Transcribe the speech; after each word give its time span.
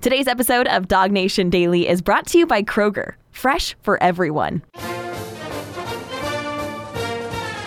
Today's 0.00 0.28
episode 0.28 0.66
of 0.68 0.88
Dog 0.88 1.12
Nation 1.12 1.50
Daily 1.50 1.86
is 1.86 2.00
brought 2.00 2.26
to 2.28 2.38
you 2.38 2.46
by 2.46 2.62
Kroger, 2.62 3.16
fresh 3.32 3.76
for 3.82 4.02
everyone. 4.02 4.62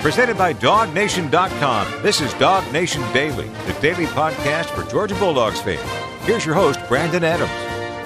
Presented 0.01 0.35
by 0.35 0.55
DogNation.com. 0.55 2.01
This 2.01 2.21
is 2.21 2.33
Dog 2.33 2.73
Nation 2.73 3.03
Daily, 3.13 3.47
the 3.67 3.77
daily 3.81 4.07
podcast 4.07 4.65
for 4.71 4.89
Georgia 4.89 5.13
Bulldogs 5.13 5.61
fans. 5.61 5.79
Here's 6.25 6.43
your 6.43 6.55
host, 6.55 6.79
Brandon 6.87 7.23
Adams. 7.23 7.51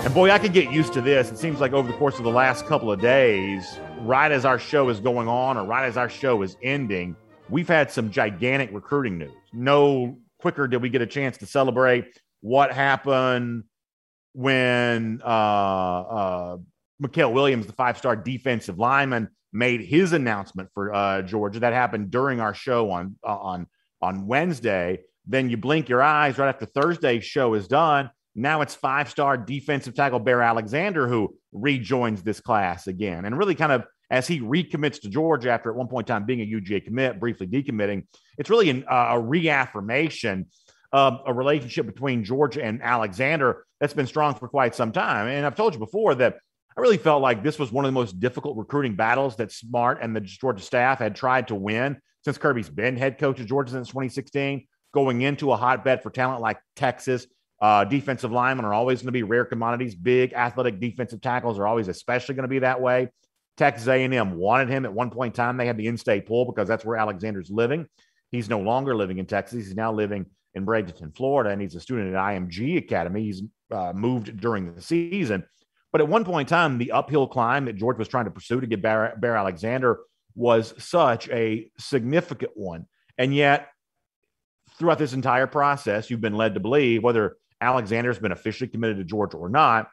And 0.05 0.13
boy, 0.13 0.29
I 0.29 0.39
could 0.39 0.51
get 0.51 0.73
used 0.73 0.91
to 0.93 1.01
this. 1.01 1.31
It 1.31 1.37
seems 1.37 1.61
like 1.61 1.71
over 1.71 1.89
the 1.89 1.97
course 1.97 2.17
of 2.17 2.25
the 2.25 2.29
last 2.29 2.65
couple 2.65 2.91
of 2.91 2.99
days, 2.99 3.79
right 4.01 4.29
as 4.33 4.43
our 4.43 4.59
show 4.59 4.89
is 4.89 4.99
going 4.99 5.29
on 5.29 5.55
or 5.55 5.63
right 5.63 5.85
as 5.85 5.95
our 5.95 6.09
show 6.09 6.41
is 6.41 6.57
ending, 6.61 7.15
we've 7.49 7.69
had 7.69 7.91
some 7.91 8.11
gigantic 8.11 8.71
recruiting 8.73 9.19
news. 9.19 9.31
No 9.53 10.17
quicker 10.37 10.67
did 10.67 10.81
we 10.81 10.89
get 10.89 11.01
a 11.01 11.07
chance 11.07 11.37
to 11.37 11.45
celebrate 11.45 12.19
what 12.41 12.73
happened 12.73 13.63
when 14.37 15.19
uh, 15.25 15.27
uh, 15.27 16.57
Mykel 17.01 17.33
Williams, 17.33 17.65
the 17.65 17.73
five 17.73 17.97
star 17.97 18.15
defensive 18.15 18.77
lineman, 18.77 19.29
made 19.51 19.81
his 19.81 20.13
announcement 20.13 20.69
for 20.75 20.93
uh, 20.93 21.23
Georgia. 21.23 21.59
That 21.61 21.73
happened 21.73 22.11
during 22.11 22.39
our 22.39 22.53
show 22.53 22.91
on 22.91 23.15
uh, 23.25 23.35
on 23.35 23.67
on 23.99 24.27
Wednesday. 24.27 24.99
Then 25.25 25.49
you 25.49 25.57
blink 25.57 25.89
your 25.89 26.03
eyes 26.03 26.37
right 26.37 26.49
after 26.49 26.67
Thursday's 26.67 27.25
show 27.25 27.55
is 27.55 27.67
done. 27.67 28.11
Now 28.35 28.61
it's 28.61 28.75
five 28.75 29.09
star 29.09 29.37
defensive 29.37 29.95
tackle 29.95 30.19
Bear 30.19 30.43
Alexander 30.43 31.07
who 31.07 31.35
rejoins 31.51 32.21
this 32.21 32.39
class 32.39 32.85
again, 32.85 33.25
and 33.25 33.35
really 33.35 33.55
kind 33.55 33.71
of 33.71 33.85
as 34.11 34.27
he 34.27 34.39
recommits 34.39 35.01
to 35.01 35.09
Georgia 35.09 35.49
after 35.49 35.71
at 35.71 35.75
one 35.75 35.87
point 35.87 36.07
in 36.07 36.13
time 36.13 36.25
being 36.27 36.41
a 36.41 36.45
UGA 36.45 36.85
commit, 36.85 37.19
briefly 37.19 37.47
decommitting. 37.47 38.05
It's 38.37 38.51
really 38.51 38.69
an, 38.69 38.85
uh, 38.87 39.07
a 39.13 39.19
reaffirmation 39.19 40.45
of 40.91 41.21
a 41.25 41.33
relationship 41.33 41.85
between 41.85 42.23
Georgia 42.23 42.63
and 42.63 42.81
Alexander 42.81 43.65
that's 43.79 43.93
been 43.93 44.07
strong 44.07 44.35
for 44.35 44.47
quite 44.47 44.75
some 44.75 44.91
time. 44.91 45.27
And 45.27 45.45
I've 45.45 45.55
told 45.55 45.73
you 45.73 45.79
before 45.79 46.15
that 46.15 46.37
I 46.77 46.81
really 46.81 46.97
felt 46.97 47.21
like 47.23 47.43
this 47.43 47.57
was 47.57 47.71
one 47.71 47.85
of 47.85 47.89
the 47.89 47.99
most 47.99 48.19
difficult 48.19 48.55
recruiting 48.55 48.95
battles 48.95 49.35
that 49.37 49.51
Smart 49.51 49.99
and 50.01 50.15
the 50.15 50.21
Georgia 50.21 50.61
staff 50.61 50.99
had 50.99 51.15
tried 51.15 51.47
to 51.47 51.55
win 51.55 51.97
since 52.23 52.37
Kirby's 52.37 52.69
been 52.69 52.95
head 52.95 53.17
coach 53.17 53.39
of 53.39 53.47
Georgia 53.47 53.71
since 53.71 53.87
2016. 53.87 54.67
Going 54.93 55.21
into 55.21 55.51
a 55.51 55.57
hotbed 55.57 56.03
for 56.03 56.09
talent 56.09 56.41
like 56.41 56.59
Texas, 56.75 57.27
uh, 57.61 57.83
defensive 57.83 58.31
linemen 58.31 58.63
are 58.65 58.73
always 58.73 58.99
going 58.99 59.07
to 59.07 59.11
be 59.11 59.23
rare 59.23 59.43
commodities. 59.43 59.95
Big 59.95 60.33
athletic 60.33 60.79
defensive 60.79 61.19
tackles 61.19 61.57
are 61.57 61.67
always 61.67 61.87
especially 61.87 62.35
going 62.35 62.43
to 62.43 62.49
be 62.49 62.59
that 62.59 62.79
way. 62.79 63.09
Texas 63.57 63.87
A&M 63.87 64.37
wanted 64.37 64.69
him 64.69 64.85
at 64.85 64.93
one 64.93 65.09
point 65.09 65.33
in 65.33 65.35
time. 65.35 65.57
They 65.57 65.65
had 65.65 65.77
the 65.77 65.87
in-state 65.87 66.27
pool 66.27 66.45
because 66.45 66.67
that's 66.67 66.85
where 66.85 66.97
Alexander's 66.97 67.49
living. 67.49 67.87
He's 68.31 68.49
no 68.49 68.59
longer 68.59 68.95
living 68.95 69.17
in 69.17 69.25
Texas. 69.25 69.65
He's 69.65 69.75
now 69.75 69.91
living 69.91 70.27
in 70.57 70.65
Bradenton, 70.65 71.15
Florida, 71.15 71.51
and 71.51 71.61
he's 71.61 71.75
a 71.75 71.79
student 71.79 72.13
at 72.13 72.19
IMG 72.19 72.77
Academy. 72.77 73.23
He's 73.23 73.43
uh, 73.71 73.93
moved 73.93 74.39
during 74.39 74.73
the 74.73 74.81
season. 74.81 75.45
But 75.91 76.01
at 76.01 76.07
one 76.07 76.25
point 76.25 76.49
in 76.49 76.55
time, 76.55 76.77
the 76.77 76.91
uphill 76.91 77.27
climb 77.27 77.65
that 77.65 77.77
George 77.77 77.97
was 77.97 78.07
trying 78.07 78.25
to 78.25 78.31
pursue 78.31 78.59
to 78.59 78.67
get 78.67 78.81
Bear, 78.81 79.15
Bear 79.19 79.37
Alexander 79.37 79.99
was 80.35 80.73
such 80.77 81.29
a 81.29 81.71
significant 81.79 82.51
one. 82.55 82.85
And 83.17 83.33
yet, 83.33 83.69
throughout 84.77 84.99
this 84.99 85.13
entire 85.13 85.47
process, 85.47 86.09
you've 86.09 86.21
been 86.21 86.35
led 86.35 86.53
to 86.53 86.59
believe 86.59 87.03
whether 87.03 87.37
Alexander's 87.61 88.19
been 88.19 88.31
officially 88.31 88.67
committed 88.67 88.97
to 88.97 89.03
Georgia 89.03 89.37
or 89.37 89.49
not, 89.49 89.89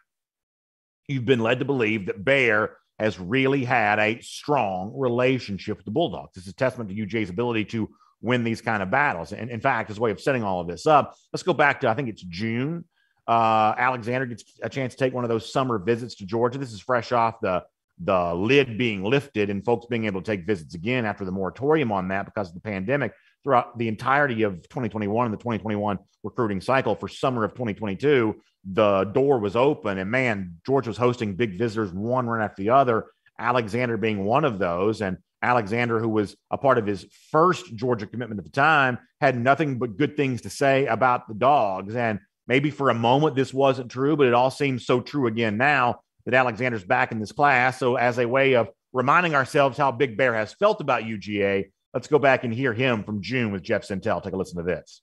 you've 1.08 1.24
been 1.24 1.40
led 1.40 1.60
to 1.60 1.64
believe 1.64 2.06
that 2.06 2.24
Bear 2.24 2.76
has 2.98 3.18
really 3.18 3.64
had 3.64 3.98
a 3.98 4.20
strong 4.20 4.92
relationship 4.94 5.76
with 5.76 5.84
the 5.84 5.90
Bulldogs. 5.90 6.34
This 6.34 6.44
is 6.44 6.52
a 6.52 6.56
testament 6.56 6.90
to 6.90 6.96
UGA's 6.96 7.30
ability 7.30 7.64
to 7.66 7.88
win 8.24 8.42
these 8.42 8.60
kind 8.60 8.82
of 8.82 8.90
battles. 8.90 9.32
And 9.32 9.50
in 9.50 9.60
fact, 9.60 9.90
as 9.90 9.98
a 9.98 10.00
way 10.00 10.10
of 10.10 10.20
setting 10.20 10.42
all 10.42 10.60
of 10.60 10.66
this 10.66 10.86
up, 10.86 11.14
let's 11.32 11.42
go 11.42 11.52
back 11.52 11.80
to 11.80 11.88
I 11.88 11.94
think 11.94 12.08
it's 12.08 12.22
June 12.22 12.84
uh, 13.26 13.74
Alexander 13.78 14.26
gets 14.26 14.44
a 14.62 14.68
chance 14.68 14.94
to 14.94 14.98
take 14.98 15.14
one 15.14 15.24
of 15.24 15.30
those 15.30 15.50
summer 15.50 15.78
visits 15.78 16.16
to 16.16 16.26
Georgia. 16.26 16.58
This 16.58 16.72
is 16.72 16.80
fresh 16.80 17.12
off 17.12 17.40
the 17.40 17.64
the 18.00 18.34
lid 18.34 18.76
being 18.76 19.04
lifted 19.04 19.50
and 19.50 19.64
folks 19.64 19.86
being 19.86 20.04
able 20.04 20.20
to 20.20 20.26
take 20.26 20.44
visits 20.44 20.74
again 20.74 21.04
after 21.04 21.24
the 21.24 21.30
moratorium 21.30 21.92
on 21.92 22.08
that 22.08 22.26
because 22.26 22.48
of 22.48 22.54
the 22.54 22.60
pandemic 22.60 23.12
throughout 23.44 23.78
the 23.78 23.86
entirety 23.86 24.42
of 24.42 24.54
2021 24.64 25.26
and 25.26 25.32
the 25.32 25.38
2021 25.38 25.96
recruiting 26.24 26.60
cycle 26.60 26.96
for 26.96 27.06
summer 27.06 27.44
of 27.44 27.52
2022 27.52 28.34
the 28.72 29.04
door 29.14 29.38
was 29.38 29.54
open 29.54 29.98
and 29.98 30.10
man 30.10 30.56
george 30.66 30.88
was 30.88 30.96
hosting 30.96 31.36
big 31.36 31.56
visitors 31.56 31.92
one 31.92 32.26
right 32.26 32.44
after 32.44 32.64
the 32.64 32.70
other 32.70 33.04
alexander 33.38 33.96
being 33.96 34.24
one 34.24 34.44
of 34.44 34.58
those 34.58 35.00
and 35.00 35.16
alexander 35.44 36.00
who 36.00 36.08
was 36.08 36.36
a 36.50 36.58
part 36.58 36.78
of 36.78 36.86
his 36.86 37.06
first 37.30 37.74
georgia 37.74 38.06
commitment 38.06 38.38
at 38.38 38.44
the 38.44 38.50
time 38.50 38.98
had 39.20 39.38
nothing 39.38 39.78
but 39.78 39.96
good 39.96 40.16
things 40.16 40.42
to 40.42 40.50
say 40.50 40.86
about 40.86 41.28
the 41.28 41.34
dogs 41.34 41.94
and 41.94 42.18
Maybe 42.46 42.70
for 42.70 42.90
a 42.90 42.94
moment 42.94 43.36
this 43.36 43.54
wasn't 43.54 43.90
true, 43.90 44.16
but 44.16 44.26
it 44.26 44.34
all 44.34 44.50
seems 44.50 44.86
so 44.86 45.00
true 45.00 45.26
again 45.26 45.56
now 45.56 46.00
that 46.26 46.34
Alexander's 46.34 46.84
back 46.84 47.10
in 47.10 47.18
this 47.18 47.32
class. 47.32 47.78
So, 47.78 47.96
as 47.96 48.18
a 48.18 48.28
way 48.28 48.54
of 48.54 48.68
reminding 48.92 49.34
ourselves 49.34 49.78
how 49.78 49.92
Big 49.92 50.16
Bear 50.16 50.34
has 50.34 50.52
felt 50.52 50.80
about 50.80 51.04
UGA, 51.04 51.70
let's 51.94 52.06
go 52.06 52.18
back 52.18 52.44
and 52.44 52.52
hear 52.52 52.74
him 52.74 53.02
from 53.02 53.22
June 53.22 53.50
with 53.50 53.62
Jeff 53.62 53.86
Sentell. 53.86 54.22
Take 54.22 54.34
a 54.34 54.36
listen 54.36 54.58
to 54.58 54.62
this. 54.62 55.00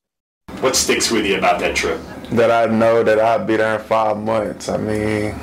What 0.59 0.75
sticks 0.75 1.09
with 1.09 1.25
you 1.25 1.38
about 1.38 1.59
that 1.62 1.75
trip? 1.75 2.00
That 2.31 2.52
I 2.52 2.72
know 2.72 3.03
that 3.03 3.19
I'll 3.19 3.44
be 3.44 3.58
there 3.58 3.79
in 3.79 3.85
five 3.85 4.18
months. 4.18 4.69
I 4.69 4.78
mean, 4.78 5.35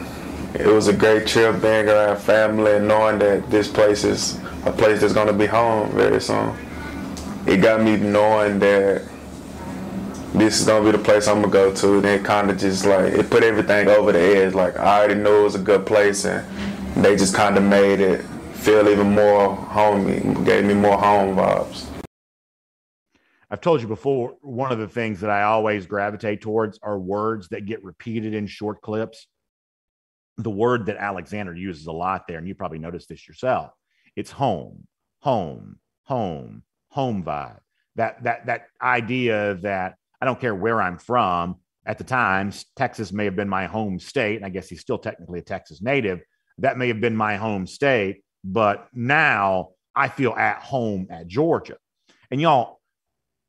it 0.59 0.67
was 0.67 0.89
a 0.89 0.93
great 0.93 1.27
trip 1.27 1.63
being 1.63 1.89
around 1.89 2.19
family 2.19 2.75
and 2.77 2.89
knowing 2.89 3.19
that 3.21 3.51
this 3.51 3.69
place 3.69 4.05
is 4.05 4.39
a 4.67 4.73
place 4.73 5.01
that's 5.01 5.13
going 5.13 5.29
to 5.29 5.33
be 5.33 5.47
home 5.47 5.91
very 5.93 6.21
soon. 6.21 6.57
It 7.47 7.59
got 7.59 7.81
me 7.83 7.97
knowing 7.97 8.59
that 8.59 9.03
this 10.35 10.61
is 10.61 10.67
gonna 10.67 10.85
be 10.85 10.97
the 10.97 11.03
place 11.03 11.27
I'm 11.27 11.41
gonna 11.41 11.53
go 11.53 11.75
to. 11.75 11.97
And 11.97 12.07
it 12.07 12.25
kind 12.25 12.51
of 12.51 12.59
just 12.59 12.85
like 12.85 13.13
it 13.13 13.31
put 13.31 13.43
everything 13.43 13.89
over 13.89 14.13
the 14.13 14.21
edge. 14.21 14.55
Like 14.55 14.77
I 14.77 14.99
already 14.99 15.15
knew 15.15 15.41
it 15.41 15.45
was 15.45 15.55
a 15.55 15.61
good 15.61 15.87
place, 15.87 16.25
and 16.25 16.45
they 16.97 17.17
just 17.17 17.35
kind 17.35 17.57
of 17.57 17.63
made 17.63 18.01
it 18.01 18.23
feel 18.53 18.89
even 18.89 19.11
more 19.13 19.55
homey, 19.55 20.21
gave 20.45 20.65
me 20.65 20.75
more 20.75 20.99
home 20.99 21.37
vibes. 21.37 21.87
I've 23.51 23.63
told 23.63 23.81
you 23.81 23.89
before, 23.89 24.37
one 24.43 24.73
of 24.73 24.79
the 24.79 24.89
things 24.89 25.21
that 25.21 25.31
I 25.31 25.45
always 25.45 25.87
gravitate 25.87 26.43
towards 26.43 26.79
are 26.83 26.99
words 26.99 27.49
that 27.49 27.65
get 27.65 27.83
repeated 27.83 28.35
in 28.35 28.47
short 28.47 28.83
clips. 28.83 29.27
The 30.38 30.50
word 30.50 30.87
that 30.87 30.97
Alexander 30.97 31.54
uses 31.54 31.87
a 31.87 31.93
lot 31.93 32.26
there, 32.26 32.38
and 32.38 32.47
you 32.47 32.54
probably 32.54 32.78
noticed 32.78 33.09
this 33.09 33.26
yourself, 33.26 33.72
it's 34.16 34.31
home, 34.31 34.87
home, 35.21 35.78
home, 36.04 36.62
home 36.91 37.25
vibe. 37.25 37.59
That 37.97 38.22
that 38.22 38.47
that 38.47 38.66
idea 38.81 39.54
that 39.62 39.97
I 40.21 40.27
don't 40.27 40.41
care 40.41 40.54
where 40.54 40.81
I'm 40.81 40.98
from. 40.98 41.56
At 41.87 41.98
the 41.98 42.04
time, 42.04 42.53
Texas 42.77 43.12
may 43.12 43.25
have 43.25 43.37
been 43.37 43.48
my 43.48 43.66
home 43.66 43.98
state. 43.98 44.37
And 44.37 44.44
I 44.44 44.50
guess 44.50 44.69
he's 44.69 44.81
still 44.81 44.98
technically 44.98 45.38
a 45.38 45.43
Texas 45.43 45.81
native. 45.81 46.21
That 46.59 46.77
may 46.77 46.88
have 46.88 47.00
been 47.00 47.16
my 47.16 47.37
home 47.37 47.66
state. 47.66 48.22
But 48.44 48.88
now 48.93 49.71
I 49.94 50.09
feel 50.09 50.32
at 50.32 50.62
home 50.62 51.06
at 51.10 51.27
Georgia. 51.27 51.77
And 52.31 52.41
y'all, 52.41 52.81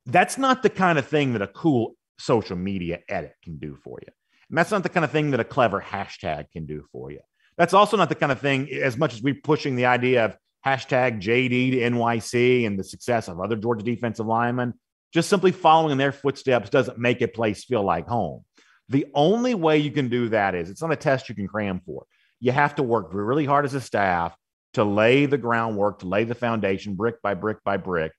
that's 0.06 0.38
not 0.38 0.64
the 0.64 0.70
kind 0.70 0.98
of 0.98 1.08
thing 1.08 1.34
that 1.34 1.42
a 1.42 1.48
cool 1.48 1.96
social 2.18 2.56
media 2.56 3.00
edit 3.10 3.34
can 3.44 3.58
do 3.58 3.76
for 3.84 4.00
you. 4.02 4.12
And 4.50 4.58
that's 4.58 4.72
not 4.72 4.84
the 4.84 4.90
kind 4.90 5.04
of 5.04 5.12
thing 5.12 5.32
that 5.32 5.40
a 5.40 5.46
clever 5.46 5.82
hashtag 5.82 6.52
can 6.52 6.66
do 6.66 6.86
for 6.92 7.12
you. 7.12 7.20
That's 7.58 7.74
also 7.74 7.98
not 7.98 8.10
the 8.10 8.16
kind 8.16 8.32
of 8.32 8.40
thing, 8.40 8.72
as 8.72 8.98
much 8.98 9.14
as 9.14 9.22
we're 9.22 9.36
pushing 9.36 9.76
the 9.76 9.86
idea 9.86 10.26
of 10.26 10.38
hashtag 10.66 11.22
JD 11.22 11.72
to 11.72 11.78
NYC 11.78 12.66
and 12.66 12.80
the 12.80 12.84
success 12.84 13.28
of 13.28 13.40
other 13.40 13.56
Georgia 13.56 13.84
defensive 13.84 14.26
linemen, 14.26 14.74
just 15.14 15.30
simply 15.30 15.52
following 15.52 15.92
in 15.92 15.98
their 15.98 16.12
footsteps 16.12 16.70
doesn't 16.70 16.98
make 16.98 17.22
a 17.22 17.28
place 17.28 17.64
feel 17.64 17.84
like 17.84 18.08
home. 18.08 18.44
The 18.90 19.08
only 19.14 19.54
way 19.54 19.78
you 19.78 19.92
can 19.92 20.10
do 20.10 20.30
that 20.30 20.56
is 20.56 20.70
it's 20.70 20.82
not 20.82 20.92
a 20.92 20.96
test 20.96 21.30
you 21.30 21.36
can 21.36 21.48
cram 21.48 21.82
for. 21.86 22.06
You 22.40 22.52
have 22.52 22.76
to 22.76 22.84
work 22.84 23.10
really 23.12 23.46
hard 23.46 23.66
as 23.66 23.74
a 23.74 23.82
staff 23.82 24.36
to 24.74 24.84
lay 24.84 25.26
the 25.26 25.38
groundwork, 25.38 26.00
to 26.00 26.08
lay 26.08 26.24
the 26.24 26.36
foundation 26.36 26.96
brick 26.96 27.22
by 27.22 27.34
brick 27.34 27.58
by 27.64 27.78
brick 27.78 28.14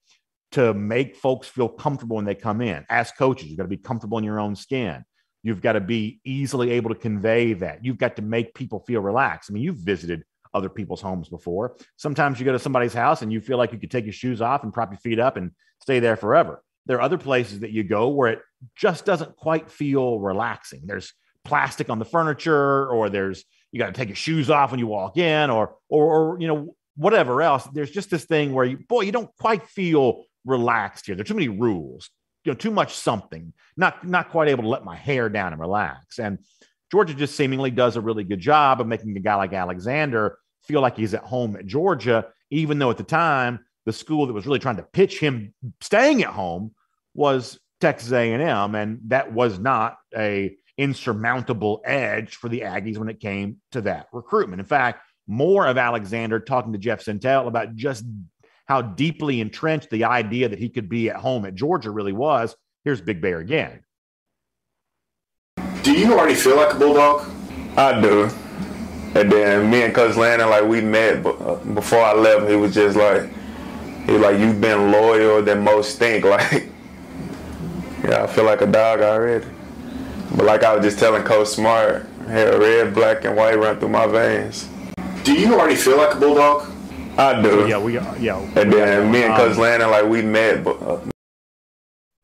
to 0.53 0.75
make 0.75 1.17
folks 1.17 1.49
feel 1.49 1.69
comfortable 1.69 2.17
when 2.17 2.25
they 2.25 2.35
come 2.35 2.61
in. 2.61 2.85
As 2.89 3.13
coaches, 3.13 3.49
you've 3.49 3.57
got 3.57 3.65
to 3.65 3.69
be 3.69 3.77
comfortable 3.77 4.19
in 4.19 4.25
your 4.25 4.41
own 4.41 4.57
skin. 4.57 5.05
You've 5.43 5.63
got 5.63 5.73
to 5.73 5.81
be 5.81 6.21
easily 6.25 6.73
able 6.73 6.91
to 6.91 7.01
convey 7.01 7.55
that. 7.55 7.85
You've 7.85 7.99
got 7.99 8.17
to 8.17 8.23
make 8.23 8.55
people 8.55 8.81
feel 8.81 9.01
relaxed. 9.01 9.51
I 9.51 9.55
mean, 9.55 9.63
you've 9.63 9.77
visited 9.77 10.25
other 10.53 10.69
people's 10.69 11.01
homes 11.01 11.29
before. 11.29 11.77
Sometimes 11.97 12.39
you 12.39 12.45
go 12.45 12.53
to 12.53 12.59
somebody's 12.59 12.93
house 12.93 13.23
and 13.23 13.33
you 13.33 13.41
feel 13.41 13.57
like 13.57 13.73
you 13.73 13.79
could 13.79 13.91
take 13.91 14.05
your 14.05 14.13
shoes 14.13 14.43
off 14.43 14.65
and 14.65 14.73
prop 14.73 14.91
your 14.91 14.99
feet 14.99 15.19
up 15.19 15.37
and 15.37 15.53
stay 15.81 16.01
there 16.01 16.17
forever. 16.17 16.63
There 16.87 16.99
are 16.99 17.03
other 17.03 17.19
places 17.19 17.61
that 17.61 17.71
you 17.71 17.85
go 17.85 18.09
where 18.09 18.33
it 18.33 18.41
just 18.77 19.05
doesn't 19.05 19.37
quite 19.37 19.71
feel 19.71 20.19
relaxing. 20.19 20.83
There's 20.85 21.13
plastic 21.45 21.89
on 21.89 21.99
the 21.99 22.05
furniture, 22.05 22.89
or 22.89 23.09
there's 23.09 23.45
you 23.73 23.79
got 23.79 23.87
to 23.87 23.93
take 23.93 24.09
your 24.09 24.17
shoes 24.17 24.51
off 24.51 24.71
when 24.73 24.81
you 24.81 24.87
walk 24.87 25.17
in, 25.17 25.51
or, 25.51 25.77
or 25.89 26.35
or 26.35 26.41
you 26.41 26.49
know 26.49 26.75
whatever 26.97 27.43
else. 27.43 27.67
There's 27.73 27.91
just 27.91 28.11
this 28.11 28.25
thing 28.25 28.53
where 28.53 28.65
you 28.65 28.79
boy 28.89 29.03
you 29.03 29.13
don't 29.13 29.31
quite 29.39 29.67
feel 29.69 30.25
relaxed 30.45 31.07
here. 31.07 31.15
There's 31.15 31.29
too 31.29 31.35
many 31.35 31.49
rules, 31.49 32.11
you 32.45 32.53
know, 32.53 32.57
too 32.57 32.71
much 32.71 32.95
something. 32.95 33.53
Not 33.77 34.07
not 34.07 34.31
quite 34.31 34.49
able 34.49 34.63
to 34.65 34.69
let 34.69 34.85
my 34.85 34.97
hair 34.97 35.29
down 35.29 35.53
and 35.53 35.61
relax. 35.61 36.19
And 36.19 36.39
Georgia 36.91 37.15
just 37.15 37.37
seemingly 37.37 37.71
does 37.71 37.97
a 37.97 38.01
really 38.01 38.25
good 38.25 38.41
job 38.41 38.81
of 38.81 38.87
making 38.87 39.17
a 39.17 39.21
guy 39.21 39.35
like 39.37 39.53
Alexander 39.53 40.39
feel 40.65 40.81
like 40.81 40.97
he's 40.97 41.15
at 41.15 41.23
home 41.23 41.57
at 41.57 41.67
Georgia, 41.67 42.27
even 42.51 42.79
though 42.79 42.91
at 42.91 42.97
the 42.97 43.03
time 43.03 43.61
the 43.87 43.93
school 43.93 44.27
that 44.27 44.33
was 44.33 44.47
really 44.47 44.59
trying 44.59 44.77
to 44.77 44.83
pitch 44.83 45.19
him 45.19 45.55
staying 45.81 46.23
at 46.23 46.31
home 46.31 46.73
was 47.15 47.59
Texas 47.81 48.13
A&M, 48.13 48.75
and 48.75 49.01
that 49.07 49.33
was 49.33 49.59
not 49.59 49.97
a 50.17 50.55
insurmountable 50.77 51.81
edge 51.85 52.37
for 52.37 52.49
the 52.49 52.61
Aggies 52.61 52.99
when 52.99 53.09
it 53.09 53.21
came 53.21 53.57
to 53.73 53.81
that 53.83 54.07
recruitment. 54.13 54.61
In 54.61 54.67
fact, 54.67 55.03
more 55.27 55.67
of 55.67 55.79
Alexander 55.79 56.41
talking 56.41 56.73
to 56.73 56.79
Jeff 56.79 57.05
Sentell 57.05 57.47
about 57.47 57.75
just 57.75 58.05
how 58.71 58.81
deeply 58.81 59.41
entrenched 59.41 59.91
the 59.91 60.05
idea 60.05 60.49
that 60.49 60.61
he 60.61 60.69
could 60.69 60.89
be 60.89 61.11
at 61.11 61.17
home 61.17 61.45
at 61.45 61.57
Georgia 61.57 61.91
really 61.91 62.13
was. 62.13 62.55
Here's 62.85 63.01
Big 63.01 63.21
Bear 63.21 63.41
again. 63.41 63.81
Do 65.83 65.91
you 65.91 66.13
already 66.13 66.37
feel 66.37 66.55
like 66.55 66.73
a 66.73 66.79
bulldog? 66.79 67.29
I 67.77 68.01
do. 68.01 68.31
And 69.17 69.33
then 69.33 69.69
me 69.69 69.83
and 69.83 69.93
Coach 69.93 70.15
Landon, 70.15 70.49
like 70.51 70.63
we 70.63 70.81
met 70.81 71.27
uh, 71.27 71.57
before 71.75 71.99
I 71.99 72.15
left. 72.15 72.49
He 72.49 72.55
was 72.55 72.73
just 72.73 72.97
like, 72.97 73.29
he 74.07 74.13
was 74.13 74.21
like, 74.21 74.39
you've 74.39 74.61
been 74.61 74.93
loyal 74.93 75.43
than 75.43 75.65
most 75.65 75.99
think. 75.99 76.25
Like, 76.31 76.69
yeah, 78.05 78.23
I 78.23 78.29
feel 78.29 78.45
like 78.45 78.61
a 78.61 78.69
dog 78.69 79.01
already. 79.01 79.47
But 80.37 80.47
like 80.47 80.63
I 80.63 80.77
was 80.77 80.85
just 80.85 81.01
telling 81.01 81.25
Coach 81.25 81.49
Smart, 81.49 82.07
had 82.29 82.55
red, 82.55 82.95
black, 82.95 83.25
and 83.25 83.37
white 83.37 83.59
run 83.59 83.81
through 83.81 83.89
my 83.89 84.07
veins. 84.07 84.69
Do 85.25 85.33
you 85.33 85.55
already 85.55 85.75
feel 85.75 85.97
like 85.97 86.15
a 86.15 86.21
bulldog? 86.21 86.71
I 87.19 87.41
do. 87.43 87.67
Yeah, 87.69 87.79
we 87.79 87.95
yeah. 87.95 88.39
And 88.57 88.73
then 88.73 89.11
me 89.11 89.25
and 89.25 89.35
Coach 89.35 89.57
um, 89.57 89.63
Landon, 89.63 89.91
like 89.91 90.07
we 90.07 90.23
met. 90.23 90.65
But, 90.65 90.83
uh, 90.83 91.01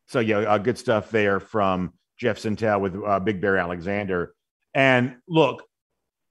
so 0.07 0.19
yeah, 0.19 0.39
uh, 0.39 0.57
good 0.57 0.77
stuff 0.77 1.11
there 1.11 1.39
from 1.39 1.93
Jeff 2.17 2.39
Sentell 2.39 2.81
with 2.81 2.95
uh, 2.95 3.19
Big 3.19 3.41
Bear 3.41 3.57
Alexander. 3.57 4.33
And 4.73 5.17
look, 5.27 5.63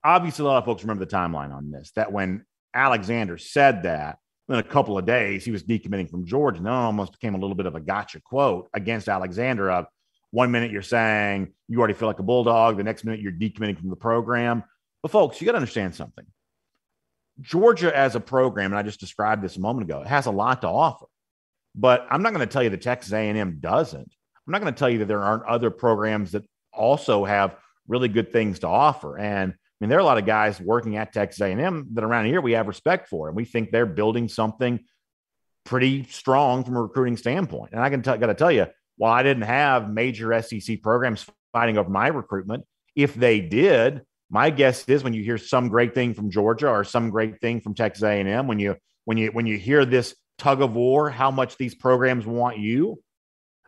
obviously, 0.03 0.43
a 0.43 0.47
lot 0.47 0.57
of 0.57 0.65
folks 0.65 0.83
remember 0.83 1.05
the 1.05 1.11
timeline 1.15 1.53
on 1.53 1.71
this. 1.71 1.91
That 1.95 2.11
when 2.11 2.45
Alexander 2.73 3.37
said 3.37 3.83
that, 3.83 4.17
in 4.49 4.55
a 4.55 4.63
couple 4.63 4.97
of 4.97 5.05
days, 5.05 5.43
he 5.43 5.51
was 5.51 5.63
decommitting 5.63 6.09
from 6.09 6.25
Georgia. 6.25 6.59
And 6.59 6.67
almost 6.67 7.11
became 7.11 7.35
a 7.35 7.37
little 7.37 7.55
bit 7.55 7.65
of 7.65 7.75
a 7.75 7.79
gotcha 7.79 8.21
quote 8.21 8.69
against 8.73 9.09
Alexander 9.09 9.69
of 9.69 9.85
one 10.31 10.51
minute 10.51 10.71
you're 10.71 10.81
saying 10.81 11.53
you 11.67 11.79
already 11.79 11.93
feel 11.93 12.07
like 12.07 12.19
a 12.19 12.23
bulldog, 12.23 12.77
the 12.77 12.83
next 12.83 13.03
minute 13.03 13.21
you're 13.21 13.31
decommitting 13.31 13.77
from 13.79 13.89
the 13.89 13.95
program. 13.95 14.63
But 15.01 15.11
folks, 15.11 15.39
you 15.39 15.45
got 15.45 15.53
to 15.53 15.57
understand 15.57 15.95
something. 15.95 16.25
Georgia 17.41 17.95
as 17.95 18.15
a 18.15 18.19
program, 18.19 18.71
and 18.71 18.79
I 18.79 18.83
just 18.83 18.99
described 18.99 19.43
this 19.43 19.57
a 19.57 19.61
moment 19.61 19.89
ago, 19.89 20.01
it 20.01 20.07
has 20.07 20.25
a 20.25 20.31
lot 20.31 20.61
to 20.61 20.67
offer. 20.67 21.05
But 21.75 22.07
I'm 22.09 22.23
not 22.23 22.33
going 22.33 22.47
to 22.47 22.51
tell 22.51 22.63
you 22.63 22.71
that 22.71 22.81
Texas 22.81 23.13
A&M 23.13 23.57
doesn't. 23.59 24.11
I'm 24.47 24.51
not 24.51 24.61
going 24.61 24.73
to 24.73 24.79
tell 24.79 24.89
you 24.89 24.99
that 24.99 25.07
there 25.07 25.21
aren't 25.21 25.45
other 25.45 25.69
programs 25.69 26.31
that 26.31 26.43
also 26.73 27.25
have 27.25 27.55
really 27.87 28.07
good 28.07 28.31
things 28.31 28.59
to 28.59 28.67
offer. 28.67 29.17
And 29.17 29.51
I 29.51 29.55
mean, 29.79 29.89
there 29.89 29.99
are 29.99 30.01
a 30.01 30.05
lot 30.05 30.17
of 30.17 30.25
guys 30.25 30.59
working 30.59 30.97
at 30.97 31.13
Texas 31.13 31.41
A&M 31.41 31.89
that 31.93 32.03
around 32.03 32.25
here 32.25 32.41
we 32.41 32.53
have 32.53 32.67
respect 32.67 33.09
for, 33.09 33.27
and 33.27 33.37
we 33.37 33.45
think 33.45 33.71
they're 33.71 33.85
building 33.85 34.27
something 34.27 34.79
pretty 35.65 36.05
strong 36.05 36.63
from 36.63 36.77
a 36.77 36.81
recruiting 36.81 37.17
standpoint. 37.17 37.73
And 37.73 37.81
I 37.81 37.89
can 37.89 38.01
t- 38.01 38.17
got 38.17 38.27
to 38.27 38.33
tell 38.33 38.51
you, 38.51 38.67
while 38.95 39.13
I 39.13 39.21
didn't 39.21 39.43
have 39.43 39.91
major 39.91 40.41
SEC 40.41 40.81
programs 40.81 41.25
fighting 41.51 41.77
over 41.77 41.89
my 41.89 42.07
recruitment, 42.07 42.65
if 42.95 43.13
they 43.13 43.39
did, 43.39 44.01
my 44.29 44.49
guess 44.49 44.87
is 44.89 45.03
when 45.03 45.13
you 45.13 45.23
hear 45.23 45.37
some 45.37 45.69
great 45.69 45.93
thing 45.93 46.13
from 46.13 46.29
Georgia 46.29 46.69
or 46.69 46.83
some 46.83 47.09
great 47.09 47.39
thing 47.39 47.61
from 47.61 47.73
Texas 47.73 48.03
A&M, 48.03 48.47
when 48.47 48.59
you 48.59 48.75
when 49.05 49.17
you 49.17 49.29
when 49.31 49.45
you 49.45 49.57
hear 49.57 49.85
this 49.85 50.15
tug 50.37 50.61
of 50.61 50.73
war, 50.73 51.09
how 51.09 51.31
much 51.31 51.57
these 51.57 51.75
programs 51.75 52.25
want 52.25 52.57
you, 52.57 53.01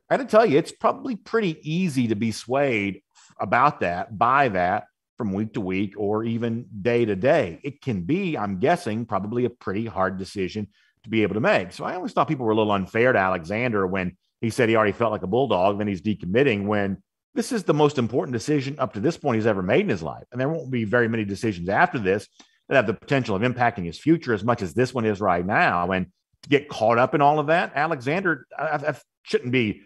I 0.10 0.18
got 0.18 0.24
to 0.24 0.30
tell 0.30 0.46
you, 0.46 0.58
it's 0.58 0.72
probably 0.72 1.16
pretty 1.16 1.60
easy 1.62 2.08
to 2.08 2.16
be 2.16 2.32
swayed 2.32 3.02
about 3.40 3.82
that 3.82 4.18
by 4.18 4.50
that 4.50 4.86
from 5.18 5.34
week 5.34 5.54
to 5.54 5.62
week 5.62 5.94
or 5.98 6.24
even 6.24 6.66
day 6.82 7.06
to 7.06 7.16
day. 7.16 7.60
It 7.64 7.82
can 7.82 8.02
be, 8.02 8.38
I'm 8.38 8.60
guessing, 8.60 9.06
probably 9.06 9.46
a 9.46 9.50
pretty 9.50 9.86
hard 9.86 10.18
decision 10.18 10.68
to 11.04 11.10
be 11.10 11.24
able 11.24 11.36
to 11.36 11.42
make. 11.42 11.74
So 11.74 11.86
I 11.86 11.96
always 11.96 12.12
thought 12.14 12.28
people 12.28 12.46
were 12.46 12.52
a 12.52 12.56
little 12.56 12.72
unfair 12.72 13.14
to 13.14 13.20
Alexander 13.20 13.86
when 13.86 14.18
he 14.42 14.50
said 14.50 14.70
he 14.70 14.76
already 14.76 14.94
felt 14.94 15.12
like 15.12 15.24
a 15.24 15.28
bulldog, 15.28 15.78
then 15.78 15.88
he's 15.88 16.02
decommitting 16.02 16.66
when 16.66 17.04
this 17.36 17.52
is 17.52 17.64
the 17.64 17.74
most 17.74 17.98
important 17.98 18.34
decision 18.34 18.76
up 18.80 18.94
to 18.94 19.00
this 19.00 19.18
point 19.18 19.36
he's 19.36 19.46
ever 19.46 19.62
made 19.62 19.82
in 19.82 19.90
his 19.90 20.04
life. 20.04 20.26
And 20.32 20.42
there 20.42 20.50
won't 20.50 20.72
be 20.72 20.84
very 20.84 21.08
many 21.08 21.26
decisions 21.26 21.70
after 21.70 22.00
this 22.00 22.28
that 22.68 22.76
have 22.76 22.88
the 22.88 22.94
potential 22.94 23.36
of 23.36 23.42
impacting 23.42 23.86
his 23.86 24.00
future 24.00 24.34
as 24.34 24.44
much 24.44 24.62
as 24.62 24.74
this 24.74 24.94
one 24.94 25.06
is 25.06 25.22
right 25.22 25.46
now. 25.46 25.92
And 25.92 26.08
to 26.44 26.50
get 26.50 26.70
caught 26.70 26.98
up 26.98 27.16
in 27.16 27.22
all 27.22 27.40
of 27.40 27.48
that, 27.48 27.74
Alexander 27.76 28.46
I, 28.58 28.64
I 28.76 28.96
shouldn't 29.24 29.52
be 29.52 29.82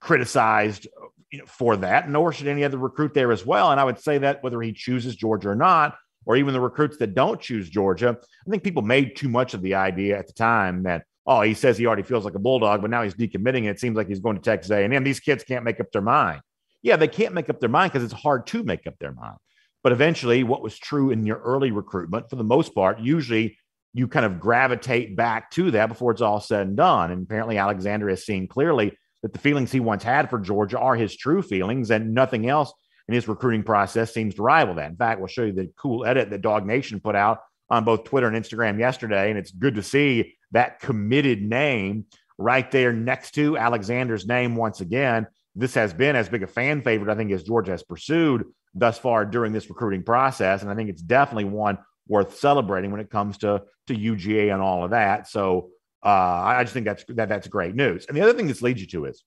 criticized 0.00 0.86
you 1.30 1.40
know, 1.40 1.46
for 1.46 1.76
that, 1.78 2.08
nor 2.08 2.32
should 2.32 2.46
any 2.46 2.64
other 2.64 2.78
recruit 2.78 3.14
there 3.14 3.32
as 3.32 3.44
well. 3.44 3.70
And 3.70 3.80
I 3.80 3.84
would 3.84 4.00
say 4.00 4.18
that 4.18 4.42
whether 4.42 4.60
he 4.60 4.72
chooses 4.72 5.16
Georgia 5.16 5.50
or 5.50 5.56
not, 5.56 5.96
or 6.24 6.36
even 6.36 6.54
the 6.54 6.60
recruits 6.60 6.96
that 6.98 7.14
don't 7.14 7.40
choose 7.40 7.68
Georgia, 7.68 8.18
I 8.20 8.50
think 8.50 8.62
people 8.62 8.82
made 8.82 9.16
too 9.16 9.28
much 9.28 9.54
of 9.54 9.62
the 9.62 9.74
idea 9.74 10.18
at 10.18 10.26
the 10.26 10.32
time 10.32 10.84
that 10.84 11.04
oh, 11.26 11.42
he 11.42 11.54
says 11.54 11.76
he 11.76 11.86
already 11.86 12.04
feels 12.04 12.24
like 12.24 12.36
a 12.36 12.38
bulldog, 12.38 12.80
but 12.80 12.90
now 12.90 13.02
he's 13.02 13.14
decommitting, 13.14 13.58
and 13.58 13.68
it 13.68 13.80
seems 13.80 13.96
like 13.96 14.06
he's 14.06 14.20
going 14.20 14.36
to 14.36 14.42
Texas 14.42 14.70
A&M. 14.70 15.02
These 15.02 15.20
kids 15.20 15.42
can't 15.42 15.64
make 15.64 15.80
up 15.80 15.90
their 15.90 16.02
mind. 16.02 16.40
Yeah, 16.86 16.94
they 16.94 17.08
can't 17.08 17.34
make 17.34 17.50
up 17.50 17.58
their 17.58 17.68
mind 17.68 17.92
because 17.92 18.04
it's 18.04 18.22
hard 18.22 18.46
to 18.46 18.62
make 18.62 18.86
up 18.86 18.96
their 19.00 19.10
mind. 19.10 19.38
But 19.82 19.90
eventually, 19.90 20.44
what 20.44 20.62
was 20.62 20.78
true 20.78 21.10
in 21.10 21.26
your 21.26 21.38
early 21.38 21.72
recruitment, 21.72 22.30
for 22.30 22.36
the 22.36 22.44
most 22.44 22.76
part, 22.76 23.00
usually 23.00 23.58
you 23.92 24.06
kind 24.06 24.24
of 24.24 24.38
gravitate 24.38 25.16
back 25.16 25.50
to 25.50 25.72
that 25.72 25.88
before 25.88 26.12
it's 26.12 26.22
all 26.22 26.38
said 26.38 26.68
and 26.68 26.76
done. 26.76 27.10
And 27.10 27.24
apparently, 27.24 27.58
Alexander 27.58 28.08
has 28.08 28.24
seen 28.24 28.46
clearly 28.46 28.96
that 29.24 29.32
the 29.32 29.40
feelings 29.40 29.72
he 29.72 29.80
once 29.80 30.04
had 30.04 30.30
for 30.30 30.38
Georgia 30.38 30.78
are 30.78 30.94
his 30.94 31.16
true 31.16 31.42
feelings, 31.42 31.90
and 31.90 32.14
nothing 32.14 32.48
else 32.48 32.72
in 33.08 33.14
his 33.14 33.26
recruiting 33.26 33.64
process 33.64 34.14
seems 34.14 34.36
to 34.36 34.42
rival 34.42 34.76
that. 34.76 34.88
In 34.88 34.96
fact, 34.96 35.18
we'll 35.18 35.26
show 35.26 35.42
you 35.42 35.52
the 35.52 35.72
cool 35.76 36.06
edit 36.06 36.30
that 36.30 36.40
Dog 36.40 36.64
Nation 36.64 37.00
put 37.00 37.16
out 37.16 37.40
on 37.68 37.82
both 37.82 38.04
Twitter 38.04 38.28
and 38.28 38.36
Instagram 38.36 38.78
yesterday, 38.78 39.30
and 39.30 39.38
it's 39.40 39.50
good 39.50 39.74
to 39.74 39.82
see 39.82 40.36
that 40.52 40.78
committed 40.78 41.42
name 41.42 42.04
right 42.38 42.70
there 42.70 42.92
next 42.92 43.32
to 43.32 43.58
Alexander's 43.58 44.24
name 44.24 44.54
once 44.54 44.80
again. 44.80 45.26
This 45.56 45.74
has 45.74 45.94
been 45.94 46.14
as 46.16 46.28
big 46.28 46.42
a 46.42 46.46
fan 46.46 46.82
favorite, 46.82 47.10
I 47.10 47.16
think, 47.16 47.32
as 47.32 47.42
Georgia 47.42 47.72
has 47.72 47.82
pursued 47.82 48.44
thus 48.74 48.98
far 48.98 49.24
during 49.24 49.52
this 49.52 49.68
recruiting 49.70 50.02
process. 50.02 50.62
And 50.62 50.70
I 50.70 50.74
think 50.74 50.90
it's 50.90 51.02
definitely 51.02 51.44
one 51.44 51.78
worth 52.06 52.38
celebrating 52.38 52.90
when 52.90 53.00
it 53.00 53.10
comes 53.10 53.38
to, 53.38 53.62
to 53.86 53.94
UGA 53.94 54.52
and 54.52 54.62
all 54.62 54.84
of 54.84 54.90
that. 54.90 55.28
So 55.28 55.70
uh, 56.04 56.08
I 56.08 56.62
just 56.62 56.74
think 56.74 56.84
that's 56.84 57.04
that, 57.08 57.30
that's 57.30 57.48
great 57.48 57.74
news. 57.74 58.04
And 58.06 58.16
the 58.16 58.20
other 58.20 58.34
thing 58.34 58.46
this 58.46 58.62
leads 58.62 58.80
you 58.80 58.86
to 58.88 59.06
is 59.06 59.24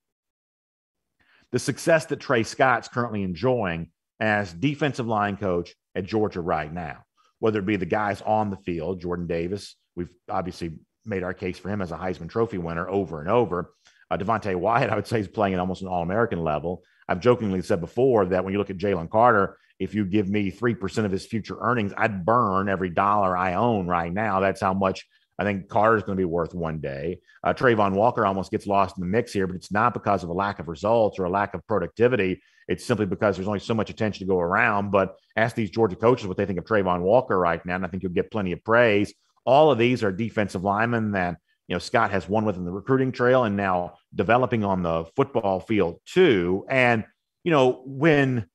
the 1.52 1.60
success 1.60 2.06
that 2.06 2.20
Tray 2.20 2.44
Scott's 2.44 2.88
currently 2.88 3.24
enjoying 3.24 3.90
as 4.20 4.54
defensive 4.54 5.08
line 5.08 5.36
coach 5.36 5.74
at 5.96 6.06
Georgia 6.06 6.42
right 6.42 6.72
now, 6.72 7.04
whether 7.40 7.60
it 7.60 7.66
be 7.66 7.76
the 7.76 7.86
guys 7.86 8.22
on 8.22 8.52
the 8.52 8.58
field, 8.58 9.02
Jordan 9.02 9.26
Davis, 9.26 9.76
we've 9.96 10.14
obviously 10.30 10.78
made 11.06 11.24
our 11.24 11.34
case 11.34 11.58
for 11.58 11.70
him 11.70 11.82
as 11.82 11.92
a 11.92 11.98
Heisman 11.98 12.30
Trophy 12.30 12.60
winner 12.60 12.88
over 12.88 13.20
and 13.20 13.30
over. 13.30 13.74
Uh, 14.12 14.18
Devonte 14.18 14.56
Wyatt, 14.56 14.90
I 14.90 14.96
would 14.96 15.08
say, 15.08 15.20
is 15.20 15.28
playing 15.28 15.54
at 15.54 15.60
almost 15.60 15.82
an 15.82 15.88
All 15.88 16.02
American 16.02 16.44
level. 16.44 16.84
I've 17.08 17.20
jokingly 17.20 17.62
said 17.62 17.82
before 17.82 18.26
that 18.28 18.44
when 18.44 18.54
you 18.54 18.60
look 18.60 18.70
at 18.70 18.78
Jalen 18.78 19.10
Carter, 19.10 19.58
if 19.80 19.96
you 19.96 20.06
give 20.06 20.30
me 20.30 20.52
3% 20.52 21.06
of 21.06 21.12
his 21.12 21.26
future 21.26 21.58
earnings, 21.60 21.94
I'd 21.96 22.26
burn 22.26 22.70
every 22.70 22.90
dollar 22.90 23.36
I 23.36 23.54
own 23.54 23.88
right 23.88 24.12
now. 24.12 24.40
That's 24.40 24.62
how 24.62 24.74
much 24.74 25.08
I 25.40 25.46
think 25.46 25.70
Carter's 25.70 26.04
going 26.04 26.18
to 26.18 26.22
be 26.22 26.26
worth 26.26 26.54
one 26.54 26.80
day. 26.80 27.20
Uh, 27.44 27.54
Travon 27.54 27.94
Walker 27.94 28.26
almost 28.26 28.52
gets 28.52 28.68
lost 28.68 28.98
in 28.98 29.02
the 29.02 29.08
mix 29.08 29.32
here, 29.32 29.48
but 29.48 29.56
it's 29.56 29.72
not 29.72 29.94
because 29.94 30.24
of 30.24 30.30
a 30.30 30.34
lack 30.34 30.60
of 30.60 30.68
results 30.68 31.18
or 31.18 31.24
a 31.24 31.30
lack 31.30 31.54
of 31.54 31.66
productivity. 31.66 32.42
It's 32.68 32.86
simply 32.86 33.06
because 33.06 33.38
there's 33.38 33.48
only 33.48 33.62
so 33.62 33.74
much 33.74 33.90
attention 33.90 34.28
to 34.28 34.30
go 34.30 34.40
around. 34.40 34.92
But 34.92 35.16
ask 35.38 35.56
these 35.56 35.70
Georgia 35.70 35.96
coaches 35.96 36.28
what 36.28 36.36
they 36.36 36.46
think 36.46 36.60
of 36.60 36.66
Travon 36.66 37.02
Walker 37.02 37.40
right 37.40 37.66
now, 37.66 37.76
and 37.76 37.86
I 37.86 37.88
think 37.88 38.04
you'll 38.04 38.12
get 38.12 38.32
plenty 38.32 38.52
of 38.52 38.64
praise. 38.66 39.14
All 39.46 39.72
of 39.72 39.78
these 39.78 40.04
are 40.04 40.12
defensive 40.12 40.66
linemen 40.66 41.14
that 41.14 41.38
you 41.70 41.76
know 41.76 41.80
Scott 41.80 42.12
has 42.12 42.28
won 42.28 42.46
within 42.46 42.66
the 42.66 42.72
recruiting 42.72 43.12
trail 43.12 43.44
and 43.44 43.56
now 43.56 43.94
developing 44.14 44.66
on 44.66 44.82
the 44.82 45.06
football 45.16 45.60
field 45.60 46.02
too. 46.04 46.66
And 46.68 47.06
you 47.44 47.52
know 47.52 47.84
when 47.86 48.48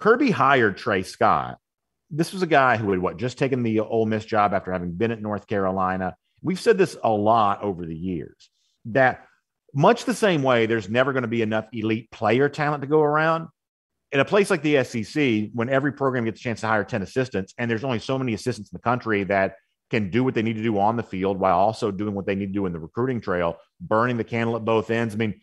Kirby 0.00 0.30
hired 0.30 0.78
Tray 0.78 1.02
Scott, 1.02 1.58
this 2.10 2.32
was 2.32 2.40
a 2.40 2.46
guy 2.46 2.78
who 2.78 2.90
had 2.90 2.98
what 2.98 3.18
just 3.18 3.36
taken 3.36 3.62
the 3.62 3.80
Ole 3.80 4.06
Miss 4.06 4.24
job 4.24 4.54
after 4.54 4.72
having 4.72 4.92
been 4.92 5.10
at 5.12 5.20
North 5.20 5.46
Carolina. 5.46 6.16
We've 6.40 6.58
said 6.58 6.78
this 6.78 6.96
a 7.04 7.10
lot 7.10 7.62
over 7.62 7.84
the 7.84 7.94
years 7.94 8.50
that 8.86 9.26
much 9.74 10.06
the 10.06 10.14
same 10.14 10.42
way 10.42 10.64
there's 10.64 10.88
never 10.88 11.12
going 11.12 11.22
to 11.22 11.28
be 11.28 11.42
enough 11.42 11.66
elite 11.72 12.10
player 12.10 12.48
talent 12.48 12.80
to 12.80 12.88
go 12.88 13.02
around 13.02 13.48
in 14.12 14.20
a 14.20 14.24
place 14.24 14.50
like 14.50 14.62
the 14.62 14.84
SEC, 14.84 15.50
when 15.54 15.70
every 15.70 15.92
program 15.92 16.24
gets 16.26 16.38
a 16.38 16.42
chance 16.42 16.60
to 16.60 16.66
hire 16.66 16.84
10 16.84 17.00
assistants, 17.02 17.54
and 17.56 17.70
there's 17.70 17.82
only 17.82 17.98
so 17.98 18.18
many 18.18 18.34
assistants 18.34 18.70
in 18.70 18.76
the 18.76 18.82
country 18.82 19.24
that 19.24 19.54
can 19.92 20.10
do 20.10 20.24
what 20.24 20.34
they 20.34 20.42
need 20.42 20.56
to 20.56 20.62
do 20.62 20.78
on 20.78 20.96
the 20.96 21.02
field 21.02 21.38
while 21.38 21.56
also 21.56 21.90
doing 21.92 22.14
what 22.14 22.26
they 22.26 22.34
need 22.34 22.46
to 22.46 22.52
do 22.52 22.66
in 22.66 22.72
the 22.72 22.80
recruiting 22.80 23.20
trail, 23.20 23.58
burning 23.80 24.16
the 24.16 24.24
candle 24.24 24.56
at 24.56 24.64
both 24.64 24.90
ends. 24.90 25.14
I 25.14 25.18
mean, 25.18 25.40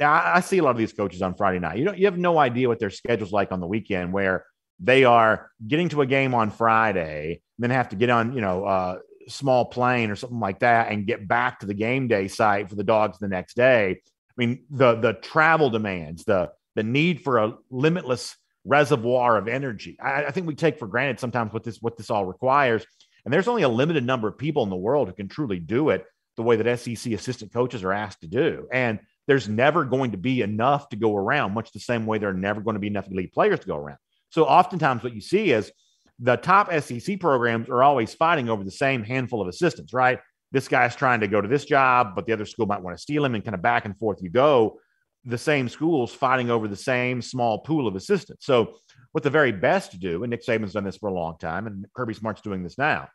I, 0.00 0.32
I 0.36 0.40
see 0.40 0.58
a 0.58 0.62
lot 0.64 0.70
of 0.70 0.78
these 0.78 0.92
coaches 0.92 1.22
on 1.22 1.34
Friday 1.34 1.60
night. 1.60 1.78
You 1.78 1.84
don't, 1.84 1.98
you 1.98 2.06
have 2.06 2.18
no 2.18 2.38
idea 2.38 2.68
what 2.68 2.80
their 2.80 2.90
schedule's 2.90 3.32
like 3.32 3.52
on 3.52 3.60
the 3.60 3.66
weekend, 3.66 4.12
where 4.12 4.46
they 4.80 5.04
are 5.04 5.50
getting 5.68 5.90
to 5.90 6.00
a 6.00 6.06
game 6.06 6.34
on 6.34 6.50
Friday, 6.50 7.42
then 7.58 7.70
have 7.70 7.90
to 7.90 7.96
get 7.96 8.10
on, 8.10 8.32
you 8.32 8.40
know, 8.40 8.64
uh, 8.64 8.98
small 9.28 9.66
plane 9.66 10.10
or 10.10 10.16
something 10.16 10.40
like 10.40 10.60
that, 10.60 10.90
and 10.90 11.06
get 11.06 11.28
back 11.28 11.60
to 11.60 11.66
the 11.66 11.74
game 11.74 12.08
day 12.08 12.26
site 12.26 12.68
for 12.68 12.74
the 12.74 12.82
dogs 12.84 13.18
the 13.18 13.28
next 13.28 13.54
day. 13.54 14.00
I 14.00 14.34
mean, 14.36 14.64
the 14.70 14.94
the 14.94 15.12
travel 15.12 15.70
demands, 15.70 16.24
the 16.24 16.50
the 16.74 16.82
need 16.82 17.20
for 17.20 17.38
a 17.38 17.54
limitless 17.70 18.36
reservoir 18.64 19.36
of 19.36 19.48
energy. 19.48 19.98
I, 20.00 20.24
I 20.24 20.30
think 20.30 20.46
we 20.46 20.54
take 20.54 20.78
for 20.78 20.88
granted 20.88 21.20
sometimes 21.20 21.52
what 21.52 21.62
this 21.62 21.78
what 21.80 21.96
this 21.96 22.10
all 22.10 22.24
requires. 22.24 22.84
And 23.24 23.32
there's 23.32 23.48
only 23.48 23.62
a 23.62 23.68
limited 23.68 24.04
number 24.04 24.28
of 24.28 24.38
people 24.38 24.62
in 24.62 24.70
the 24.70 24.76
world 24.76 25.08
who 25.08 25.14
can 25.14 25.28
truly 25.28 25.58
do 25.58 25.90
it 25.90 26.04
the 26.36 26.42
way 26.42 26.56
that 26.56 26.78
SEC 26.78 27.12
assistant 27.12 27.52
coaches 27.52 27.84
are 27.84 27.92
asked 27.92 28.20
to 28.22 28.26
do. 28.26 28.66
And 28.72 28.98
there's 29.26 29.48
never 29.48 29.84
going 29.84 30.12
to 30.12 30.16
be 30.16 30.40
enough 30.40 30.88
to 30.88 30.96
go 30.96 31.14
around, 31.14 31.54
much 31.54 31.72
the 31.72 31.80
same 31.80 32.06
way 32.06 32.18
there 32.18 32.30
are 32.30 32.34
never 32.34 32.60
going 32.60 32.74
to 32.74 32.80
be 32.80 32.86
enough 32.88 33.08
elite 33.08 33.32
players 33.32 33.60
to 33.60 33.66
go 33.66 33.76
around. 33.76 33.98
So 34.30 34.44
oftentimes 34.44 35.02
what 35.02 35.14
you 35.14 35.20
see 35.20 35.52
is 35.52 35.70
the 36.18 36.36
top 36.36 36.72
SEC 36.72 37.20
programs 37.20 37.68
are 37.68 37.82
always 37.82 38.14
fighting 38.14 38.48
over 38.48 38.64
the 38.64 38.70
same 38.70 39.02
handful 39.02 39.40
of 39.40 39.48
assistants, 39.48 39.92
right? 39.92 40.20
This 40.50 40.68
guy's 40.68 40.96
trying 40.96 41.20
to 41.20 41.28
go 41.28 41.40
to 41.40 41.48
this 41.48 41.64
job, 41.64 42.14
but 42.14 42.26
the 42.26 42.32
other 42.32 42.44
school 42.44 42.66
might 42.66 42.82
want 42.82 42.96
to 42.96 43.02
steal 43.02 43.24
him 43.24 43.34
and 43.34 43.44
kind 43.44 43.54
of 43.54 43.62
back 43.62 43.84
and 43.84 43.98
forth 43.98 44.22
you 44.22 44.30
go. 44.30 44.78
The 45.24 45.38
same 45.38 45.68
schools 45.68 46.12
fighting 46.12 46.50
over 46.50 46.68
the 46.68 46.76
same 46.76 47.22
small 47.22 47.60
pool 47.60 47.86
of 47.86 47.96
assistants. 47.96 48.44
So, 48.44 48.74
what 49.12 49.22
the 49.22 49.30
very 49.30 49.52
best 49.52 49.98
do, 50.00 50.24
and 50.24 50.30
Nick 50.30 50.44
Saban's 50.44 50.72
done 50.72 50.84
this 50.84 50.96
for 50.96 51.08
a 51.08 51.14
long 51.14 51.36
time, 51.38 51.66
and 51.66 51.86
Kirby 51.94 52.14
Smart's 52.14 52.42
doing 52.42 52.62
this 52.62 52.78
now, 52.78 53.08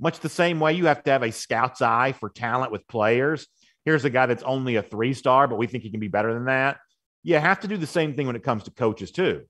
much 0.00 0.20
the 0.20 0.28
same 0.28 0.58
way 0.60 0.72
you 0.72 0.86
have 0.86 1.04
to 1.04 1.10
have 1.10 1.22
a 1.22 1.30
scout's 1.30 1.82
eye 1.82 2.12
for 2.12 2.28
talent 2.30 2.72
with 2.72 2.88
players. 2.88 3.46
Here's 3.84 4.04
a 4.04 4.10
guy 4.10 4.26
that's 4.26 4.42
only 4.42 4.76
a 4.76 4.82
three 4.82 5.14
star, 5.14 5.46
but 5.46 5.58
we 5.58 5.66
think 5.66 5.84
he 5.84 5.90
can 5.90 6.00
be 6.00 6.08
better 6.08 6.32
than 6.32 6.46
that. 6.46 6.78
You 7.22 7.38
have 7.38 7.60
to 7.60 7.68
do 7.68 7.76
the 7.76 7.86
same 7.86 8.14
thing 8.14 8.26
when 8.26 8.36
it 8.36 8.42
comes 8.42 8.64
to 8.64 8.70
coaches, 8.70 9.12
too. 9.12 9.42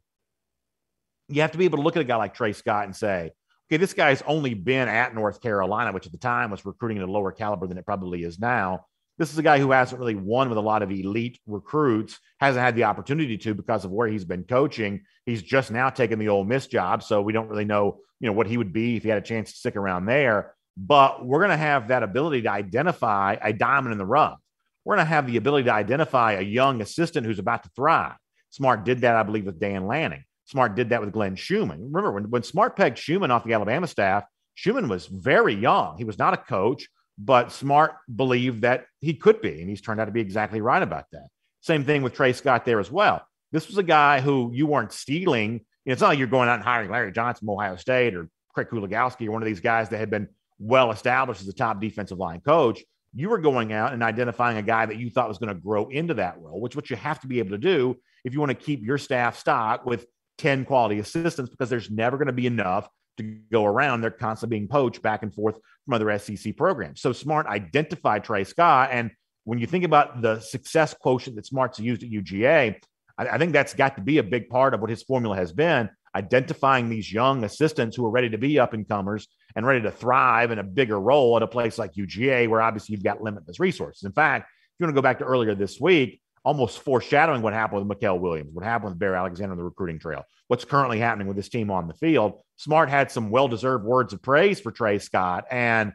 You 1.28 1.40
have 1.42 1.52
to 1.52 1.58
be 1.58 1.64
able 1.64 1.78
to 1.78 1.84
look 1.84 1.96
at 1.96 2.02
a 2.02 2.04
guy 2.04 2.16
like 2.16 2.34
Tray 2.34 2.52
Scott 2.52 2.84
and 2.84 2.94
say, 2.94 3.30
okay, 3.68 3.78
this 3.78 3.94
guy's 3.94 4.22
only 4.22 4.52
been 4.54 4.88
at 4.88 5.14
North 5.14 5.40
Carolina, 5.40 5.92
which 5.92 6.04
at 6.04 6.12
the 6.12 6.18
time 6.18 6.50
was 6.50 6.66
recruiting 6.66 6.98
at 6.98 7.08
a 7.08 7.10
lower 7.10 7.32
caliber 7.32 7.66
than 7.66 7.78
it 7.78 7.86
probably 7.86 8.24
is 8.24 8.38
now. 8.38 8.86
This 9.18 9.32
is 9.32 9.38
a 9.38 9.42
guy 9.42 9.58
who 9.58 9.70
hasn't 9.70 9.98
really 9.98 10.14
won 10.14 10.48
with 10.48 10.58
a 10.58 10.62
lot 10.62 10.82
of 10.82 10.90
elite 10.90 11.38
recruits, 11.46 12.18
hasn't 12.40 12.64
had 12.64 12.74
the 12.74 12.84
opportunity 12.84 13.36
to 13.38 13.54
because 13.54 13.84
of 13.84 13.90
where 13.90 14.08
he's 14.08 14.24
been 14.24 14.44
coaching. 14.44 15.02
He's 15.26 15.42
just 15.42 15.70
now 15.70 15.90
taken 15.90 16.18
the 16.18 16.28
Ole 16.28 16.44
Miss 16.44 16.66
job, 16.66 17.02
so 17.02 17.20
we 17.22 17.32
don't 17.32 17.48
really 17.48 17.64
know, 17.64 18.00
you 18.20 18.26
know, 18.26 18.32
what 18.32 18.46
he 18.46 18.56
would 18.56 18.72
be 18.72 18.96
if 18.96 19.02
he 19.02 19.08
had 19.08 19.18
a 19.18 19.22
chance 19.26 19.52
to 19.52 19.58
stick 19.58 19.76
around 19.76 20.06
there. 20.06 20.54
But 20.76 21.24
we're 21.24 21.40
going 21.40 21.50
to 21.50 21.56
have 21.56 21.88
that 21.88 22.02
ability 22.02 22.42
to 22.42 22.50
identify 22.50 23.36
a 23.40 23.52
diamond 23.52 23.92
in 23.92 23.98
the 23.98 24.06
rough. 24.06 24.40
We're 24.84 24.96
going 24.96 25.06
to 25.06 25.10
have 25.10 25.26
the 25.26 25.36
ability 25.36 25.66
to 25.66 25.74
identify 25.74 26.32
a 26.32 26.42
young 26.42 26.80
assistant 26.80 27.26
who's 27.26 27.38
about 27.38 27.62
to 27.64 27.70
thrive. 27.76 28.16
Smart 28.50 28.84
did 28.84 29.02
that, 29.02 29.16
I 29.16 29.22
believe, 29.22 29.46
with 29.46 29.60
Dan 29.60 29.86
Lanning. 29.86 30.24
Smart 30.46 30.74
did 30.74 30.88
that 30.88 31.00
with 31.00 31.12
Glenn 31.12 31.36
Schumann. 31.36 31.92
Remember, 31.92 32.12
when, 32.12 32.30
when 32.30 32.42
Smart 32.42 32.76
pegged 32.76 32.98
Schumann 32.98 33.30
off 33.30 33.44
the 33.44 33.52
Alabama 33.52 33.86
staff, 33.86 34.24
Schumann 34.54 34.88
was 34.88 35.06
very 35.06 35.54
young. 35.54 35.96
He 35.98 36.04
was 36.04 36.18
not 36.18 36.34
a 36.34 36.38
coach, 36.38 36.88
but 37.18 37.52
Smart 37.52 37.92
believed 38.14 38.62
that 38.62 38.86
he 39.00 39.14
could 39.14 39.40
be, 39.40 39.60
and 39.60 39.68
he's 39.68 39.80
turned 39.80 40.00
out 40.00 40.06
to 40.06 40.12
be 40.12 40.20
exactly 40.20 40.60
right 40.60 40.82
about 40.82 41.04
that. 41.12 41.28
Same 41.60 41.84
thing 41.84 42.02
with 42.02 42.14
Tray 42.14 42.32
Scott 42.32 42.64
there 42.64 42.80
as 42.80 42.90
well. 42.90 43.26
This 43.52 43.68
was 43.68 43.78
a 43.78 43.82
guy 43.82 44.20
who 44.20 44.50
you 44.52 44.66
weren't 44.66 44.92
stealing. 44.92 45.64
It's 45.84 46.00
not 46.00 46.08
like 46.08 46.18
you're 46.18 46.26
going 46.26 46.48
out 46.48 46.56
and 46.56 46.64
hiring 46.64 46.90
Larry 46.90 47.12
Johnson 47.12 47.46
from 47.46 47.50
Ohio 47.50 47.76
State 47.76 48.14
or 48.14 48.28
Craig 48.54 48.68
Kuligowski 48.70 49.26
or 49.28 49.32
one 49.32 49.42
of 49.42 49.46
these 49.46 49.60
guys 49.60 49.88
that 49.90 49.98
had 49.98 50.10
been 50.10 50.28
well 50.58 50.90
established 50.90 51.42
as 51.42 51.48
a 51.48 51.52
top 51.52 51.80
defensive 51.80 52.18
line 52.18 52.40
coach. 52.40 52.82
You 53.14 53.28
were 53.28 53.38
going 53.38 53.72
out 53.72 53.92
and 53.92 54.02
identifying 54.02 54.56
a 54.56 54.62
guy 54.62 54.86
that 54.86 54.96
you 54.96 55.10
thought 55.10 55.28
was 55.28 55.38
going 55.38 55.54
to 55.54 55.60
grow 55.60 55.88
into 55.88 56.14
that 56.14 56.40
role, 56.40 56.60
which 56.60 56.74
what 56.74 56.88
you 56.88 56.96
have 56.96 57.20
to 57.20 57.26
be 57.26 57.40
able 57.40 57.50
to 57.50 57.58
do 57.58 57.96
if 58.24 58.32
you 58.32 58.40
want 58.40 58.50
to 58.50 58.54
keep 58.54 58.82
your 58.82 58.96
staff 58.96 59.38
stock 59.38 59.84
with 59.84 60.06
10 60.38 60.64
quality 60.64 60.98
assistants 60.98 61.50
because 61.50 61.68
there's 61.68 61.90
never 61.90 62.16
going 62.16 62.26
to 62.26 62.32
be 62.32 62.46
enough 62.46 62.88
to 63.18 63.22
go 63.50 63.64
around. 63.64 64.00
They're 64.00 64.10
constantly 64.10 64.58
being 64.58 64.68
poached 64.68 65.02
back 65.02 65.22
and 65.22 65.34
forth 65.34 65.56
from 65.84 65.94
other 65.94 66.18
SEC 66.18 66.56
programs. 66.56 67.00
So 67.00 67.12
Smart 67.12 67.46
identified 67.46 68.24
Tray 68.24 68.44
Scott. 68.44 68.90
And 68.92 69.10
when 69.44 69.58
you 69.58 69.66
think 69.66 69.84
about 69.84 70.22
the 70.22 70.40
success 70.40 70.94
quotient 70.94 71.36
that 71.36 71.46
Smart's 71.46 71.78
used 71.78 72.02
at 72.02 72.10
UGA, 72.10 72.76
I, 73.18 73.28
I 73.28 73.38
think 73.38 73.52
that's 73.52 73.74
got 73.74 73.96
to 73.96 74.02
be 74.02 74.18
a 74.18 74.22
big 74.22 74.48
part 74.48 74.74
of 74.74 74.80
what 74.80 74.90
his 74.90 75.02
formula 75.02 75.36
has 75.36 75.52
been 75.52 75.90
identifying 76.14 76.88
these 76.88 77.12
young 77.12 77.44
assistants 77.44 77.96
who 77.96 78.04
are 78.04 78.10
ready 78.10 78.28
to 78.30 78.38
be 78.38 78.58
up 78.58 78.74
and 78.74 78.88
comers 78.88 79.28
and 79.56 79.66
ready 79.66 79.80
to 79.82 79.90
thrive 79.90 80.50
in 80.50 80.58
a 80.58 80.62
bigger 80.62 81.00
role 81.00 81.36
at 81.36 81.42
a 81.42 81.46
place 81.46 81.78
like 81.78 81.94
UGA, 81.94 82.48
where 82.48 82.60
obviously 82.60 82.92
you've 82.94 83.04
got 83.04 83.22
limitless 83.22 83.60
resources. 83.60 84.04
In 84.04 84.12
fact, 84.12 84.48
if 84.50 84.74
you 84.78 84.84
want 84.86 84.94
to 84.94 84.98
go 84.98 85.02
back 85.02 85.18
to 85.18 85.24
earlier 85.24 85.54
this 85.54 85.80
week, 85.80 86.21
almost 86.44 86.80
foreshadowing 86.80 87.42
what 87.42 87.52
happened 87.52 87.88
with 87.88 87.98
Mykel 87.98 88.18
Williams, 88.18 88.52
what 88.52 88.64
happened 88.64 88.90
with 88.90 88.98
Bear 88.98 89.14
Alexander 89.14 89.52
on 89.52 89.58
the 89.58 89.64
recruiting 89.64 89.98
trail, 89.98 90.24
what's 90.48 90.64
currently 90.64 90.98
happening 90.98 91.28
with 91.28 91.36
this 91.36 91.48
team 91.48 91.70
on 91.70 91.86
the 91.86 91.94
field. 91.94 92.40
Smart 92.56 92.88
had 92.88 93.10
some 93.10 93.30
well 93.30 93.48
deserved 93.48 93.84
words 93.84 94.12
of 94.12 94.22
praise 94.22 94.60
for 94.60 94.72
Tray 94.72 94.98
Scott. 94.98 95.44
And 95.50 95.92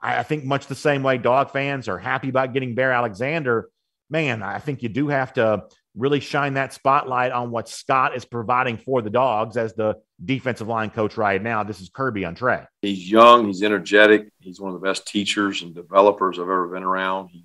I 0.00 0.22
think 0.22 0.44
much 0.44 0.66
the 0.66 0.74
same 0.74 1.02
way 1.02 1.18
dog 1.18 1.50
fans 1.50 1.88
are 1.88 1.98
happy 1.98 2.28
about 2.28 2.52
getting 2.52 2.74
Bear 2.74 2.92
Alexander. 2.92 3.68
Man, 4.10 4.42
I 4.42 4.58
think 4.58 4.82
you 4.82 4.88
do 4.88 5.08
have 5.08 5.32
to 5.34 5.64
really 5.94 6.20
shine 6.20 6.54
that 6.54 6.72
spotlight 6.72 7.32
on 7.32 7.50
what 7.50 7.68
Scott 7.68 8.16
is 8.16 8.24
providing 8.24 8.78
for 8.78 9.02
the 9.02 9.10
dogs 9.10 9.56
as 9.56 9.74
the 9.74 9.96
defensive 10.24 10.68
line 10.68 10.90
coach 10.90 11.16
right 11.16 11.40
now. 11.40 11.62
This 11.62 11.80
is 11.80 11.90
Kirby 11.90 12.24
on 12.24 12.34
Tray. 12.34 12.64
He's 12.80 13.10
young, 13.10 13.46
he's 13.46 13.62
energetic, 13.62 14.28
he's 14.40 14.60
one 14.60 14.74
of 14.74 14.80
the 14.80 14.86
best 14.86 15.06
teachers 15.06 15.62
and 15.62 15.74
developers 15.74 16.38
I've 16.38 16.44
ever 16.44 16.68
been 16.68 16.82
around. 16.82 17.28
He 17.28 17.44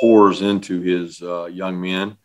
pours 0.00 0.42
into 0.42 0.80
his 0.80 1.22
uh, 1.22 1.46
young 1.46 1.80
men. 1.80 2.16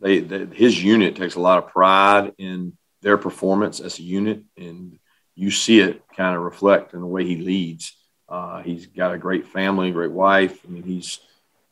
They, 0.00 0.20
they, 0.20 0.46
his 0.46 0.82
unit 0.82 1.16
takes 1.16 1.36
a 1.36 1.40
lot 1.40 1.58
of 1.58 1.68
pride 1.68 2.32
in 2.38 2.76
their 3.02 3.16
performance 3.16 3.80
as 3.80 3.98
a 3.98 4.02
unit, 4.02 4.42
and 4.56 4.98
you 5.34 5.50
see 5.50 5.80
it 5.80 6.02
kind 6.16 6.36
of 6.36 6.42
reflect 6.42 6.94
in 6.94 7.00
the 7.00 7.06
way 7.06 7.24
he 7.24 7.36
leads. 7.36 7.96
Uh, 8.28 8.62
he's 8.62 8.86
got 8.86 9.14
a 9.14 9.18
great 9.18 9.46
family, 9.46 9.90
great 9.90 10.10
wife. 10.10 10.58
I 10.66 10.70
mean, 10.70 10.82
he's 10.82 11.20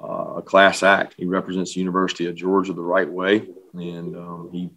uh, 0.01 0.35
a 0.37 0.43
class 0.43 0.83
act. 0.83 1.15
He 1.17 1.27
represents 1.27 1.75
the 1.75 1.81
University 1.81 2.27
of 2.27 2.35
Georgia 2.35 2.73
the 2.73 2.83
right 2.83 3.09
way, 3.09 3.49
and 3.75 4.17
um, 4.17 4.51
he 4.53 4.71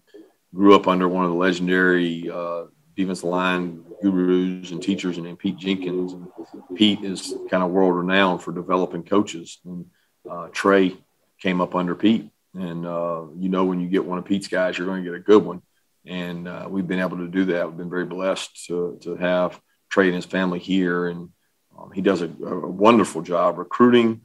grew 0.53 0.75
up 0.75 0.87
under 0.87 1.07
one 1.07 1.25
of 1.25 1.31
the 1.31 1.37
legendary 1.37 2.29
uh, 2.31 2.65
defensive 2.95 3.29
line 3.29 3.83
gurus 4.01 4.71
and 4.71 4.81
teachers, 4.81 5.17
and 5.17 5.39
Pete 5.39 5.57
Jenkins. 5.57 6.13
And 6.13 6.27
Pete 6.75 7.03
is 7.03 7.35
kind 7.49 7.63
of 7.63 7.71
world 7.71 7.95
renowned 7.95 8.41
for 8.41 8.51
developing 8.51 9.03
coaches. 9.03 9.59
And 9.65 9.85
uh, 10.29 10.47
Tray 10.51 10.97
came 11.39 11.61
up 11.61 11.75
under 11.75 11.95
Pete. 11.95 12.29
And 12.53 12.85
uh, 12.85 13.23
you 13.37 13.49
know, 13.49 13.65
when 13.65 13.79
you 13.79 13.87
get 13.87 14.05
one 14.05 14.17
of 14.17 14.25
Pete's 14.25 14.47
guys, 14.47 14.77
you're 14.77 14.87
going 14.87 15.03
to 15.03 15.09
get 15.09 15.17
a 15.17 15.23
good 15.23 15.43
one. 15.43 15.61
And 16.05 16.47
uh, 16.47 16.67
we've 16.69 16.87
been 16.87 16.99
able 16.99 17.17
to 17.17 17.27
do 17.27 17.45
that. 17.45 17.67
We've 17.67 17.77
been 17.77 17.89
very 17.89 18.05
blessed 18.05 18.65
to, 18.67 18.97
to 19.01 19.15
have 19.15 19.59
Tray 19.89 20.07
and 20.07 20.15
his 20.15 20.25
family 20.25 20.59
here. 20.59 21.07
And 21.07 21.29
um, 21.77 21.91
he 21.91 22.01
does 22.01 22.21
a, 22.21 22.25
a, 22.25 22.67
wonderful 22.67 23.21
job 23.21 23.57
recruiting, 23.57 24.21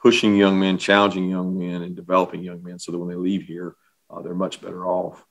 pushing 0.00 0.34
young 0.34 0.58
men, 0.58 0.78
challenging 0.78 1.28
young 1.28 1.58
men, 1.58 1.82
and 1.82 1.94
developing 1.94 2.42
young 2.42 2.62
men 2.62 2.78
so 2.78 2.90
that 2.90 2.98
when 2.98 3.08
they 3.08 3.14
leave 3.14 3.42
here, 3.42 3.76
uh, 4.10 4.22
they're 4.22 4.34
much 4.34 4.60
better 4.60 4.86
off. 4.86 5.24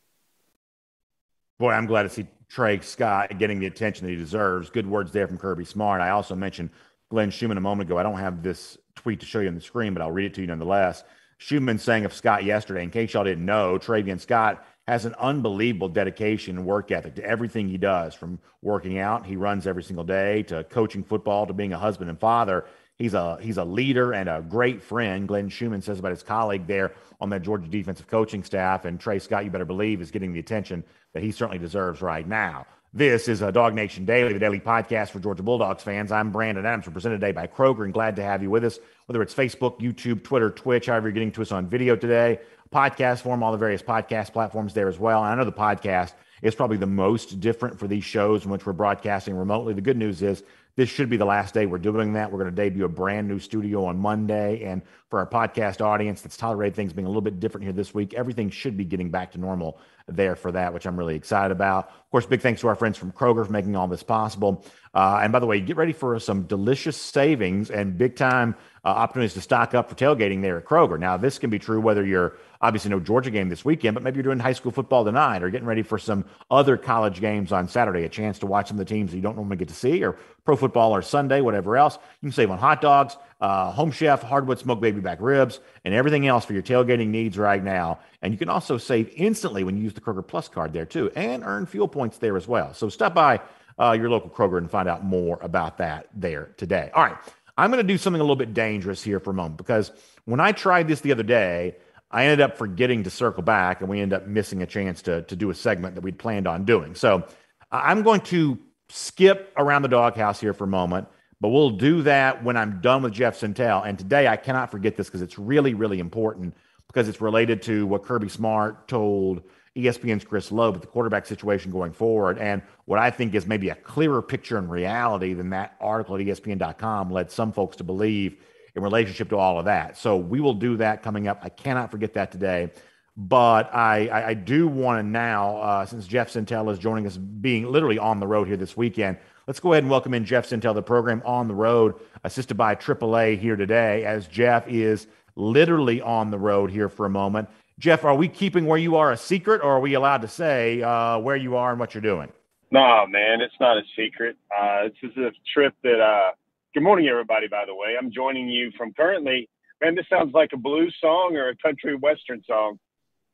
Boy, 1.58 1.72
I'm 1.72 1.88
glad 1.88 2.03
to 2.03 2.10
see 2.10 2.27
Tray 2.50 2.79
Scott 2.82 3.38
getting 3.39 3.60
the 3.60 3.65
attention 3.65 4.05
that 4.05 4.12
he 4.12 4.17
deserves. 4.17 4.70
Good 4.70 4.88
words 4.88 5.12
there 5.12 5.27
from 5.27 5.38
Kirby 5.38 5.65
Smart. 5.65 6.01
I 6.01 6.12
also 6.12 6.36
mentioned 6.36 6.70
Glenn 7.10 7.32
Schumann 7.32 7.58
a 7.58 7.62
moment 7.62 7.89
ago. 7.89 7.98
I 7.98 8.03
don't 8.03 8.20
have 8.20 8.44
this 8.44 8.77
tweet 9.05 9.19
to 9.19 9.25
show 9.27 9.39
you 9.39 9.47
on 9.47 9.53
the 9.53 9.62
screen, 9.62 9.93
but 9.93 10.01
I'll 10.01 10.12
read 10.12 10.25
it 10.25 10.33
to 10.33 10.41
you 10.41 10.47
nonetheless. 10.47 11.03
Schumann 11.38 11.77
saying 11.77 12.05
of 12.05 12.13
Scott 12.13 12.43
yesterday, 12.43 12.81
in 12.81 12.89
case 12.89 13.13
y'all 13.13 13.24
didn't 13.24 13.45
know, 13.45 13.77
Travian 13.77 14.19
Scott 14.19 14.65
has 14.88 15.05
an 15.05 15.13
unbelievable 15.19 15.89
dedication 15.89 16.57
and 16.57 16.65
work 16.65 16.89
ethic 16.89 17.13
to 17.13 17.24
everything 17.24 17.69
he 17.69 17.77
does, 17.77 18.15
from 18.15 18.39
working 18.63 18.97
out, 18.97 19.24
he 19.24 19.35
runs 19.35 19.67
every 19.67 19.83
single 19.83 20.03
day, 20.03 20.41
to 20.41 20.63
coaching 20.63 21.03
football, 21.03 21.45
to 21.45 21.53
being 21.53 21.71
a 21.71 21.77
husband 21.77 22.09
and 22.09 22.19
father. 22.19 22.65
He's 22.97 23.13
a 23.13 23.38
he's 23.39 23.57
a 23.57 23.63
leader 23.63 24.12
and 24.12 24.27
a 24.27 24.41
great 24.41 24.81
friend. 24.81 25.27
Glenn 25.27 25.50
Schumann 25.50 25.83
says 25.83 26.00
about 26.00 26.09
his 26.09 26.24
colleague 26.24 26.65
there 26.65 26.93
on 27.21 27.29
that 27.29 27.43
Georgia 27.43 27.67
defensive 27.67 28.07
coaching 28.07 28.43
staff, 28.43 28.85
and 28.85 29.00
Tray 29.00 29.19
Scott, 29.19 29.45
you 29.45 29.51
better 29.51 29.65
believe, 29.65 30.01
is 30.01 30.09
getting 30.09 30.33
the 30.33 30.39
attention 30.39 30.83
that 31.13 31.21
he 31.21 31.29
certainly 31.31 31.59
deserves 31.59 32.01
right 32.01 32.27
now. 32.27 32.65
This 32.97 33.27
is 33.27 33.41
a 33.41 33.51
Dog 33.51 33.73
Nation 33.73 34.05
Daily, 34.05 34.31
the 34.31 34.39
daily 34.39 34.61
podcast 34.61 35.09
for 35.09 35.19
Georgia 35.19 35.43
Bulldogs 35.43 35.83
fans. 35.83 36.13
I'm 36.13 36.31
Brandon 36.31 36.65
Adams, 36.65 36.87
presented 36.87 37.19
today 37.19 37.33
by 37.33 37.45
Kroger, 37.45 37.83
and 37.83 37.93
glad 37.93 38.15
to 38.15 38.23
have 38.23 38.41
you 38.41 38.49
with 38.49 38.63
us, 38.63 38.79
whether 39.07 39.21
it's 39.21 39.33
Facebook, 39.33 39.81
YouTube, 39.81 40.23
Twitter, 40.23 40.49
Twitch, 40.49 40.85
however 40.85 41.09
you're 41.09 41.13
getting 41.13 41.33
to 41.33 41.41
us 41.41 41.51
on 41.51 41.67
video 41.67 41.97
today, 41.97 42.39
podcast 42.73 43.19
form, 43.19 43.43
all 43.43 43.51
the 43.51 43.57
various 43.57 43.81
podcast 43.81 44.31
platforms 44.31 44.73
there 44.73 44.87
as 44.87 44.97
well. 44.97 45.21
And 45.21 45.29
I 45.29 45.35
know 45.35 45.43
the 45.43 45.51
podcast 45.51 46.13
is 46.41 46.55
probably 46.55 46.77
the 46.77 46.85
most 46.85 47.41
different 47.41 47.77
for 47.77 47.89
these 47.89 48.05
shows 48.05 48.45
in 48.45 48.49
which 48.51 48.65
we're 48.65 48.71
broadcasting 48.71 49.35
remotely. 49.35 49.73
The 49.73 49.81
good 49.81 49.97
news 49.97 50.21
is 50.21 50.43
this 50.77 50.87
should 50.87 51.09
be 51.09 51.17
the 51.17 51.25
last 51.25 51.53
day 51.53 51.65
we're 51.65 51.79
doing 51.79 52.13
that. 52.13 52.31
We're 52.31 52.39
going 52.39 52.49
to 52.49 52.55
debut 52.55 52.85
a 52.85 52.89
brand 52.89 53.27
new 53.27 53.39
studio 53.39 53.83
on 53.83 53.97
Monday. 53.97 54.63
And 54.63 54.81
for 55.09 55.19
our 55.19 55.27
podcast 55.27 55.81
audience 55.81 56.21
that's 56.21 56.37
tolerated 56.37 56.75
things 56.75 56.93
being 56.93 57.05
a 57.05 57.09
little 57.09 57.21
bit 57.21 57.41
different 57.41 57.65
here 57.65 57.73
this 57.73 57.93
week, 57.93 58.13
everything 58.13 58.49
should 58.49 58.77
be 58.77 58.85
getting 58.85 59.09
back 59.09 59.33
to 59.33 59.37
normal 59.37 59.79
there 60.07 60.35
for 60.35 60.51
that, 60.51 60.74
which 60.74 60.85
I'm 60.85 60.97
really 60.97 61.15
excited 61.15 61.51
about. 61.51 61.88
Of 61.88 62.12
course, 62.12 62.25
big 62.25 62.41
thanks 62.41 62.62
to 62.62 62.67
our 62.67 62.75
friends 62.75 62.97
from 62.97 63.12
Kroger 63.12 63.45
for 63.45 63.51
making 63.51 63.75
all 63.75 63.88
this 63.88 64.03
possible. 64.03 64.63
Uh, 64.93 65.19
and 65.21 65.33
by 65.33 65.39
the 65.39 65.45
way, 65.45 65.59
get 65.59 65.75
ready 65.75 65.93
for 65.93 66.17
some 66.19 66.43
delicious 66.43 66.95
savings 66.95 67.69
and 67.69 67.97
big 67.97 68.15
time 68.15 68.55
uh, 68.85 68.89
opportunities 68.89 69.33
to 69.33 69.41
stock 69.41 69.74
up 69.74 69.89
for 69.89 69.95
tailgating 69.95 70.41
there 70.41 70.57
at 70.57 70.65
Kroger. 70.65 71.00
Now, 71.00 71.17
this 71.17 71.39
can 71.39 71.50
be 71.50 71.59
true 71.59 71.81
whether 71.81 72.05
you're 72.05 72.38
obviously 72.62 72.91
no 72.91 73.00
Georgia 73.00 73.31
game 73.31 73.50
this 73.50 73.65
weekend, 73.65 73.95
but 73.95 74.03
maybe 74.03 74.17
you're 74.17 74.24
doing 74.24 74.39
high 74.39 74.53
school 74.53 74.71
football 74.71 75.03
tonight 75.03 75.43
or 75.43 75.50
getting 75.50 75.67
ready 75.67 75.81
for 75.81 75.97
some 75.97 76.24
other 76.51 76.77
college 76.77 77.19
games 77.19 77.51
on 77.51 77.67
Saturday, 77.67 78.03
a 78.03 78.09
chance 78.09 78.39
to 78.39 78.45
watch 78.45 78.67
some 78.67 78.79
of 78.79 78.85
the 78.85 78.93
teams 78.93 79.12
that 79.12 79.17
you 79.17 79.24
don't 79.24 79.35
normally 79.35 79.57
get 79.57 79.67
to 79.67 79.74
see, 79.74 80.03
or 80.03 80.17
pro 80.45 80.55
football 80.55 80.95
or 80.95 81.01
Sunday, 81.01 81.41
whatever 81.41 81.75
else. 81.75 81.97
You 82.21 82.29
can 82.29 82.31
save 82.31 82.51
on 82.51 82.59
hot 82.59 82.79
dogs, 82.79 83.17
uh, 83.45 83.71
home 83.71 83.91
chef, 83.91 84.23
hardwood 84.23 84.57
smoked 84.57 84.81
baby 84.81 85.01
back 85.01 85.19
ribs, 85.21 85.59
and 85.83 85.93
everything 85.93 86.25
else 86.25 86.45
for 86.45 86.53
your 86.53 86.63
tailgating 86.63 87.09
needs 87.09 87.37
right 87.37 87.63
now. 87.63 87.99
And 88.23 88.33
you 88.33 88.39
can 88.39 88.49
also 88.49 88.79
save 88.79 89.13
instantly 89.15 89.63
when 89.63 89.77
you 89.77 89.83
use 89.83 89.93
the 89.93 90.01
Kroger 90.01 90.25
Plus 90.25 90.47
card 90.47 90.73
there 90.73 90.87
too, 90.87 91.11
and 91.15 91.43
earn 91.43 91.67
fuel 91.67 91.87
points 91.87 92.17
there 92.17 92.37
as 92.37 92.47
well. 92.47 92.73
So 92.73 92.89
stop 92.89 93.13
by 93.13 93.41
uh, 93.77 93.91
your 93.91 94.09
local 94.09 94.31
Kroger 94.31 94.57
and 94.57 94.69
find 94.71 94.89
out 94.89 95.05
more 95.05 95.37
about 95.43 95.77
that 95.77 96.07
there 96.15 96.55
today. 96.57 96.89
All 96.95 97.03
right. 97.03 97.17
I'm 97.55 97.69
going 97.69 97.85
to 97.85 97.87
do 97.87 97.99
something 97.99 98.19
a 98.19 98.23
little 98.23 98.35
bit 98.35 98.55
dangerous 98.55 99.03
here 99.03 99.19
for 99.19 99.29
a 99.29 99.33
moment 99.33 99.57
because 99.57 99.91
when 100.25 100.39
I 100.39 100.51
tried 100.51 100.87
this 100.87 101.01
the 101.01 101.11
other 101.11 101.23
day, 101.23 101.75
I 102.09 102.23
ended 102.23 102.41
up 102.41 102.57
forgetting 102.57 103.03
to 103.03 103.11
circle 103.11 103.43
back, 103.43 103.81
and 103.81 103.89
we 103.89 104.01
ended 104.01 104.21
up 104.21 104.27
missing 104.27 104.63
a 104.63 104.65
chance 104.65 105.03
to, 105.03 105.21
to 105.21 105.35
do 105.35 105.51
a 105.51 105.53
segment 105.53 105.93
that 105.95 106.01
we'd 106.01 106.17
planned 106.17 106.47
on 106.47 106.65
doing. 106.65 106.95
So 106.95 107.27
I'm 107.71 108.01
going 108.01 108.21
to 108.21 108.57
skip 108.89 109.53
around 109.55 109.83
the 109.83 109.87
doghouse 109.87 110.39
here 110.39 110.53
for 110.53 110.63
a 110.63 110.67
moment, 110.67 111.07
but 111.45 111.49
we'll 111.49 111.69
do 111.69 112.01
that 112.01 112.43
when 112.43 112.57
I'm 112.57 112.81
done 112.81 113.03
with 113.03 113.13
Jeff 113.13 113.39
Sentell. 113.39 113.85
And 113.85 113.99
today 113.99 114.27
I 114.27 114.35
cannot 114.35 114.71
forget 114.71 114.95
this 114.95 115.05
because 115.05 115.21
it's 115.21 115.37
really, 115.37 115.75
really 115.75 115.99
important 115.99 116.55
because 116.87 117.07
it's 117.07 117.21
related 117.21 117.61
to 117.61 117.85
what 117.85 118.01
Kirby 118.01 118.29
Smart 118.29 118.87
told 118.87 119.43
ESPN's 119.75 120.23
Chris 120.23 120.51
Low, 120.51 120.71
the 120.71 120.87
quarterback 120.87 121.27
situation 121.27 121.71
going 121.71 121.91
forward, 121.91 122.39
and 122.39 122.63
what 122.85 122.97
I 122.97 123.11
think 123.11 123.35
is 123.35 123.45
maybe 123.45 123.69
a 123.69 123.75
clearer 123.75 124.23
picture 124.23 124.57
in 124.57 124.67
reality 124.67 125.35
than 125.35 125.51
that 125.51 125.75
article 125.79 126.15
at 126.15 126.21
ESPN.com 126.21 127.11
led 127.11 127.29
some 127.29 127.51
folks 127.51 127.77
to 127.77 127.83
believe 127.83 128.37
in 128.75 128.81
relationship 128.81 129.29
to 129.29 129.37
all 129.37 129.59
of 129.59 129.65
that. 129.65 129.99
So 129.99 130.17
we 130.17 130.41
will 130.41 130.55
do 130.55 130.77
that 130.77 131.03
coming 131.03 131.27
up. 131.27 131.41
I 131.43 131.49
cannot 131.49 131.91
forget 131.91 132.15
that 132.15 132.31
today. 132.31 132.71
But 133.15 133.71
I, 133.71 134.07
I, 134.07 134.27
I 134.29 134.33
do 134.33 134.67
want 134.67 134.97
to 134.97 135.03
now, 135.03 135.57
uh, 135.57 135.85
since 135.85 136.07
Jeff 136.07 136.33
Sentell 136.33 136.71
is 136.71 136.79
joining 136.79 137.05
us, 137.05 137.15
being 137.17 137.71
literally 137.71 137.99
on 137.99 138.19
the 138.19 138.25
road 138.25 138.47
here 138.47 138.57
this 138.57 138.75
weekend, 138.75 139.19
let's 139.47 139.59
go 139.59 139.73
ahead 139.73 139.83
and 139.83 139.91
welcome 139.91 140.13
in 140.13 140.25
Jeff 140.25 140.49
Sentell, 140.49 140.73
the 140.73 140.81
program 140.81 141.21
on 141.25 141.47
the 141.47 141.53
road, 141.53 141.95
assisted 142.23 142.55
by 142.55 142.75
AAA 142.75 143.39
here 143.39 143.55
today, 143.55 144.03
as 144.05 144.27
Jeff 144.27 144.67
is 144.67 145.07
literally 145.35 146.01
on 146.01 146.31
the 146.31 146.39
road 146.39 146.71
here 146.71 146.89
for 146.89 147.05
a 147.05 147.09
moment. 147.09 147.49
Jeff, 147.77 148.03
are 148.03 148.15
we 148.15 148.27
keeping 148.27 148.65
where 148.65 148.77
you 148.77 148.95
are 148.95 149.11
a 149.11 149.17
secret, 149.17 149.61
or 149.61 149.73
are 149.73 149.79
we 149.79 149.93
allowed 149.93 150.21
to 150.21 150.27
say 150.27 150.81
uh, 150.81 151.19
where 151.19 151.35
you 151.35 151.55
are 151.55 151.71
and 151.71 151.79
what 151.79 151.93
you're 151.93 152.01
doing? 152.01 152.31
No, 152.71 153.05
man, 153.07 153.41
it's 153.41 153.53
not 153.59 153.77
a 153.77 153.83
secret. 153.95 154.37
Uh, 154.57 154.83
this 154.83 155.11
is 155.11 155.17
a 155.17 155.31
trip 155.53 155.73
that. 155.83 155.99
Uh, 155.99 156.31
good 156.73 156.83
morning, 156.83 157.07
everybody. 157.07 157.47
By 157.47 157.65
the 157.65 157.75
way, 157.75 157.95
I'm 157.99 158.11
joining 158.11 158.47
you 158.47 158.71
from 158.77 158.93
currently. 158.93 159.49
Man, 159.81 159.93
this 159.93 160.05
sounds 160.09 160.33
like 160.33 160.51
a 160.53 160.57
blues 160.57 160.95
song 161.01 161.35
or 161.35 161.49
a 161.49 161.55
country 161.57 161.95
western 161.95 162.41
song. 162.47 162.79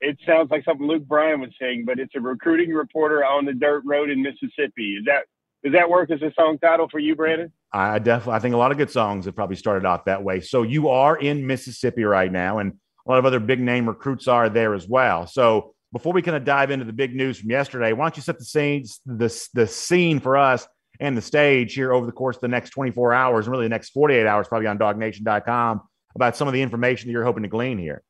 It 0.01 0.17
sounds 0.25 0.49
like 0.49 0.65
something 0.65 0.87
Luke 0.87 1.07
Bryan 1.07 1.39
would 1.41 1.53
sing, 1.59 1.83
but 1.85 1.99
it's 1.99 2.15
a 2.15 2.19
recruiting 2.19 2.73
reporter 2.73 3.23
on 3.23 3.45
the 3.45 3.53
dirt 3.53 3.83
road 3.85 4.09
in 4.09 4.23
Mississippi. 4.23 4.95
Is 4.95 5.05
that 5.05 5.25
does 5.63 5.73
that 5.73 5.89
work 5.89 6.09
as 6.09 6.21
a 6.21 6.31
song 6.33 6.57
title 6.57 6.87
for 6.89 6.99
you, 6.99 7.15
Brandon? 7.15 7.51
I 7.71 7.99
definitely, 7.99 8.33
I 8.33 8.39
think 8.39 8.55
a 8.55 8.57
lot 8.57 8.71
of 8.71 8.77
good 8.77 8.89
songs 8.89 9.25
have 9.25 9.35
probably 9.35 9.55
started 9.55 9.85
out 9.85 10.05
that 10.05 10.23
way. 10.23 10.41
So 10.41 10.63
you 10.63 10.89
are 10.89 11.17
in 11.17 11.45
Mississippi 11.45 12.03
right 12.03 12.31
now, 12.31 12.57
and 12.57 12.73
a 13.05 13.09
lot 13.09 13.19
of 13.19 13.25
other 13.25 13.39
big 13.39 13.59
name 13.59 13.87
recruits 13.87 14.27
are 14.27 14.49
there 14.49 14.73
as 14.73 14.87
well. 14.87 15.27
So 15.27 15.73
before 15.93 16.13
we 16.13 16.21
kind 16.21 16.37
of 16.37 16.45
dive 16.45 16.71
into 16.71 16.85
the 16.85 16.93
big 16.93 17.15
news 17.15 17.39
from 17.39 17.51
yesterday, 17.51 17.93
why 17.93 18.05
don't 18.05 18.17
you 18.17 18.23
set 18.23 18.39
the 18.39 18.45
scene, 18.45 18.85
the, 19.05 19.47
the 19.53 19.67
scene 19.67 20.19
for 20.19 20.35
us 20.37 20.67
and 20.99 21.15
the 21.15 21.21
stage 21.21 21.73
here 21.73 21.93
over 21.93 22.05
the 22.05 22.11
course 22.11 22.37
of 22.37 22.41
the 22.41 22.47
next 22.47 22.71
24 22.71 23.13
hours 23.13 23.45
and 23.45 23.51
really 23.51 23.65
the 23.65 23.69
next 23.69 23.89
48 23.89 24.25
hours, 24.25 24.47
probably 24.47 24.67
on 24.67 24.77
dognation.com 24.77 25.81
about 26.15 26.35
some 26.35 26.47
of 26.47 26.53
the 26.53 26.61
information 26.61 27.07
that 27.07 27.11
you're 27.11 27.23
hoping 27.23 27.43
to 27.43 27.49
glean 27.49 27.77
here. 27.77 28.03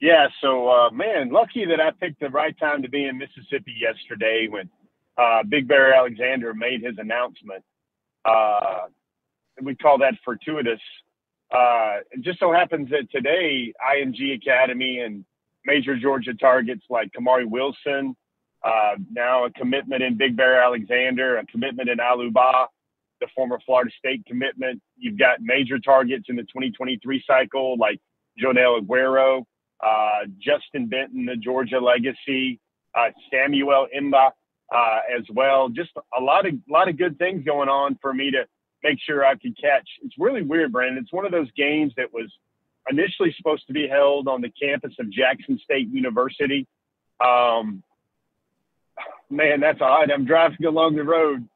Yeah, 0.00 0.28
so 0.40 0.68
uh, 0.68 0.90
man, 0.90 1.30
lucky 1.30 1.64
that 1.66 1.80
I 1.80 1.90
picked 1.90 2.20
the 2.20 2.28
right 2.28 2.56
time 2.58 2.82
to 2.82 2.88
be 2.88 3.06
in 3.06 3.16
Mississippi 3.16 3.74
yesterday 3.78 4.48
when 4.50 4.68
uh, 5.16 5.42
Big 5.48 5.68
Bear 5.68 5.94
Alexander 5.94 6.54
made 6.54 6.82
his 6.82 6.96
announcement. 6.98 7.62
Uh, 8.24 8.86
we 9.62 9.74
call 9.76 9.98
that 9.98 10.14
fortuitous. 10.24 10.80
Uh, 11.54 11.98
it 12.10 12.22
just 12.22 12.40
so 12.40 12.52
happens 12.52 12.90
that 12.90 13.10
today, 13.12 13.72
IMG 13.80 14.34
Academy 14.34 15.00
and 15.00 15.24
major 15.64 15.96
Georgia 15.96 16.34
targets 16.34 16.82
like 16.90 17.10
Kamari 17.12 17.48
Wilson, 17.48 18.16
uh, 18.64 18.96
now 19.12 19.44
a 19.44 19.50
commitment 19.50 20.02
in 20.02 20.16
Big 20.16 20.36
Bear 20.36 20.62
Alexander, 20.62 21.36
a 21.36 21.46
commitment 21.46 21.88
in 21.88 21.98
Aluba, 21.98 22.66
the 23.20 23.28
former 23.34 23.58
Florida 23.64 23.90
State 23.98 24.24
commitment. 24.26 24.80
You've 24.96 25.18
got 25.18 25.40
major 25.40 25.78
targets 25.78 26.24
in 26.28 26.36
the 26.36 26.42
2023 26.42 27.22
cycle 27.26 27.76
like 27.78 28.00
Joenel 28.38 28.80
Aguero, 28.80 29.44
uh, 29.84 30.26
Justin 30.38 30.88
Benton, 30.88 31.26
the 31.26 31.36
Georgia 31.36 31.78
legacy, 31.78 32.58
uh, 32.94 33.10
Samuel 33.30 33.86
M'ba 33.96 34.30
uh, 34.74 35.00
as 35.16 35.24
well. 35.32 35.68
Just 35.68 35.90
a 36.16 36.20
lot 36.20 36.46
of 36.46 36.54
lot 36.68 36.88
of 36.88 36.98
good 36.98 37.18
things 37.18 37.44
going 37.44 37.68
on 37.68 37.98
for 38.00 38.12
me 38.12 38.30
to 38.30 38.44
make 38.82 38.98
sure 39.04 39.24
I 39.24 39.34
could 39.34 39.58
catch. 39.60 39.88
It's 40.02 40.14
really 40.18 40.42
weird, 40.42 40.72
Brandon. 40.72 41.02
It's 41.02 41.12
one 41.12 41.26
of 41.26 41.32
those 41.32 41.50
games 41.56 41.92
that 41.96 42.12
was 42.12 42.30
initially 42.88 43.34
supposed 43.36 43.66
to 43.66 43.72
be 43.72 43.88
held 43.88 44.28
on 44.28 44.42
the 44.42 44.50
campus 44.50 44.92
of 44.98 45.10
Jackson 45.10 45.58
State 45.64 45.88
University. 45.88 46.66
Um, 47.24 47.82
man, 49.30 49.60
that's 49.60 49.80
odd. 49.80 50.10
I'm 50.10 50.26
driving 50.26 50.66
along 50.66 50.96
the 50.96 51.04
road. 51.04 51.48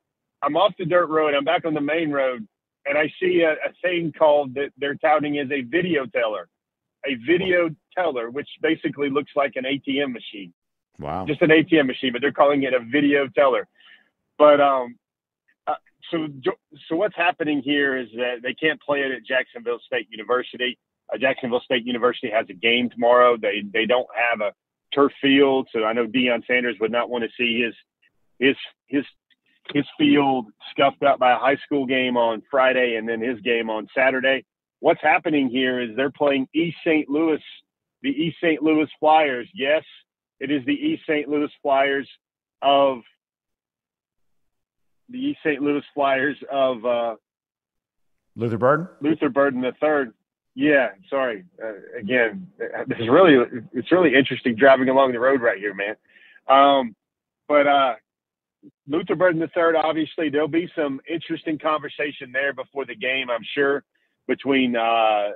I'm 0.43 0.57
off 0.57 0.73
the 0.79 0.85
dirt 0.85 1.09
road. 1.09 1.35
I'm 1.35 1.45
back 1.45 1.65
on 1.65 1.75
the 1.75 1.81
main 1.81 2.11
road, 2.11 2.47
and 2.87 2.97
I 2.97 3.13
see 3.21 3.43
a, 3.43 3.53
a 3.53 3.73
thing 3.83 4.13
called 4.17 4.55
that 4.55 4.71
they're 4.79 4.95
touting 4.95 5.39
as 5.39 5.51
a 5.51 5.63
video 5.63 6.07
teller, 6.07 6.49
a 7.07 7.15
video 7.27 7.71
teller, 7.95 8.31
which 8.31 8.49
basically 8.63 9.11
looks 9.11 9.33
like 9.35 9.53
an 9.57 9.65
ATM 9.65 10.13
machine. 10.13 10.53
Wow. 10.99 11.27
Just 11.27 11.43
an 11.43 11.51
ATM 11.51 11.87
machine, 11.87 12.13
but 12.13 12.21
they're 12.21 12.33
calling 12.33 12.65
it 12.65 12.75
a 12.75 12.81
video 12.81 13.29
teller. 13.29 13.69
But 14.37 14.61
um, 14.61 14.97
uh, 15.67 15.75
so 16.11 16.27
so 16.89 16.97
what's 16.97 17.17
happening 17.17 17.63
here 17.63 17.97
is 17.97 18.09
that 18.17 18.37
they 18.43 18.55
can't 18.55 18.81
play 18.81 19.01
it 19.01 19.13
at 19.13 19.25
Jacksonville 19.25 19.81
State 19.87 20.09
University. 20.11 20.79
Uh, 21.13 21.19
Jacksonville 21.19 21.61
State 21.61 21.85
University 21.85 22.31
has 22.31 22.47
a 22.51 22.55
game 22.55 22.91
tomorrow. 22.91 23.37
They 23.37 23.63
they 23.73 23.87
don't 23.87 24.09
have 24.15 24.41
a 24.41 24.53
turf 24.95 25.13
field, 25.21 25.69
so 25.73 25.85
I 25.85 25.93
know 25.93 26.07
Deion 26.07 26.47
Sanders 26.47 26.77
would 26.81 26.93
not 26.93 27.11
want 27.11 27.25
to 27.25 27.31
see 27.37 27.63
his 27.63 27.75
his 28.39 28.57
his 28.87 29.05
his 29.75 29.85
field 29.99 30.47
scuffed 30.71 31.03
up 31.03 31.19
by 31.19 31.33
a 31.33 31.39
high 31.39 31.59
school 31.65 31.87
game 31.87 32.17
on 32.17 32.43
Friday 32.51 32.97
and 32.97 33.09
then 33.09 33.21
his 33.21 33.41
game 33.41 33.71
on 33.71 33.87
Saturday. 33.95 34.45
What's 34.81 35.03
happening 35.03 35.49
here 35.49 35.81
is 35.81 35.91
they're 35.97 36.11
playing 36.11 36.49
East 36.55 36.77
St. 36.87 37.09
Louis, 37.09 37.43
the 38.03 38.11
East 38.11 38.39
St. 38.43 38.63
Louis 38.63 38.89
Flyers. 39.01 39.49
Yes, 39.55 39.83
it 40.41 40.51
is 40.51 40.65
the 40.67 40.73
East 40.73 41.03
St. 41.09 41.29
Louis 41.29 41.51
Flyers 41.63 42.09
of 42.63 42.99
the 45.09 45.19
East 45.19 45.39
St. 45.45 45.63
Louis 45.63 45.83
Flyers 45.95 46.37
of 46.51 46.85
uh, 46.85 47.15
Luther 48.37 48.59
Burden. 48.59 48.89
Luther 49.01 49.29
Burden 49.29 49.61
the 49.61 49.73
third. 49.81 50.13
Yeah, 50.55 50.89
sorry. 51.09 51.45
Uh, 51.63 51.99
again, 51.99 52.49
this 52.87 52.99
is 52.99 53.09
really 53.09 53.37
it's 53.73 53.93
really 53.93 54.15
interesting 54.15 54.57
driving 54.57 54.89
along 54.89 55.13
the 55.13 55.21
road 55.21 55.41
right 55.41 55.59
here, 55.59 55.75
man. 55.75 55.95
Um, 56.49 56.95
but 57.47 57.67
uh, 57.67 57.95
Luther 58.87 59.15
Burden 59.15 59.41
the 59.41 59.49
third, 59.49 59.77
obviously, 59.77 60.31
there'll 60.31 60.49
be 60.49 60.71
some 60.77 61.01
interesting 61.09 61.59
conversation 61.59 62.33
there 62.33 62.53
before 62.53 62.85
the 62.85 62.97
game, 62.97 63.31
I'm 63.31 63.45
sure, 63.55 63.85
between 64.27 64.77
uh, 64.77 65.31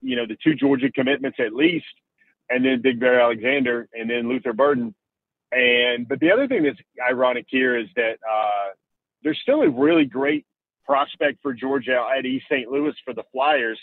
you 0.00 0.16
know 0.16 0.26
the 0.26 0.36
two 0.42 0.54
Georgia 0.54 0.90
commitments 0.92 1.38
at 1.44 1.52
least 1.52 1.86
and 2.50 2.64
then 2.64 2.82
Big 2.82 3.00
Bear 3.00 3.20
Alexander, 3.20 3.88
and 3.92 4.08
then 4.08 4.28
Luther 4.28 4.52
Burden. 4.52 4.94
And 5.52 6.08
but 6.08 6.20
the 6.20 6.30
other 6.30 6.48
thing 6.48 6.64
that's 6.64 6.78
ironic 7.08 7.46
here 7.48 7.78
is 7.78 7.86
that 7.96 8.18
uh, 8.28 8.72
there's 9.22 9.38
still 9.40 9.62
a 9.62 9.70
really 9.70 10.04
great 10.04 10.44
prospect 10.84 11.38
for 11.42 11.52
Georgia 11.52 12.04
at 12.16 12.24
East 12.24 12.46
St. 12.50 12.68
Louis 12.68 12.94
for 13.04 13.14
the 13.14 13.24
Flyers. 13.32 13.78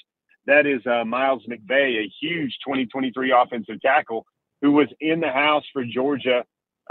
That 0.45 0.65
is 0.65 0.85
uh, 0.85 1.05
Miles 1.05 1.43
McVay, 1.49 2.03
a 2.03 2.11
huge 2.21 2.57
2023 2.65 3.31
offensive 3.31 3.81
tackle 3.81 4.25
who 4.61 4.71
was 4.71 4.87
in 4.99 5.19
the 5.19 5.29
house 5.29 5.63
for 5.71 5.83
Georgia 5.85 6.43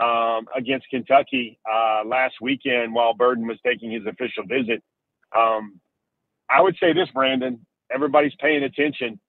um, 0.02 0.46
against 0.56 0.88
Kentucky 0.90 1.58
uh, 1.70 2.02
last 2.06 2.34
weekend 2.40 2.94
while 2.94 3.14
Burden 3.14 3.46
was 3.46 3.58
taking 3.64 3.90
his 3.90 4.06
official 4.06 4.44
visit. 4.46 4.82
Um, 5.36 5.80
I 6.50 6.60
would 6.60 6.76
say 6.80 6.92
this, 6.92 7.08
Brandon. 7.12 7.66
Everybody's 7.92 8.34
paying 8.40 8.62
attention 8.62 9.20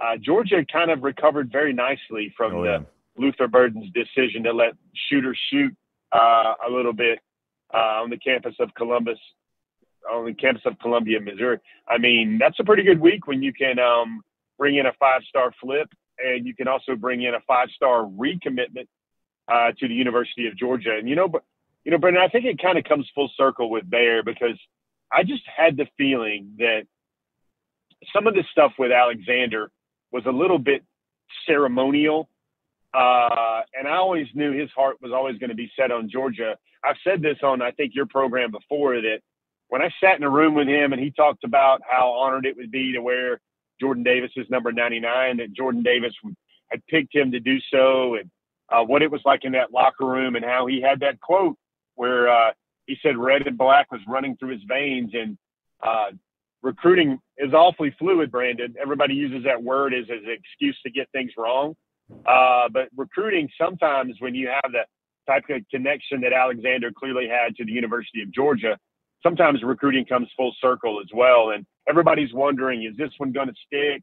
uh, 0.00 0.16
Georgia 0.20 0.64
kind 0.70 0.90
of 0.90 1.02
recovered 1.02 1.52
very 1.52 1.72
nicely 1.72 2.32
from 2.36 2.54
oh, 2.54 2.62
the 2.62 2.68
yeah. 2.68 2.78
Luther 3.16 3.48
Burden's 3.48 3.92
decision 3.92 4.44
to 4.44 4.52
let 4.52 4.72
shooters 5.08 5.38
shoot 5.50 5.74
uh, 6.12 6.54
a 6.66 6.70
little 6.70 6.92
bit 6.92 7.20
uh, 7.72 8.02
on 8.02 8.10
the 8.10 8.16
campus 8.16 8.54
of 8.60 8.74
Columbus, 8.74 9.18
on 10.10 10.24
the 10.24 10.34
campus 10.34 10.62
of 10.64 10.78
Columbia, 10.78 11.20
Missouri. 11.20 11.58
I 11.86 11.98
mean, 11.98 12.38
that's 12.38 12.58
a 12.58 12.64
pretty 12.64 12.82
good 12.82 13.00
week 13.00 13.26
when 13.26 13.42
you 13.42 13.52
can 13.52 13.78
um, 13.78 14.22
bring 14.58 14.76
in 14.76 14.86
a 14.86 14.92
five-star 14.98 15.52
flip 15.60 15.88
and 16.18 16.46
you 16.46 16.54
can 16.54 16.68
also 16.68 16.94
bring 16.96 17.22
in 17.22 17.34
a 17.34 17.40
five-star 17.46 18.04
recommitment 18.04 18.88
uh, 19.48 19.72
to 19.78 19.88
the 19.88 19.94
University 19.94 20.46
of 20.46 20.56
Georgia. 20.56 20.96
And 20.98 21.08
you 21.08 21.14
know, 21.14 21.28
but 21.28 21.42
you 21.84 21.90
know, 21.90 21.98
Brandon, 21.98 22.22
I 22.22 22.28
think 22.28 22.44
it 22.44 22.60
kind 22.60 22.78
of 22.78 22.84
comes 22.84 23.08
full 23.14 23.30
circle 23.36 23.70
with 23.70 23.88
Bear 23.88 24.22
because 24.22 24.58
I 25.12 25.24
just 25.24 25.42
had 25.44 25.76
the 25.76 25.86
feeling 25.96 26.54
that 26.58 26.82
some 28.14 28.26
of 28.26 28.34
this 28.34 28.46
stuff 28.52 28.72
with 28.78 28.92
Alexander 28.92 29.70
was 30.12 30.24
a 30.26 30.32
little 30.32 30.58
bit 30.58 30.82
ceremonial. 31.46 32.28
Uh, 32.92 33.60
and 33.78 33.86
I 33.86 33.96
always 33.96 34.26
knew 34.34 34.52
his 34.52 34.70
heart 34.76 34.96
was 35.00 35.12
always 35.12 35.38
going 35.38 35.50
to 35.50 35.56
be 35.56 35.70
set 35.78 35.92
on 35.92 36.10
Georgia. 36.10 36.56
I've 36.84 36.96
said 37.04 37.22
this 37.22 37.38
on, 37.42 37.62
I 37.62 37.70
think, 37.70 37.92
your 37.94 38.06
program 38.06 38.50
before 38.50 39.00
that 39.00 39.20
when 39.68 39.82
I 39.82 39.90
sat 40.02 40.16
in 40.16 40.24
a 40.24 40.30
room 40.30 40.54
with 40.54 40.66
him 40.66 40.92
and 40.92 41.00
he 41.00 41.12
talked 41.12 41.44
about 41.44 41.80
how 41.88 42.10
honored 42.10 42.46
it 42.46 42.56
would 42.56 42.72
be 42.72 42.92
to 42.92 43.00
wear 43.00 43.40
Jordan 43.80 44.02
Davis's 44.02 44.50
number 44.50 44.72
99, 44.72 45.38
that 45.38 45.52
Jordan 45.52 45.82
Davis 45.82 46.12
had 46.70 46.84
picked 46.86 47.14
him 47.14 47.32
to 47.32 47.40
do 47.40 47.58
so, 47.72 48.16
and 48.16 48.30
uh, 48.68 48.84
what 48.84 49.02
it 49.02 49.10
was 49.10 49.22
like 49.24 49.44
in 49.44 49.52
that 49.52 49.72
locker 49.72 50.04
room, 50.04 50.36
and 50.36 50.44
how 50.44 50.66
he 50.66 50.80
had 50.80 51.00
that 51.00 51.20
quote 51.20 51.56
where 51.94 52.28
uh, 52.28 52.52
he 52.86 52.96
said 53.02 53.16
red 53.16 53.46
and 53.46 53.56
black 53.56 53.90
was 53.90 54.00
running 54.06 54.36
through 54.36 54.50
his 54.50 54.62
veins. 54.68 55.12
And 55.14 55.38
uh, 55.82 56.10
recruiting 56.62 57.18
is 57.38 57.52
awfully 57.52 57.94
fluid, 57.98 58.30
Brandon. 58.30 58.74
Everybody 58.80 59.14
uses 59.14 59.44
that 59.44 59.62
word 59.62 59.94
as, 59.94 60.04
as 60.04 60.22
an 60.24 60.30
excuse 60.30 60.78
to 60.84 60.90
get 60.90 61.08
things 61.12 61.32
wrong. 61.36 61.74
Uh, 62.26 62.68
but 62.72 62.88
recruiting, 62.96 63.48
sometimes 63.60 64.16
when 64.18 64.34
you 64.34 64.48
have 64.48 64.72
the 64.72 64.84
type 65.26 65.44
of 65.48 65.62
connection 65.70 66.20
that 66.22 66.32
Alexander 66.32 66.90
clearly 66.96 67.28
had 67.28 67.56
to 67.56 67.64
the 67.64 67.72
University 67.72 68.22
of 68.22 68.32
Georgia, 68.32 68.78
sometimes 69.22 69.62
recruiting 69.62 70.04
comes 70.04 70.28
full 70.36 70.54
circle 70.60 71.00
as 71.00 71.08
well. 71.14 71.50
And 71.50 71.64
everybody's 71.88 72.32
wondering, 72.32 72.82
is 72.82 72.96
this 72.96 73.10
one 73.18 73.32
going 73.32 73.48
to 73.48 73.54
stick? 73.66 74.02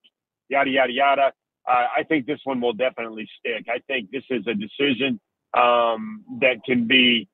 Yada, 0.50 0.70
yada, 0.70 0.94
yada. 0.94 1.34
Uh, 1.70 1.88
I 1.98 2.04
think 2.04 2.26
this 2.26 2.40
one 2.46 2.62
will 2.62 2.74
definitely 2.74 3.28
stick. 3.40 3.66
I 3.70 3.80
think 3.88 4.10
this 4.12 4.24
is 4.30 4.46
a 4.48 4.54
decision 4.54 5.20
um, 5.54 6.24
that 6.42 6.64
can 6.66 6.88
be 6.88 7.28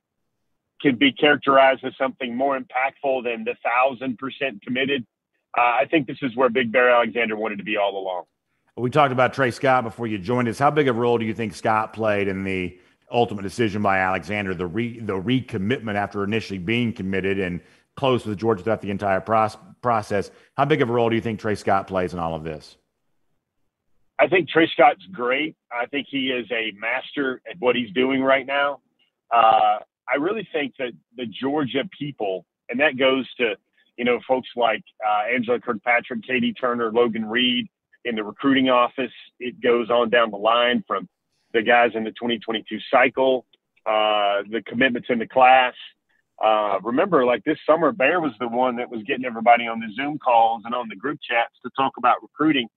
can 0.81 0.95
be 0.97 1.13
characterized 1.13 1.81
as 1.86 1.93
something 1.97 2.36
more 2.36 2.59
impactful 2.59 3.23
than 3.23 3.45
the 3.45 3.55
thousand 3.63 4.17
percent 4.17 4.62
committed. 4.63 5.05
Uh, 5.57 5.61
I 5.61 5.85
think 5.89 6.07
this 6.07 6.17
is 6.21 6.35
where 6.35 6.49
Big 6.49 6.71
Bear 6.71 6.89
Alexander 6.89 7.35
wanted 7.35 7.57
to 7.57 7.63
be 7.63 7.77
all 7.77 7.97
along. 7.97 8.23
We 8.75 8.89
talked 8.89 9.11
about 9.11 9.33
Tray 9.33 9.51
Scott 9.51 9.83
before 9.83 10.07
you 10.07 10.17
joined 10.17 10.47
us. 10.47 10.57
How 10.57 10.71
big 10.71 10.87
of 10.87 10.97
a 10.97 10.99
role 10.99 11.19
do 11.19 11.25
you 11.25 11.33
think 11.33 11.53
Scott 11.53 11.93
played 11.93 12.27
in 12.27 12.43
the 12.43 12.79
ultimate 13.11 13.43
decision 13.43 13.83
by 13.83 13.99
Alexander, 13.99 14.55
the 14.55 14.65
re, 14.65 14.99
the 14.99 15.13
recommitment 15.13 15.95
after 15.95 16.23
initially 16.23 16.57
being 16.57 16.91
committed 16.91 17.39
and 17.39 17.61
close 17.95 18.25
with 18.25 18.39
Georgia 18.39 18.63
throughout 18.63 18.81
the 18.81 18.89
entire 18.89 19.21
process? 19.21 20.31
How 20.57 20.65
big 20.65 20.81
of 20.81 20.89
a 20.89 20.93
role 20.93 21.09
do 21.09 21.15
you 21.15 21.21
think 21.21 21.39
Tray 21.39 21.53
Scott 21.53 21.85
plays 21.85 22.13
in 22.13 22.19
all 22.19 22.33
of 22.33 22.43
this? 22.43 22.77
I 24.17 24.27
think 24.27 24.49
Tray 24.49 24.67
Scott's 24.73 25.05
great. 25.11 25.55
I 25.71 25.85
think 25.85 26.07
he 26.09 26.29
is 26.29 26.47
a 26.51 26.71
master 26.79 27.41
at 27.47 27.57
what 27.59 27.75
he's 27.75 27.91
doing 27.91 28.23
right 28.23 28.45
now. 28.45 28.79
Uh, 29.29 29.79
I 30.09 30.15
really 30.19 30.47
think 30.51 30.73
that 30.79 30.93
the 31.15 31.25
Georgia 31.25 31.83
people, 31.97 32.45
and 32.69 32.79
that 32.79 32.97
goes 32.97 33.27
to, 33.35 33.55
you 33.97 34.06
know, 34.06 34.19
folks 34.27 34.49
like 34.56 34.84
uh, 35.06 35.34
Angela 35.34 35.60
Kirkpatrick, 35.60 36.23
Katie 36.23 36.53
Turner, 36.53 36.91
Logan 36.91 37.25
Reed 37.25 37.67
in 38.06 38.15
the 38.15 38.23
recruiting 38.23 38.69
office. 38.69 39.12
It 39.39 39.62
goes 39.62 39.89
on 39.89 40.10
down 40.10 40.32
the 40.32 40.38
line 40.38 40.84
from 40.88 41.08
the 41.53 41.62
guys 41.62 41.91
in 41.93 42.03
the 42.03 42.12
2022 42.12 42.79
cycle, 42.91 43.45
uh, 43.86 44.41
the 44.49 44.62
commitments 44.65 45.10
in 45.10 45.19
the 45.19 45.27
class. 45.27 45.73
Uh, 46.43 46.79
remember, 46.82 47.25
like 47.25 47.43
this 47.43 47.60
summer, 47.65 47.91
Bear 47.91 48.19
was 48.19 48.34
the 48.39 48.47
one 48.47 48.77
that 48.77 48.89
was 48.89 49.03
getting 49.03 49.25
everybody 49.25 49.67
on 49.67 49.79
the 49.79 49.88
Zoom 49.95 50.17
calls 50.17 50.63
and 50.65 50.73
on 50.73 50.89
the 50.89 50.95
group 50.95 51.19
chats 51.21 51.53
to 51.63 51.69
talk 51.77 51.93
about 51.97 52.21
recruiting 52.21 52.67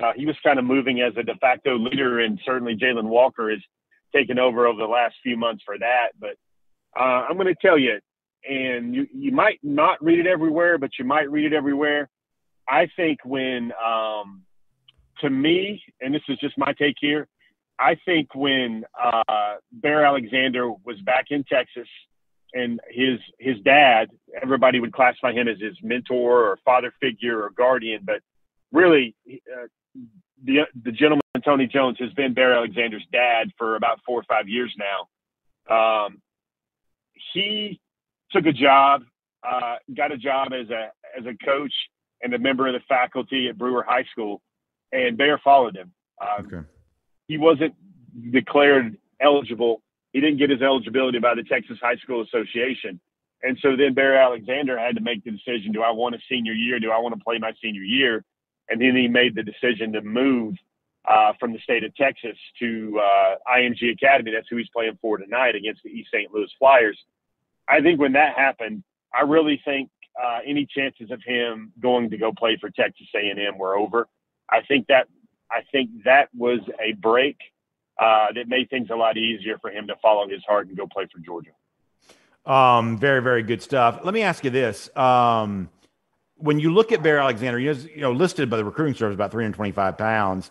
uh, 0.00 0.12
he 0.16 0.26
was 0.26 0.36
kind 0.42 0.58
of 0.58 0.64
moving 0.64 1.00
as 1.00 1.12
a 1.16 1.22
de 1.22 1.34
facto 1.36 1.78
leader, 1.78 2.20
and 2.20 2.40
certainly 2.44 2.76
Jalon 2.76 3.04
Walker 3.04 3.50
has 3.50 3.60
taken 4.14 4.38
over 4.38 4.66
over 4.66 4.78
the 4.78 4.88
last 4.88 5.14
few 5.22 5.36
months 5.36 5.62
for 5.64 5.78
that. 5.78 6.08
But 6.18 6.36
uh, 6.98 7.26
I'm 7.28 7.36
going 7.36 7.48
to 7.48 7.54
tell 7.60 7.78
you, 7.78 7.98
and 8.48 8.94
you, 8.94 9.06
you 9.12 9.32
might 9.32 9.58
not 9.62 10.02
read 10.02 10.18
it 10.18 10.26
everywhere, 10.26 10.78
but 10.78 10.90
you 10.98 11.04
might 11.04 11.30
read 11.30 11.44
it 11.44 11.52
everywhere. 11.52 12.08
I 12.68 12.88
think 12.96 13.18
when, 13.24 13.72
um, 13.84 14.42
to 15.20 15.30
me, 15.30 15.82
and 16.00 16.14
this 16.14 16.22
is 16.28 16.38
just 16.38 16.56
my 16.58 16.72
take 16.72 16.96
here, 17.00 17.28
I 17.78 17.96
think 18.04 18.34
when 18.34 18.84
uh, 19.02 19.54
Bear 19.72 20.04
Alexander 20.04 20.70
was 20.70 21.00
back 21.04 21.26
in 21.30 21.44
Texas 21.44 21.88
and 22.54 22.80
his 22.90 23.18
his 23.38 23.56
dad, 23.64 24.10
everybody 24.40 24.78
would 24.78 24.92
classify 24.92 25.32
him 25.32 25.48
as 25.48 25.58
his 25.58 25.76
mentor 25.82 26.44
or 26.44 26.58
father 26.64 26.92
figure 27.00 27.42
or 27.42 27.50
guardian, 27.50 28.02
but 28.04 28.20
really 28.70 29.16
uh, 29.26 29.66
the 30.44 30.60
the 30.84 30.92
gentleman 30.92 31.22
Tony 31.44 31.66
Jones 31.66 31.96
has 31.98 32.12
been 32.12 32.34
Bear 32.34 32.54
Alexander's 32.54 33.06
dad 33.10 33.50
for 33.56 33.76
about 33.76 34.00
four 34.06 34.20
or 34.20 34.24
five 34.24 34.48
years 34.48 34.72
now. 34.78 36.06
Um, 36.06 36.20
he 37.32 37.80
took 38.32 38.46
a 38.46 38.52
job, 38.52 39.02
uh, 39.46 39.76
got 39.94 40.12
a 40.12 40.16
job 40.16 40.52
as 40.52 40.68
a 40.70 40.90
as 41.18 41.26
a 41.26 41.44
coach 41.44 41.72
and 42.22 42.32
a 42.34 42.38
member 42.38 42.66
of 42.66 42.74
the 42.74 42.80
faculty 42.88 43.48
at 43.48 43.58
Brewer 43.58 43.84
High 43.86 44.04
School, 44.12 44.40
and 44.92 45.16
Bear 45.16 45.38
followed 45.38 45.76
him. 45.76 45.92
Um, 46.20 46.46
okay. 46.46 46.68
He 47.28 47.38
wasn't 47.38 47.74
declared 48.30 48.96
eligible. 49.20 49.82
He 50.12 50.20
didn't 50.20 50.38
get 50.38 50.50
his 50.50 50.62
eligibility 50.62 51.18
by 51.18 51.34
the 51.34 51.42
Texas 51.42 51.78
High 51.80 51.96
School 51.96 52.22
Association. 52.22 53.00
And 53.44 53.58
so 53.60 53.76
then 53.76 53.94
Bear 53.94 54.16
Alexander 54.16 54.78
had 54.78 54.94
to 54.96 55.00
make 55.00 55.24
the 55.24 55.32
decision: 55.32 55.72
Do 55.72 55.82
I 55.82 55.90
want 55.90 56.14
a 56.14 56.18
senior 56.28 56.52
year? 56.52 56.78
Do 56.78 56.90
I 56.90 56.98
want 56.98 57.16
to 57.16 57.24
play 57.24 57.38
my 57.38 57.52
senior 57.60 57.82
year? 57.82 58.24
and 58.68 58.80
then 58.80 58.96
he 58.96 59.08
made 59.08 59.34
the 59.34 59.42
decision 59.42 59.92
to 59.92 60.00
move 60.00 60.54
uh, 61.08 61.32
from 61.38 61.52
the 61.52 61.58
state 61.58 61.84
of 61.84 61.94
Texas 61.94 62.36
to 62.58 62.98
uh, 62.98 63.34
IMG 63.56 63.92
Academy. 63.92 64.32
That's 64.32 64.46
who 64.48 64.56
he's 64.56 64.68
playing 64.74 64.98
for 65.00 65.18
tonight 65.18 65.54
against 65.54 65.82
the 65.82 65.90
East 65.90 66.08
St. 66.12 66.32
Louis 66.32 66.50
Flyers. 66.58 66.98
I 67.68 67.80
think 67.80 68.00
when 68.00 68.12
that 68.12 68.36
happened, 68.36 68.82
I 69.14 69.22
really 69.22 69.60
think 69.64 69.90
uh, 70.22 70.38
any 70.46 70.66
chances 70.66 71.10
of 71.10 71.22
him 71.24 71.72
going 71.80 72.10
to 72.10 72.18
go 72.18 72.32
play 72.32 72.58
for 72.60 72.70
Texas 72.70 73.06
A&M 73.14 73.58
were 73.58 73.76
over. 73.76 74.08
I 74.50 74.60
think 74.62 74.86
that 74.88 75.08
I 75.50 75.60
think 75.70 75.90
that 76.04 76.28
was 76.34 76.60
a 76.80 76.92
break 76.92 77.36
uh, 78.00 78.26
that 78.34 78.48
made 78.48 78.70
things 78.70 78.88
a 78.90 78.96
lot 78.96 79.16
easier 79.16 79.58
for 79.58 79.70
him 79.70 79.86
to 79.86 79.94
follow 80.00 80.28
his 80.28 80.42
heart 80.46 80.68
and 80.68 80.76
go 80.76 80.86
play 80.86 81.06
for 81.12 81.20
Georgia. 81.20 81.50
Um, 82.44 82.98
very 82.98 83.22
very 83.22 83.42
good 83.42 83.62
stuff. 83.62 84.00
Let 84.04 84.14
me 84.14 84.22
ask 84.22 84.44
you 84.44 84.50
this. 84.50 84.94
Um, 84.96 85.68
when 86.36 86.58
you 86.58 86.72
look 86.72 86.90
at 86.90 87.02
Bear 87.02 87.18
Alexander, 87.18 87.58
you 87.58 87.74
know 87.96 88.12
listed 88.12 88.50
by 88.50 88.56
the 88.56 88.64
recruiting 88.64 88.94
service 88.94 89.14
about 89.14 89.30
325 89.30 89.96
pounds. 89.96 90.50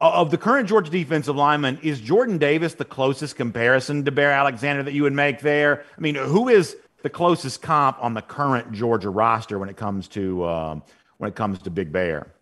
Of 0.00 0.30
the 0.30 0.38
current 0.38 0.66
Georgia 0.66 0.90
defensive 0.90 1.36
lineman, 1.36 1.78
is 1.82 2.00
Jordan 2.00 2.38
Davis 2.38 2.72
the 2.74 2.86
closest 2.86 3.36
comparison 3.36 4.04
to 4.06 4.10
Bear 4.10 4.30
Alexander 4.30 4.82
that 4.82 4.94
you 4.94 5.02
would 5.02 5.12
make 5.12 5.40
there? 5.40 5.84
I 5.96 6.00
mean, 6.00 6.14
who 6.14 6.48
is 6.48 6.76
the 7.02 7.10
closest 7.10 7.60
comp 7.60 8.02
on 8.02 8.14
the 8.14 8.22
current 8.22 8.72
Georgia 8.72 9.10
roster 9.10 9.58
when 9.58 9.68
it 9.68 9.76
comes 9.76 10.08
to 10.08 10.46
um, 10.46 10.82
when 11.18 11.28
it 11.28 11.36
comes 11.36 11.58
to 11.60 11.70
Big 11.70 11.92
Bear? 11.92 12.32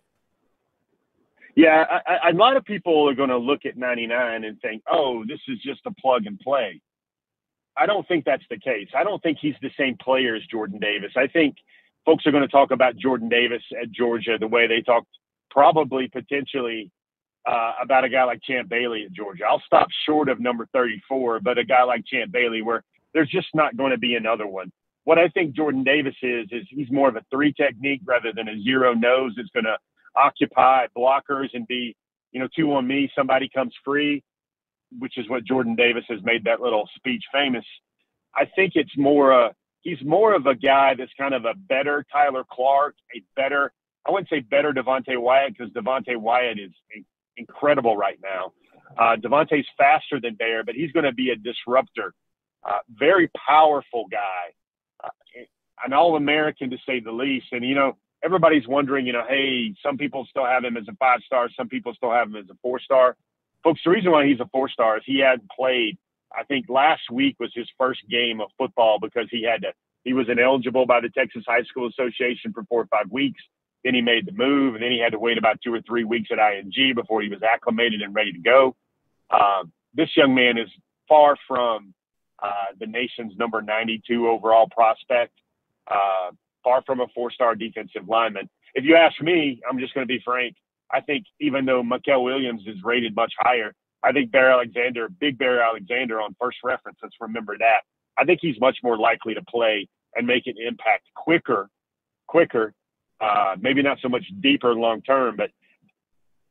Yeah, 1.55 1.85
I, 1.89 2.13
I, 2.13 2.29
a 2.29 2.33
lot 2.33 2.55
of 2.55 2.63
people 2.63 3.09
are 3.09 3.13
going 3.13 3.29
to 3.29 3.37
look 3.37 3.65
at 3.65 3.75
99 3.75 4.45
and 4.45 4.61
think, 4.61 4.81
"Oh, 4.89 5.25
this 5.27 5.39
is 5.49 5.59
just 5.59 5.81
a 5.85 5.91
plug 5.99 6.27
and 6.27 6.39
play." 6.39 6.81
I 7.75 7.85
don't 7.85 8.07
think 8.07 8.23
that's 8.23 8.43
the 8.49 8.57
case. 8.57 8.87
I 8.95 9.03
don't 9.03 9.21
think 9.21 9.37
he's 9.41 9.55
the 9.61 9.71
same 9.77 9.97
player 9.97 10.35
as 10.35 10.43
Jordan 10.45 10.79
Davis. 10.79 11.11
I 11.17 11.27
think 11.27 11.55
folks 12.05 12.25
are 12.25 12.31
going 12.31 12.43
to 12.43 12.47
talk 12.47 12.71
about 12.71 12.95
Jordan 12.95 13.27
Davis 13.27 13.63
at 13.81 13.91
Georgia 13.91 14.37
the 14.39 14.47
way 14.47 14.67
they 14.67 14.81
talked 14.81 15.07
probably 15.49 16.07
potentially 16.07 16.91
uh, 17.49 17.73
about 17.81 18.03
a 18.03 18.09
guy 18.09 18.23
like 18.25 18.43
Champ 18.43 18.69
Bailey 18.69 19.05
at 19.05 19.11
Georgia. 19.11 19.43
I'll 19.49 19.63
stop 19.65 19.87
short 20.05 20.29
of 20.29 20.39
number 20.39 20.67
34, 20.71 21.39
but 21.39 21.57
a 21.57 21.63
guy 21.63 21.83
like 21.83 22.05
Champ 22.05 22.31
Bailey, 22.31 22.61
where 22.61 22.83
there's 23.13 23.29
just 23.29 23.47
not 23.55 23.75
going 23.75 23.89
to 23.91 23.97
be 23.97 24.13
another 24.13 24.45
one. 24.45 24.71
What 25.05 25.17
I 25.17 25.29
think 25.29 25.55
Jordan 25.55 25.83
Davis 25.83 26.13
is, 26.21 26.47
is 26.51 26.67
he's 26.69 26.91
more 26.91 27.09
of 27.09 27.15
a 27.15 27.25
three 27.31 27.51
technique 27.51 28.01
rather 28.05 28.31
than 28.35 28.47
a 28.47 28.61
zero 28.61 28.93
nose 28.93 29.33
that's 29.35 29.49
going 29.49 29.63
to 29.63 29.77
occupy 30.15 30.85
blockers 30.95 31.47
and 31.53 31.65
be, 31.65 31.95
you 32.31 32.39
know, 32.39 32.47
two 32.55 32.71
on 32.73 32.85
me, 32.85 33.09
somebody 33.15 33.49
comes 33.49 33.73
free, 33.83 34.23
which 34.99 35.17
is 35.17 35.27
what 35.27 35.43
Jordan 35.43 35.75
Davis 35.75 36.03
has 36.07 36.19
made 36.23 36.43
that 36.43 36.61
little 36.61 36.87
speech 36.97 37.23
famous. 37.33 37.65
I 38.35 38.45
think 38.55 38.73
it's 38.75 38.95
more 38.95 39.31
a, 39.31 39.55
he's 39.81 40.03
more 40.05 40.35
of 40.35 40.45
a 40.45 40.53
guy 40.53 40.93
that's 40.95 41.11
kind 41.17 41.33
of 41.33 41.45
a 41.45 41.55
better 41.55 42.05
Tyler 42.11 42.45
Clark, 42.47 42.93
a 43.15 43.23
better, 43.35 43.71
I 44.05 44.11
wouldn't 44.11 44.29
say 44.29 44.41
better 44.41 44.71
Devonte 44.71 45.19
Wyatt 45.19 45.57
because 45.57 45.73
Devonte 45.73 46.15
Wyatt 46.15 46.59
is 46.59 46.71
incredible 47.39 47.97
right 47.97 48.19
now. 48.21 48.53
Uh, 48.97 49.15
Devonte's 49.15 49.65
faster 49.77 50.19
than 50.21 50.35
Bear, 50.35 50.63
but 50.63 50.75
he's 50.75 50.91
going 50.91 51.05
to 51.05 51.13
be 51.13 51.31
a 51.31 51.35
disruptor. 51.35 52.13
Uh, 52.63 52.79
very 52.89 53.29
powerful 53.47 54.05
guy, 54.11 54.53
uh, 55.03 55.09
an 55.85 55.93
All 55.93 56.15
American 56.15 56.69
to 56.71 56.77
say 56.85 56.99
the 56.99 57.11
least. 57.11 57.47
And, 57.51 57.63
you 57.63 57.75
know, 57.75 57.97
everybody's 58.23 58.67
wondering, 58.67 59.07
you 59.07 59.13
know, 59.13 59.25
hey, 59.27 59.73
some 59.83 59.97
people 59.97 60.27
still 60.29 60.45
have 60.45 60.63
him 60.63 60.75
as 60.75 60.87
a 60.89 60.95
five 60.97 61.21
star, 61.25 61.49
some 61.55 61.69
people 61.69 61.93
still 61.95 62.11
have 62.11 62.27
him 62.27 62.35
as 62.35 62.49
a 62.49 62.57
four 62.61 62.79
star. 62.79 63.15
Folks, 63.63 63.81
the 63.83 63.91
reason 63.91 64.11
why 64.11 64.25
he's 64.25 64.39
a 64.39 64.49
four 64.51 64.69
star 64.69 64.97
is 64.97 65.03
he 65.05 65.19
hadn't 65.19 65.49
played 65.49 65.97
I 66.35 66.43
think 66.43 66.67
last 66.69 67.09
week 67.11 67.37
was 67.39 67.51
his 67.55 67.67
first 67.77 68.01
game 68.09 68.41
of 68.41 68.49
football 68.57 68.99
because 69.01 69.27
he 69.31 69.43
had 69.43 69.61
to, 69.63 69.73
he 70.03 70.13
was 70.13 70.29
ineligible 70.29 70.85
by 70.85 71.01
the 71.01 71.09
Texas 71.09 71.43
High 71.47 71.63
School 71.63 71.87
Association 71.87 72.53
for 72.53 72.63
four 72.65 72.81
or 72.81 72.87
five 72.87 73.11
weeks. 73.11 73.41
Then 73.83 73.95
he 73.95 74.01
made 74.01 74.25
the 74.25 74.33
move, 74.33 74.75
and 74.75 74.83
then 74.83 74.91
he 74.91 74.99
had 74.99 75.13
to 75.13 75.19
wait 75.19 75.37
about 75.37 75.59
two 75.63 75.73
or 75.73 75.81
three 75.81 76.03
weeks 76.03 76.29
at 76.31 76.37
IMG 76.37 76.93
before 76.93 77.21
he 77.21 77.29
was 77.29 77.41
acclimated 77.41 78.01
and 78.01 78.13
ready 78.13 78.33
to 78.33 78.39
go. 78.39 78.75
Um, 79.31 79.71
this 79.93 80.09
young 80.15 80.35
man 80.35 80.57
is 80.57 80.69
far 81.07 81.35
from 81.47 81.93
uh, 82.41 82.73
the 82.79 82.87
nation's 82.87 83.35
number 83.37 83.61
92 83.61 84.27
overall 84.27 84.67
prospect, 84.69 85.33
uh, 85.89 86.31
far 86.63 86.83
from 86.85 86.99
a 86.99 87.07
four 87.15 87.31
star 87.31 87.55
defensive 87.55 88.07
lineman. 88.07 88.49
If 88.75 88.85
you 88.85 88.95
ask 88.95 89.19
me, 89.21 89.61
I'm 89.69 89.79
just 89.79 89.93
going 89.93 90.07
to 90.07 90.13
be 90.13 90.21
frank. 90.23 90.55
I 90.91 91.01
think 91.01 91.25
even 91.39 91.65
though 91.65 91.83
Mykel 91.83 92.23
Williams 92.23 92.63
is 92.65 92.77
rated 92.83 93.15
much 93.15 93.33
higher, 93.37 93.73
I 94.03 94.11
think 94.11 94.31
Bear 94.31 94.51
Alexander, 94.51 95.09
Big 95.09 95.37
Bear 95.37 95.61
Alexander 95.61 96.21
on 96.21 96.35
first 96.39 96.57
reference, 96.63 96.97
let's 97.01 97.15
remember 97.19 97.57
that. 97.59 97.81
I 98.17 98.25
think 98.25 98.39
he's 98.41 98.59
much 98.59 98.77
more 98.83 98.97
likely 98.97 99.33
to 99.33 99.43
play 99.43 99.87
and 100.15 100.25
make 100.25 100.47
an 100.47 100.55
impact 100.65 101.03
quicker, 101.15 101.69
quicker, 102.27 102.73
uh, 103.21 103.55
maybe 103.59 103.81
not 103.81 103.99
so 104.01 104.09
much 104.09 104.25
deeper 104.39 104.73
long 104.73 105.01
term, 105.01 105.35
but 105.35 105.51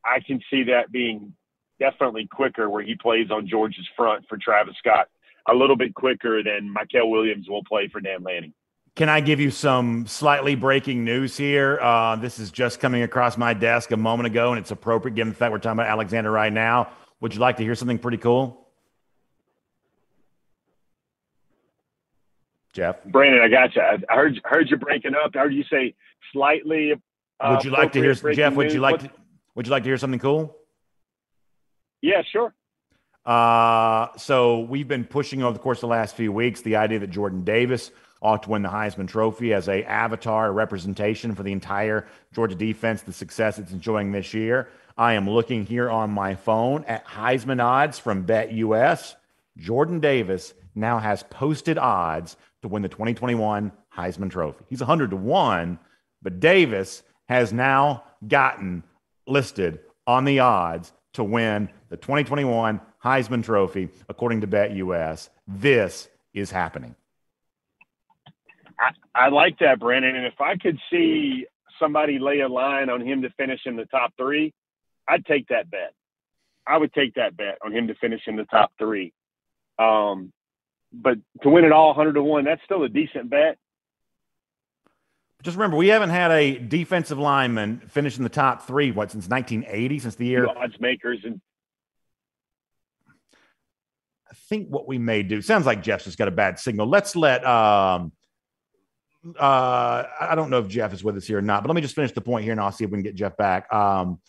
I 0.05 0.21
can 0.21 0.41
see 0.51 0.65
that 0.65 0.93
being 0.93 1.35
definitely 1.79 2.27
quicker 2.27 2.69
where 2.69 2.83
he 2.83 2.95
plays 2.95 3.31
on 3.31 3.49
Georgia's 3.49 3.87
front 3.97 4.27
for 4.29 4.37
Travis 4.37 4.75
Scott, 4.79 5.09
a 5.49 5.55
little 5.55 5.77
bit 5.77 5.95
quicker 5.95 6.43
than 6.43 6.75
Mykel 6.75 7.11
Williams 7.11 7.49
will 7.49 7.65
play 7.65 7.89
for 7.89 8.01
Dan 8.01 8.23
Lanning. 8.23 8.53
Can 8.97 9.09
I 9.09 9.21
give 9.21 9.39
you 9.39 9.53
some 9.53 10.07
slightly 10.07 10.57
breaking 10.57 11.05
news 11.05 11.37
here? 11.37 11.79
Uh, 11.81 12.17
this 12.17 12.41
is 12.41 12.51
just 12.51 12.81
coming 12.81 13.03
across 13.03 13.39
my 13.39 13.55
desk 13.55 13.93
a 13.93 13.97
moment 13.97 14.27
ago, 14.27 14.51
and 14.51 14.59
it's 14.59 14.73
appropriate 14.73 15.15
given 15.15 15.33
the 15.33 15.37
fact 15.37 15.53
we're 15.53 15.59
talking 15.59 15.79
about 15.79 15.87
Alexander 15.87 16.31
right 16.31 16.53
now. 16.53 16.89
Would 17.21 17.33
you 17.35 17.41
like 17.41 17.59
to 17.59 17.63
hear 17.63 17.77
something 17.77 17.99
pretty 17.99 18.19
cool? 18.19 18.68
Jeff? 22.79 23.03
Brandon, 23.07 23.41
I 23.43 23.49
got 23.49 23.75
you. 23.75 23.83
I 23.83 24.15
heard 24.15 24.41
heard 24.45 24.71
you 24.71 24.77
breaking 24.77 25.15
up. 25.15 25.33
I 25.35 25.41
heard 25.41 25.55
you 25.55 25.65
say 25.65 25.95
slightly. 26.33 26.93
Uh, 27.41 27.55
would 27.57 27.65
you 27.65 27.73
like 27.73 27.91
to 27.93 28.01
hear 28.01 28.15
Jeff? 28.15 28.55
Would 28.55 28.73
you 28.73 28.79
like 28.79 29.01
to, 29.01 29.11
Would 29.57 29.67
you 29.67 29.73
like 29.73 29.83
to 29.83 29.89
hear 29.89 29.99
something 29.99 30.21
cool? 30.21 30.57
Yeah, 32.01 32.23
sure. 32.31 32.55
Uh, 33.27 34.17
so 34.17 34.61
we've 34.61 34.87
been 34.87 35.05
pushing 35.05 35.43
over 35.43 35.53
the 35.53 35.59
course 35.59 35.79
of 35.79 35.83
the 35.83 35.89
last 35.89 36.15
few 36.15 36.31
weeks 36.31 36.63
the 36.63 36.77
idea 36.77 37.01
that 37.01 37.11
Jordan 37.11 37.43
Davis 37.43 37.91
ought 38.23 38.45
to 38.45 38.51
win 38.51 38.63
the 38.63 38.69
Heisman 38.69 39.09
Trophy 39.09 39.53
as 39.53 39.69
a 39.69 39.83
avatar, 39.83 40.47
a 40.47 40.53
representation 40.53 41.35
for 41.35 41.43
the 41.43 41.53
entire 41.53 42.07
Georgia 42.33 42.55
defense, 42.55 43.03
the 43.03 43.13
success 43.13 43.59
it's 43.59 43.73
enjoying 43.73 44.13
this 44.13 44.33
year. 44.33 44.69
I 44.97 45.15
am 45.15 45.29
looking 45.29 45.67
here 45.67 45.91
on 45.91 46.11
my 46.11 46.37
phone 46.37 46.85
at 46.85 47.05
Heisman 47.05 47.63
odds 47.63 47.99
from 47.99 48.25
BetUS. 48.25 49.17
Jordan 49.57 49.99
Davis 49.99 50.55
now 50.79 50.99
has 50.99 51.23
posted 51.25 51.79
odds 51.79 52.37
to 52.63 52.69
win 52.69 52.83
the 52.83 52.89
2021 52.89 53.73
Heisman 53.97 54.31
Trophy. 54.31 54.65
He's 54.69 54.81
100 54.81 55.11
to 55.11 55.17
1, 55.17 55.79
but 56.23 56.41
Davis 56.41 57.03
has 57.29 57.53
now 57.53 58.05
gotten 58.27 58.83
listed 59.27 59.81
on 60.07 60.25
the 60.25 60.41
odds 60.41 60.93
to 61.15 61.25
win 61.25 61.69
the 61.91 61.97
2021 61.97 62.81
Heisman 63.05 63.45
Trophy, 63.45 63.89
according 64.09 64.41
to 64.41 64.47
BetUS. 64.47 65.29
This 65.47 66.09
is 66.33 66.51
happening. 66.51 66.95
I, 68.79 68.91
I 69.15 69.29
like 69.29 69.59
that, 69.59 69.81
Brandon. 69.81 70.17
And 70.17 70.27
if 70.27 70.41
I 70.41 70.57
could 70.57 70.79
see 70.91 71.47
somebody 71.79 72.19
lay 72.19 72.41
a 72.41 72.49
line 72.49 72.91
on 72.91 73.01
him 73.07 73.23
to 73.23 73.31
finish 73.31 73.61
in 73.67 73.77
the 73.77 73.85
top 73.87 74.13
three, 74.17 74.53
I'd 75.09 75.25
take 75.27 75.49
that 75.49 75.71
bet. 75.71 75.95
I 76.67 76.77
would 76.77 76.93
take 76.93 77.15
that 77.15 77.37
bet 77.37 77.59
on 77.65 77.73
him 77.73 77.89
to 77.89 77.95
finish 77.95 78.21
in 78.27 78.37
the 78.37 78.45
top 78.45 78.73
three. 78.79 79.13
Um, 79.79 80.33
but 80.93 81.19
to 81.43 81.49
win 81.49 81.65
it 81.65 81.73
all 81.73 81.89
100 81.89 82.15
to 82.15 82.23
1, 82.23 82.45
that's 82.45 82.63
still 82.65 82.83
a 82.83 82.89
decent 82.89 83.31
bet. 83.31 83.59
Just 85.43 85.57
remember, 85.57 85.77
we 85.77 85.89
haven't 85.89 86.11
had 86.11 86.33
a 86.33 86.59
defensive 86.59 87.19
lineman 87.19 87.83
finish 87.89 88.17
in 88.17 88.25
the 88.25 88.29
top 88.29 88.67
three, 88.67 88.91
what, 88.91 89.11
since 89.11 89.29
1980, 89.29 89.99
since 90.01 90.15
the 90.17 90.27
year 90.27 90.49
Odds 90.49 90.81
makers 90.81 91.21
and 91.25 91.41
I 94.31 94.35
think 94.35 94.69
what 94.69 94.87
we 94.87 94.99
may 94.99 95.23
do 95.23 95.41
sounds 95.41 95.65
like 95.65 95.83
Jeff's 95.83 96.05
just 96.05 96.19
got 96.19 96.29
a 96.29 96.33
bad 96.33 96.59
signal. 96.59 96.87
Let's 96.87 97.17
let 97.17 97.47
um 97.47 98.13
uh 99.39 100.05
I 100.21 100.35
don't 100.35 100.51
know 100.51 100.59
if 100.59 100.69
Jeff 100.69 100.93
is 100.93 101.03
with 101.03 101.17
us 101.17 101.27
here 101.27 101.39
or 101.39 101.43
not, 101.43 101.63
but 101.63 101.69
let 101.69 101.77
me 101.77 101.83
just 101.83 101.95
finish 101.95 102.13
the 102.13 102.21
point 102.21 102.45
here 102.45 102.53
and 102.53 102.61
I'll 102.61 102.73
see 102.73 102.85
if 102.85 102.91
we 102.91 102.97
can 102.97 103.03
get 103.03 103.15
Jeff 103.15 103.37
back. 103.37 103.73
Um 103.73 104.21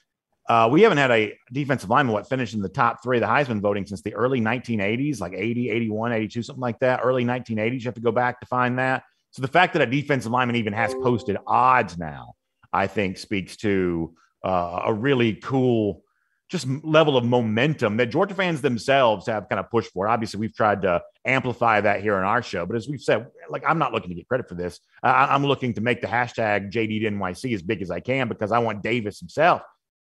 uh, 0.50 0.68
we 0.70 0.82
haven't 0.82 0.98
had 0.98 1.12
a 1.12 1.38
defensive 1.54 1.92
lineman 1.92 2.12
what 2.12 2.28
finished 2.28 2.56
in 2.56 2.62
the 2.62 2.68
top 2.68 3.04
three 3.04 3.18
of 3.18 3.22
the 3.22 3.28
Heisman 3.28 3.62
voting 3.62 3.86
since 3.86 4.02
the 4.02 4.16
early 4.16 4.42
1980s, 4.42 5.22
like 5.22 5.34
80, 5.36 5.70
81, 5.70 6.12
82, 6.12 6.42
something 6.42 6.60
like 6.60 6.80
that. 6.80 7.02
Early 7.04 7.24
1980s. 7.24 7.82
You 7.82 7.86
have 7.86 7.94
to 7.94 8.02
go 8.02 8.12
back 8.12 8.40
to 8.40 8.48
find 8.48 8.80
that. 8.80 9.04
So 9.30 9.44
the 9.44 9.48
fact 9.48 9.74
that 9.74 9.84
a 9.84 9.86
defensive 9.86 10.32
lineman 10.32 10.56
even 10.56 10.74
has 10.74 10.92
posted 11.04 11.38
odds 11.46 12.00
now, 12.00 12.34
I 12.74 12.88
think 12.88 13.20
speaks 13.20 13.58
to 13.58 14.16
uh, 14.44 14.82
a 14.86 14.94
really 14.94 15.36
cool 15.36 16.04
just 16.50 16.68
level 16.84 17.16
of 17.16 17.24
momentum 17.24 17.98
that 17.98 18.08
Georgia 18.08 18.34
fans 18.34 18.60
themselves 18.60 19.28
have 19.28 19.48
kind 19.50 19.60
of 19.60 19.70
pushed 19.70 19.92
for. 19.92 20.08
Obviously, 20.08 20.40
we've 20.40 20.56
tried 20.56 20.82
to 20.82 21.00
amplify 21.26 21.80
that 21.80 22.02
here 22.02 22.16
on 22.16 22.24
our 22.24 22.42
show, 22.42 22.66
but 22.66 22.76
as 22.76 22.90
we've 22.90 23.02
said, 23.02 23.28
like 23.50 23.64
I'm 23.68 23.78
not 23.78 23.94
looking 23.94 24.10
to 24.10 24.16
get 24.16 24.28
credit 24.28 24.50
for 24.50 24.56
this. 24.56 24.80
I- 25.04 25.28
I'm 25.28 25.46
looking 25.46 25.76
to 25.76 25.82
make 25.82 26.02
the 26.02 26.08
hashtag 26.08 26.72
JD 26.72 27.02
to 27.02 27.12
NYC 27.12 27.54
as 27.54 27.62
big 27.62 27.84
as 27.84 27.92
I 27.92 28.00
can 28.00 28.28
because 28.28 28.52
I 28.52 28.58
want 28.58 28.82
Davis 28.82 29.20
himself 29.20 29.62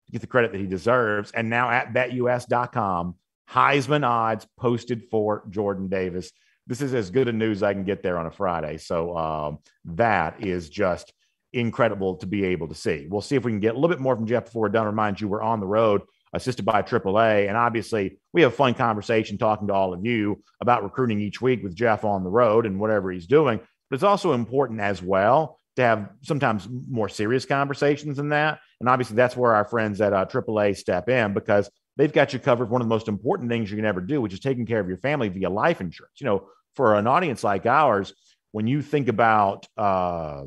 to 0.07 0.13
get 0.13 0.21
the 0.21 0.27
credit 0.27 0.53
that 0.53 0.61
he 0.61 0.67
deserves. 0.67 1.33
And 1.33 1.51
now 1.51 1.71
at 1.71 1.93
betus.com, 1.93 3.17
Heisman 3.51 4.07
odds 4.07 4.47
posted 4.59 5.05
for 5.11 5.45
Jordan 5.51 5.89
Davis. 5.89 6.33
This 6.67 6.81
is 6.81 6.95
as 6.95 7.11
good 7.11 7.29
a 7.29 7.33
news 7.33 7.63
I 7.63 7.75
can 7.75 7.85
get 7.85 8.03
there 8.03 8.19
on 8.19 8.27
a 8.27 8.31
Friday. 8.31 8.79
So 8.79 9.17
um, 9.17 9.59
that 9.85 10.45
is 10.45 10.69
just 10.69 11.13
incredible 11.53 12.17
to 12.17 12.27
be 12.27 12.45
able 12.45 12.69
to 12.69 12.75
see. 12.75 13.07
We'll 13.09 13.21
see 13.21 13.37
if 13.37 13.45
we 13.45 13.53
can 13.53 13.61
get 13.61 13.75
a 13.75 13.79
little 13.79 13.89
bit 13.89 14.01
more 14.01 14.17
from 14.17 14.27
Jeff 14.27 14.47
before 14.47 14.63
we're 14.63 14.69
done. 14.69 14.87
Remind 14.87 15.21
you, 15.21 15.29
we're 15.29 15.43
on 15.43 15.61
the 15.61 15.67
road, 15.67 16.03
assisted 16.33 16.65
by 16.65 16.83
AAA. 16.83 17.49
And 17.49 17.57
obviously, 17.57 18.19
we 18.33 18.43
have 18.43 18.53
a 18.53 18.57
fun 18.57 18.75
conversation 18.75 19.39
talking 19.39 19.69
to 19.69 19.75
all 19.75 19.95
of 19.95 20.05
you 20.05 20.43
about 20.61 20.83
recruiting 20.83 21.21
each 21.21 21.41
week 21.41 21.63
with 21.63 21.75
Jeff 21.75 22.05
on 22.05 22.25
the 22.25 22.31
road 22.31 22.67
and 22.67 22.81
whatever 22.81 23.13
he's 23.13 23.27
doing. 23.27 23.61
But 23.89 23.95
it's 23.95 24.03
also 24.03 24.33
important 24.33 24.81
as 24.81 25.01
well 25.01 25.59
to 25.77 25.83
have 25.83 26.11
sometimes 26.23 26.69
more 26.71 27.09
serious 27.09 27.45
conversations 27.45 28.17
than 28.17 28.31
that. 28.31 28.59
And 28.81 28.89
obviously, 28.89 29.17
that's 29.17 29.37
where 29.37 29.55
our 29.55 29.65
friends 29.65 30.01
at 30.01 30.13
uh, 30.13 30.27
AAA 30.27 30.77
step 30.77 31.09
in 31.09 31.33
because 31.33 31.71
they've 31.97 32.13
got 32.13 32.33
you 32.33 32.39
covered 32.39 32.71
one 32.71 32.81
of 32.81 32.89
the 32.89 32.95
most 32.95 33.09
important 33.09 33.51
things 33.51 33.71
you 33.71 33.77
can 33.77 33.87
ever 33.87 34.01
do, 34.01 34.21
which 34.21 34.35
is 34.35 34.41
taking 34.41 34.67
care 34.67 34.81
of 34.81 34.89
your 34.89 34.99
family 34.99 35.29
via 35.29 35.49
life 35.49 35.81
insurance. 35.81 36.21
You 36.21 36.27
know, 36.27 36.49
for 36.75 36.95
an 36.95 37.07
audience 37.07 37.43
like 37.43 37.67
ours, 37.67 38.13
when 38.53 38.67
you 38.67 38.83
think 38.83 39.09
about, 39.09 39.67
uh, 39.77 40.43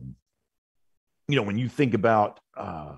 you 1.27 1.35
know, 1.35 1.43
when 1.43 1.57
you 1.57 1.69
think 1.69 1.93
about 1.93 2.39
uh, 2.55 2.95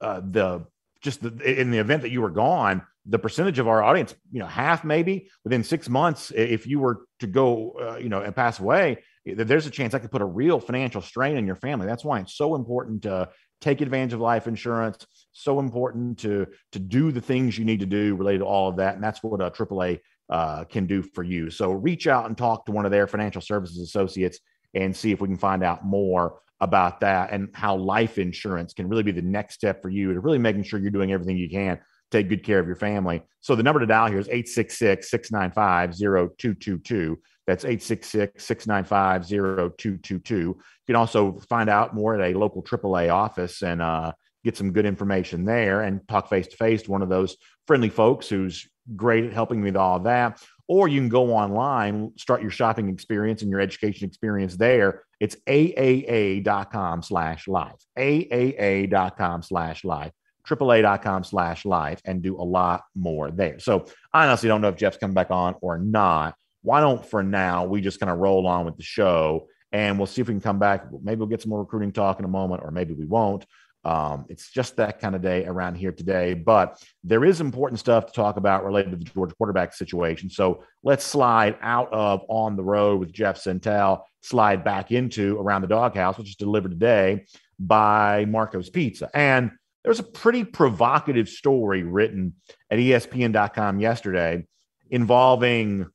uh, 0.00 0.20
the 0.20 0.66
just 1.00 1.22
the, 1.22 1.60
in 1.60 1.70
the 1.70 1.78
event 1.78 2.02
that 2.02 2.10
you 2.10 2.20
were 2.20 2.30
gone, 2.30 2.82
the 3.06 3.18
percentage 3.18 3.58
of 3.58 3.68
our 3.68 3.82
audience, 3.82 4.14
you 4.32 4.40
know, 4.40 4.46
half 4.46 4.82
maybe 4.84 5.30
within 5.44 5.62
six 5.62 5.88
months, 5.88 6.32
if 6.34 6.66
you 6.66 6.80
were 6.80 7.06
to 7.20 7.26
go, 7.26 7.70
uh, 7.80 7.96
you 7.96 8.08
know, 8.08 8.22
and 8.22 8.34
pass 8.34 8.58
away, 8.58 8.98
there's 9.24 9.66
a 9.66 9.70
chance 9.70 9.94
I 9.94 9.98
could 9.98 10.10
put 10.10 10.22
a 10.22 10.26
real 10.26 10.58
financial 10.58 11.00
strain 11.00 11.36
on 11.36 11.46
your 11.46 11.56
family. 11.56 11.86
That's 11.86 12.04
why 12.04 12.20
it's 12.20 12.36
so 12.36 12.54
important 12.54 13.02
to 13.02 13.28
take 13.60 13.80
advantage 13.80 14.12
of 14.12 14.20
life 14.20 14.46
insurance. 14.46 15.06
So 15.32 15.60
important 15.60 16.18
to 16.20 16.46
to 16.72 16.78
do 16.78 17.12
the 17.12 17.20
things 17.20 17.58
you 17.58 17.64
need 17.64 17.80
to 17.80 17.86
do 17.86 18.16
related 18.16 18.40
to 18.40 18.44
all 18.44 18.68
of 18.68 18.76
that, 18.76 18.94
and 18.94 19.04
that's 19.04 19.22
what 19.22 19.40
a 19.40 19.50
AAA 19.50 20.00
uh, 20.28 20.64
can 20.64 20.86
do 20.86 21.02
for 21.02 21.22
you. 21.22 21.50
So 21.50 21.72
reach 21.72 22.06
out 22.06 22.26
and 22.26 22.36
talk 22.36 22.66
to 22.66 22.72
one 22.72 22.84
of 22.84 22.90
their 22.90 23.06
financial 23.06 23.40
services 23.40 23.80
associates 23.80 24.40
and 24.74 24.94
see 24.94 25.12
if 25.12 25.20
we 25.20 25.28
can 25.28 25.38
find 25.38 25.62
out 25.62 25.84
more 25.84 26.40
about 26.60 27.00
that 27.00 27.32
and 27.32 27.48
how 27.54 27.76
life 27.76 28.18
insurance 28.18 28.72
can 28.72 28.88
really 28.88 29.02
be 29.02 29.12
the 29.12 29.22
next 29.22 29.54
step 29.54 29.82
for 29.82 29.90
you 29.90 30.14
to 30.14 30.20
really 30.20 30.38
making 30.38 30.62
sure 30.62 30.80
you're 30.80 30.90
doing 30.90 31.12
everything 31.12 31.36
you 31.36 31.50
can 31.50 31.78
take 32.10 32.28
good 32.28 32.44
care 32.44 32.58
of 32.58 32.66
your 32.66 32.76
family. 32.76 33.22
So 33.40 33.54
the 33.54 33.62
number 33.62 33.80
to 33.80 33.86
dial 33.86 34.08
here 34.08 34.18
is 34.18 34.28
866-695-0222. 34.28 37.16
That's 37.46 37.64
866-695-0222. 37.64 40.30
You 40.30 40.58
can 40.86 40.96
also 40.96 41.38
find 41.48 41.70
out 41.70 41.94
more 41.94 42.20
at 42.20 42.34
a 42.34 42.38
local 42.38 42.62
AAA 42.62 43.12
office 43.12 43.62
and 43.62 43.80
uh, 43.80 44.12
get 44.44 44.56
some 44.56 44.72
good 44.72 44.86
information 44.86 45.44
there 45.44 45.82
and 45.82 46.06
talk 46.08 46.28
face 46.28 46.48
to 46.48 46.56
face 46.56 46.82
to 46.82 46.90
one 46.90 47.02
of 47.02 47.08
those 47.08 47.36
friendly 47.66 47.88
folks 47.88 48.28
who's 48.28 48.68
great 48.94 49.24
at 49.24 49.32
helping 49.32 49.60
me 49.60 49.70
with 49.70 49.76
all 49.76 50.00
that. 50.00 50.42
Or 50.68 50.88
you 50.88 51.00
can 51.00 51.08
go 51.08 51.32
online, 51.32 52.12
start 52.16 52.42
your 52.42 52.50
shopping 52.50 52.88
experience 52.88 53.42
and 53.42 53.50
your 53.50 53.60
education 53.60 54.08
experience 54.08 54.56
there. 54.56 55.04
It's 55.20 55.36
aaa.com 55.46 57.02
slash 57.02 57.46
live, 57.46 57.76
aaa.com 57.96 59.42
slash 59.42 59.84
live, 59.84 60.10
AAA.com 60.48 61.24
slash 61.24 61.64
live, 61.64 62.00
and 62.04 62.20
do 62.20 62.40
a 62.40 62.42
lot 62.42 62.82
more 62.96 63.30
there. 63.30 63.60
So 63.60 63.86
I 64.12 64.26
honestly 64.26 64.48
don't 64.48 64.60
know 64.60 64.68
if 64.68 64.76
Jeff's 64.76 64.96
coming 64.96 65.14
back 65.14 65.30
on 65.30 65.54
or 65.60 65.78
not. 65.78 66.34
Why 66.66 66.80
don't 66.80 67.06
for 67.06 67.22
now 67.22 67.64
we 67.64 67.80
just 67.80 68.00
kind 68.00 68.10
of 68.10 68.18
roll 68.18 68.44
on 68.44 68.66
with 68.66 68.76
the 68.76 68.82
show 68.82 69.46
and 69.70 69.98
we'll 69.98 70.08
see 70.08 70.20
if 70.20 70.26
we 70.26 70.34
can 70.34 70.40
come 70.40 70.58
back. 70.58 70.86
Maybe 71.00 71.20
we'll 71.20 71.28
get 71.28 71.40
some 71.40 71.50
more 71.50 71.60
recruiting 71.60 71.92
talk 71.92 72.18
in 72.18 72.24
a 72.24 72.28
moment, 72.28 72.62
or 72.64 72.72
maybe 72.72 72.92
we 72.92 73.06
won't. 73.06 73.46
Um, 73.84 74.26
it's 74.28 74.50
just 74.50 74.74
that 74.76 74.98
kind 74.98 75.14
of 75.14 75.22
day 75.22 75.46
around 75.46 75.76
here 75.76 75.92
today, 75.92 76.34
but 76.34 76.82
there 77.04 77.24
is 77.24 77.40
important 77.40 77.78
stuff 77.78 78.06
to 78.06 78.12
talk 78.12 78.36
about 78.36 78.64
related 78.64 78.90
to 78.90 78.96
the 78.96 79.04
Georgia 79.04 79.36
quarterback 79.36 79.74
situation. 79.74 80.28
So 80.28 80.64
let's 80.82 81.04
slide 81.04 81.56
out 81.62 81.92
of 81.92 82.22
on 82.28 82.56
the 82.56 82.64
road 82.64 82.98
with 82.98 83.12
Jeff 83.12 83.38
Sentell, 83.38 84.02
slide 84.22 84.64
back 84.64 84.90
into 84.90 85.38
around 85.38 85.62
the 85.62 85.68
doghouse, 85.68 86.18
which 86.18 86.30
is 86.30 86.36
delivered 86.36 86.72
today 86.72 87.26
by 87.60 88.24
Marco's 88.24 88.70
Pizza. 88.70 89.08
And 89.14 89.52
there's 89.84 90.00
a 90.00 90.02
pretty 90.04 90.42
provocative 90.42 91.28
story 91.28 91.84
written 91.84 92.34
at 92.72 92.80
ESPN.com 92.80 93.78
yesterday 93.78 94.48
involving 94.90 95.86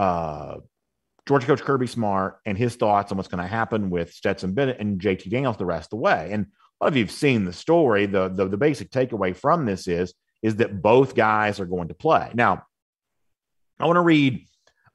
uh, 0.00 0.56
Georgia 1.28 1.46
coach 1.46 1.60
Kirby 1.60 1.86
Smart 1.86 2.38
and 2.46 2.56
his 2.56 2.74
thoughts 2.74 3.12
on 3.12 3.18
what's 3.18 3.28
going 3.28 3.42
to 3.42 3.46
happen 3.46 3.90
with 3.90 4.14
Stetson 4.14 4.54
Bennett 4.54 4.80
and 4.80 4.98
JT 4.98 5.30
Daniels 5.30 5.58
the 5.58 5.66
rest 5.66 5.86
of 5.86 5.90
the 5.90 5.96
way. 5.96 6.30
And 6.32 6.46
a 6.46 6.84
lot 6.84 6.88
of 6.92 6.96
you've 6.96 7.10
seen 7.10 7.44
the 7.44 7.52
story. 7.52 8.06
The, 8.06 8.30
the, 8.30 8.48
the 8.48 8.56
basic 8.56 8.90
takeaway 8.90 9.36
from 9.36 9.66
this 9.66 9.86
is, 9.86 10.14
is 10.42 10.56
that 10.56 10.80
both 10.80 11.14
guys 11.14 11.60
are 11.60 11.66
going 11.66 11.88
to 11.88 11.94
play. 11.94 12.30
Now, 12.32 12.64
I 13.78 13.84
want 13.84 13.98
to 13.98 14.00
read 14.00 14.46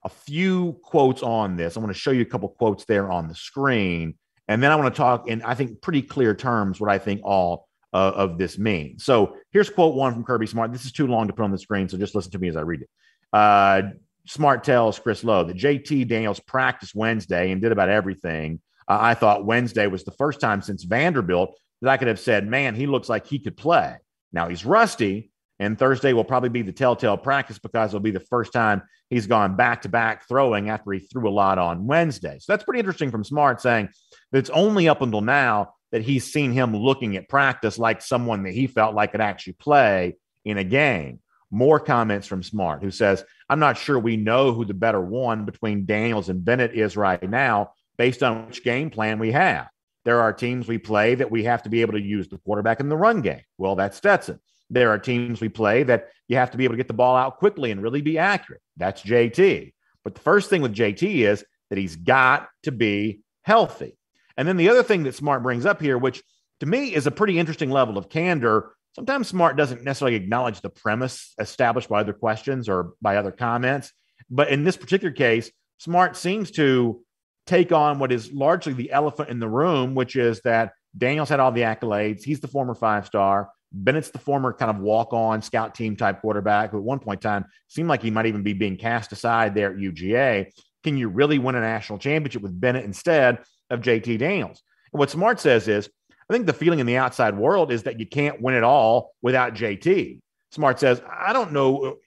a 0.03 0.09
few 0.09 0.79
quotes 0.81 1.21
on 1.21 1.55
this. 1.55 1.77
I 1.77 1.81
want 1.81 1.93
to 1.93 1.99
show 1.99 2.09
you 2.09 2.23
a 2.23 2.25
couple 2.25 2.49
quotes 2.49 2.85
there 2.85 3.11
on 3.11 3.27
the 3.27 3.35
screen. 3.35 4.15
And 4.47 4.61
then 4.61 4.71
I 4.71 4.75
want 4.75 4.91
to 4.91 4.97
talk 4.97 5.27
in, 5.27 5.43
I 5.43 5.53
think, 5.53 5.81
pretty 5.81 6.01
clear 6.01 6.33
terms 6.33 6.81
what 6.81 6.89
I 6.89 6.97
think 6.97 7.21
all 7.23 7.67
uh, 7.93 8.11
of 8.15 8.39
this 8.39 8.57
means. 8.57 9.05
So 9.05 9.37
here's 9.51 9.69
quote 9.69 9.93
one 9.93 10.13
from 10.13 10.23
Kirby 10.23 10.47
Smart. 10.47 10.73
This 10.73 10.85
is 10.85 10.91
too 10.91 11.05
long 11.05 11.27
to 11.27 11.33
put 11.33 11.43
on 11.43 11.51
the 11.51 11.59
screen, 11.59 11.89
so 11.89 11.97
just 11.97 12.15
listen 12.15 12.31
to 12.31 12.39
me 12.39 12.47
as 12.47 12.57
I 12.57 12.61
read 12.61 12.81
it. 12.81 12.89
Uh, 13.31 13.81
Smart 14.27 14.63
tells 14.63 14.99
Chris 14.99 15.23
Low 15.23 15.43
that 15.43 15.57
JT 15.57 16.07
Daniels 16.07 16.39
practiced 16.39 16.95
Wednesday 16.95 17.51
and 17.51 17.61
did 17.61 17.71
about 17.71 17.89
everything. 17.89 18.59
Uh, 18.87 18.97
I 18.99 19.13
thought 19.13 19.45
Wednesday 19.45 19.87
was 19.87 20.03
the 20.03 20.11
first 20.11 20.39
time 20.39 20.61
since 20.61 20.83
Vanderbilt 20.83 21.57
that 21.81 21.91
I 21.91 21.97
could 21.97 22.07
have 22.07 22.19
said, 22.19 22.47
man, 22.47 22.75
he 22.75 22.87
looks 22.87 23.09
like 23.09 23.27
he 23.27 23.39
could 23.39 23.57
play. 23.57 23.97
Now 24.31 24.49
he's 24.49 24.65
rusty, 24.65 25.31
and 25.59 25.77
Thursday 25.77 26.13
will 26.13 26.23
probably 26.23 26.49
be 26.49 26.61
the 26.61 26.71
telltale 26.71 27.17
practice 27.17 27.59
because 27.59 27.91
it'll 27.91 27.99
be 28.01 28.11
the 28.11 28.19
first 28.19 28.51
time 28.51 28.81
he's 29.09 29.27
gone 29.27 29.55
back 29.55 29.83
to 29.83 29.89
back 29.89 30.27
throwing 30.27 30.69
after 30.69 30.91
he 30.91 30.99
threw 30.99 31.29
a 31.29 31.31
lot 31.31 31.57
on 31.57 31.87
Wednesday. 31.87 32.37
So 32.39 32.51
that's 32.51 32.63
pretty 32.63 32.79
interesting 32.79 33.11
from 33.11 33.23
Smart 33.23 33.61
saying 33.61 33.89
that 34.31 34.39
it's 34.39 34.49
only 34.49 34.89
up 34.89 35.01
until 35.01 35.21
now 35.21 35.73
that 35.91 36.01
he's 36.01 36.31
seen 36.31 36.51
him 36.51 36.75
looking 36.75 37.15
at 37.15 37.29
practice 37.29 37.77
like 37.77 38.01
someone 38.01 38.43
that 38.43 38.53
he 38.53 38.67
felt 38.67 38.95
like 38.95 39.11
could 39.11 39.21
actually 39.21 39.53
play 39.53 40.17
in 40.43 40.57
a 40.57 40.63
game. 40.63 41.19
More 41.51 41.79
comments 41.79 42.27
from 42.27 42.43
Smart, 42.43 42.83
who 42.83 42.91
says, 42.91 43.23
I'm 43.49 43.59
not 43.59 43.77
sure 43.77 43.99
we 43.99 44.17
know 44.17 44.53
who 44.53 44.65
the 44.65 44.73
better 44.73 45.01
one 45.01 45.45
between 45.45 45.85
Daniels 45.85 46.29
and 46.29 46.43
Bennett 46.43 46.73
is 46.73 46.97
right 46.97 47.29
now 47.29 47.71
based 47.97 48.23
on 48.23 48.47
which 48.47 48.63
game 48.63 48.89
plan 48.89 49.19
we 49.19 49.31
have. 49.31 49.67
There 50.03 50.21
are 50.21 50.33
teams 50.33 50.67
we 50.67 50.77
play 50.77 51.15
that 51.15 51.31
we 51.31 51.43
have 51.45 51.63
to 51.63 51.69
be 51.69 51.81
able 51.81 51.93
to 51.93 52.01
use 52.01 52.27
the 52.27 52.37
quarterback 52.39 52.79
in 52.79 52.89
the 52.89 52.97
run 52.97 53.21
game. 53.21 53.41
Well, 53.57 53.75
that's 53.75 53.97
Stetson. 53.97 54.39
There 54.69 54.89
are 54.89 54.99
teams 54.99 55.41
we 55.41 55.49
play 55.49 55.83
that 55.83 56.09
you 56.27 56.37
have 56.37 56.51
to 56.51 56.57
be 56.57 56.63
able 56.63 56.73
to 56.73 56.77
get 56.77 56.87
the 56.87 56.93
ball 56.93 57.15
out 57.15 57.37
quickly 57.37 57.71
and 57.71 57.81
really 57.81 58.01
be 58.01 58.17
accurate. 58.17 58.61
That's 58.77 59.01
JT. 59.01 59.73
But 60.03 60.15
the 60.15 60.21
first 60.21 60.49
thing 60.49 60.61
with 60.61 60.75
JT 60.75 61.01
is 61.03 61.43
that 61.69 61.79
he's 61.79 61.95
got 61.95 62.47
to 62.63 62.71
be 62.71 63.21
healthy. 63.43 63.97
And 64.37 64.47
then 64.47 64.57
the 64.57 64.69
other 64.69 64.83
thing 64.83 65.03
that 65.03 65.15
Smart 65.15 65.43
brings 65.43 65.65
up 65.65 65.81
here, 65.81 65.97
which 65.97 66.21
to 66.59 66.65
me 66.65 66.93
is 66.93 67.07
a 67.07 67.11
pretty 67.11 67.39
interesting 67.39 67.69
level 67.69 67.97
of 67.97 68.09
candor. 68.09 68.71
Sometimes 68.95 69.27
Smart 69.27 69.57
doesn't 69.57 69.83
necessarily 69.83 70.15
acknowledge 70.15 70.61
the 70.61 70.69
premise 70.69 71.33
established 71.37 71.89
by 71.89 71.99
other 71.99 72.13
questions 72.13 72.69
or 72.69 72.93
by 73.01 73.17
other 73.17 73.31
comments. 73.31 73.91
But 74.29 74.47
in 74.47 74.63
this 74.63 74.77
particular 74.77 75.11
case, 75.11 75.51
Smart 75.79 76.15
seems 76.15 76.51
to 76.51 77.01
take 77.45 77.73
on 77.73 77.99
what 77.99 78.13
is 78.13 78.31
largely 78.31 78.71
the 78.71 78.93
elephant 78.93 79.29
in 79.29 79.39
the 79.39 79.49
room, 79.49 79.95
which 79.95 80.15
is 80.15 80.39
that 80.41 80.71
Daniels 80.97 81.27
had 81.27 81.41
all 81.41 81.51
the 81.51 81.61
accolades. 81.61 82.23
He's 82.23 82.39
the 82.39 82.47
former 82.47 82.73
five 82.73 83.05
star. 83.05 83.49
Bennett's 83.73 84.11
the 84.11 84.19
former 84.19 84.53
kind 84.53 84.71
of 84.71 84.79
walk 84.79 85.11
on 85.11 85.41
scout 85.41 85.75
team 85.75 85.97
type 85.97 86.21
quarterback 86.21 86.71
who 86.71 86.77
at 86.77 86.83
one 86.83 86.99
point 86.99 87.23
in 87.23 87.29
time 87.29 87.45
seemed 87.67 87.89
like 87.89 88.01
he 88.01 88.11
might 88.11 88.27
even 88.27 88.43
be 88.43 88.53
being 88.53 88.77
cast 88.77 89.11
aside 89.11 89.53
there 89.53 89.71
at 89.71 89.77
UGA. 89.77 90.47
Can 90.85 90.95
you 90.95 91.09
really 91.09 91.37
win 91.37 91.55
a 91.55 91.59
national 91.59 91.99
championship 91.99 92.41
with 92.41 92.57
Bennett 92.57 92.85
instead 92.85 93.39
of 93.69 93.81
JT 93.81 94.19
Daniels? 94.19 94.63
And 94.93 94.99
what 94.99 95.09
Smart 95.09 95.41
says 95.41 95.67
is, 95.67 95.89
I 96.29 96.33
think 96.33 96.45
the 96.45 96.53
feeling 96.53 96.79
in 96.79 96.87
the 96.87 96.97
outside 96.97 97.37
world 97.37 97.71
is 97.71 97.83
that 97.83 97.99
you 97.99 98.05
can't 98.05 98.41
win 98.41 98.55
it 98.55 98.63
all 98.63 99.11
without 99.21 99.53
JT. 99.53 100.19
Smart 100.51 100.79
says, 100.79 101.01
I 101.09 101.33
don't 101.33 101.51
know. 101.51 101.97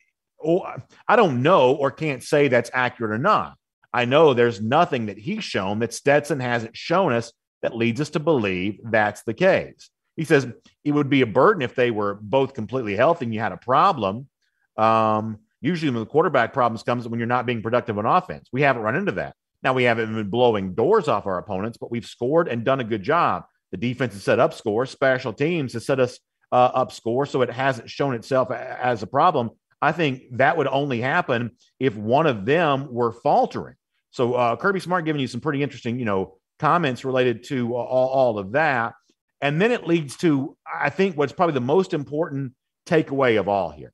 I 1.09 1.17
don't 1.17 1.43
know 1.43 1.75
or 1.75 1.91
can't 1.91 2.23
say 2.23 2.49
that's 2.49 2.71
accurate 2.73 3.13
or 3.13 3.19
not. 3.19 3.57
I 3.93 4.05
know 4.05 4.35
there's 4.35 4.61
nothing 4.61 5.07
that 5.07 5.19
he's 5.19 5.45
shown 5.45 5.81
that 5.81 5.95
Stetson 5.95 6.41
hasn't 6.41 6.77
shown 6.77 7.13
us 7.13 7.33
that 7.63 7.77
leads 7.77 8.01
us 8.01 8.11
to 8.11 8.21
believe 8.21 8.79
that's 8.85 9.23
the 9.23 9.35
case. 9.35 9.91
He 10.17 10.25
says 10.25 10.47
it 10.85 10.93
would 10.93 11.09
be 11.09 11.23
a 11.23 11.27
burden 11.27 11.63
if 11.63 11.75
they 11.75 11.91
were 11.91 12.19
both 12.21 12.55
completely 12.55 12.97
healthy 12.97 13.25
and 13.25 13.35
you 13.35 13.41
had 13.41 13.53
a 13.53 13.57
problem. 13.57 14.29
Um, 14.77 15.39
usually, 15.61 15.91
when 15.91 16.01
the 16.01 16.07
quarterback 16.07 16.53
problems 16.53 16.83
comes 16.83 17.09
when 17.09 17.19
you're 17.19 17.27
not 17.27 17.47
being 17.47 17.63
productive 17.63 17.99
on 17.99 18.07
offense. 18.07 18.49
We 18.53 18.63
haven't 18.63 18.83
run 18.83 18.97
into 18.97 19.13
that. 19.13 19.35
Now 19.63 19.75
we 19.75 19.85
haven't 19.85 20.15
been 20.15 20.31
blowing 20.31 20.75
doors 20.75 21.09
off 21.09 21.27
our 21.27 21.39
opponents, 21.39 21.79
but 21.79 21.91
we've 21.91 22.07
scored 22.07 22.49
and 22.49 22.65
done 22.65 22.81
a 22.81 22.85
good 22.85 23.03
job. 23.03 23.45
The 23.73 23.77
defense 23.77 24.15
has 24.15 24.23
set 24.23 24.39
up 24.39 24.55
scores. 24.55 24.91
Special 24.91 25.33
teams 25.33 25.73
has 25.75 25.87
set 25.87 26.01
us 26.01 26.19
uh, 26.53 26.71
up 26.75 26.93
score, 26.93 27.27
so 27.27 27.43
it 27.43 27.51
hasn't 27.51 27.91
shown 27.91 28.15
itself 28.15 28.51
as 28.51 29.03
a 29.03 29.07
problem. 29.07 29.51
I 29.81 29.93
think 29.93 30.23
that 30.33 30.57
would 30.57 30.67
only 30.67 31.01
happen 31.01 31.53
if 31.79 31.97
one 31.97 32.27
of 32.27 32.45
them 32.45 32.93
were 32.93 33.13
faltering. 33.13 33.77
So 34.11 34.35
uh, 34.35 34.57
Kirby 34.57 34.81
Smart 34.81 35.05
giving 35.05 35.21
you 35.21 35.29
some 35.29 35.41
pretty 35.41 35.63
interesting, 35.63 35.99
you 35.99 36.05
know, 36.05 36.39
comments 36.59 37.05
related 37.05 37.45
to 37.45 37.77
all, 37.77 38.09
all 38.09 38.39
of 38.39 38.53
that. 38.53 38.95
And 39.41 39.61
then 39.61 39.71
it 39.71 39.87
leads 39.87 40.17
to, 40.19 40.57
I 40.67 40.91
think, 40.91 41.17
what's 41.17 41.33
probably 41.33 41.55
the 41.55 41.61
most 41.61 41.95
important 41.95 42.55
takeaway 42.87 43.39
of 43.39 43.49
all 43.49 43.71
here. 43.71 43.93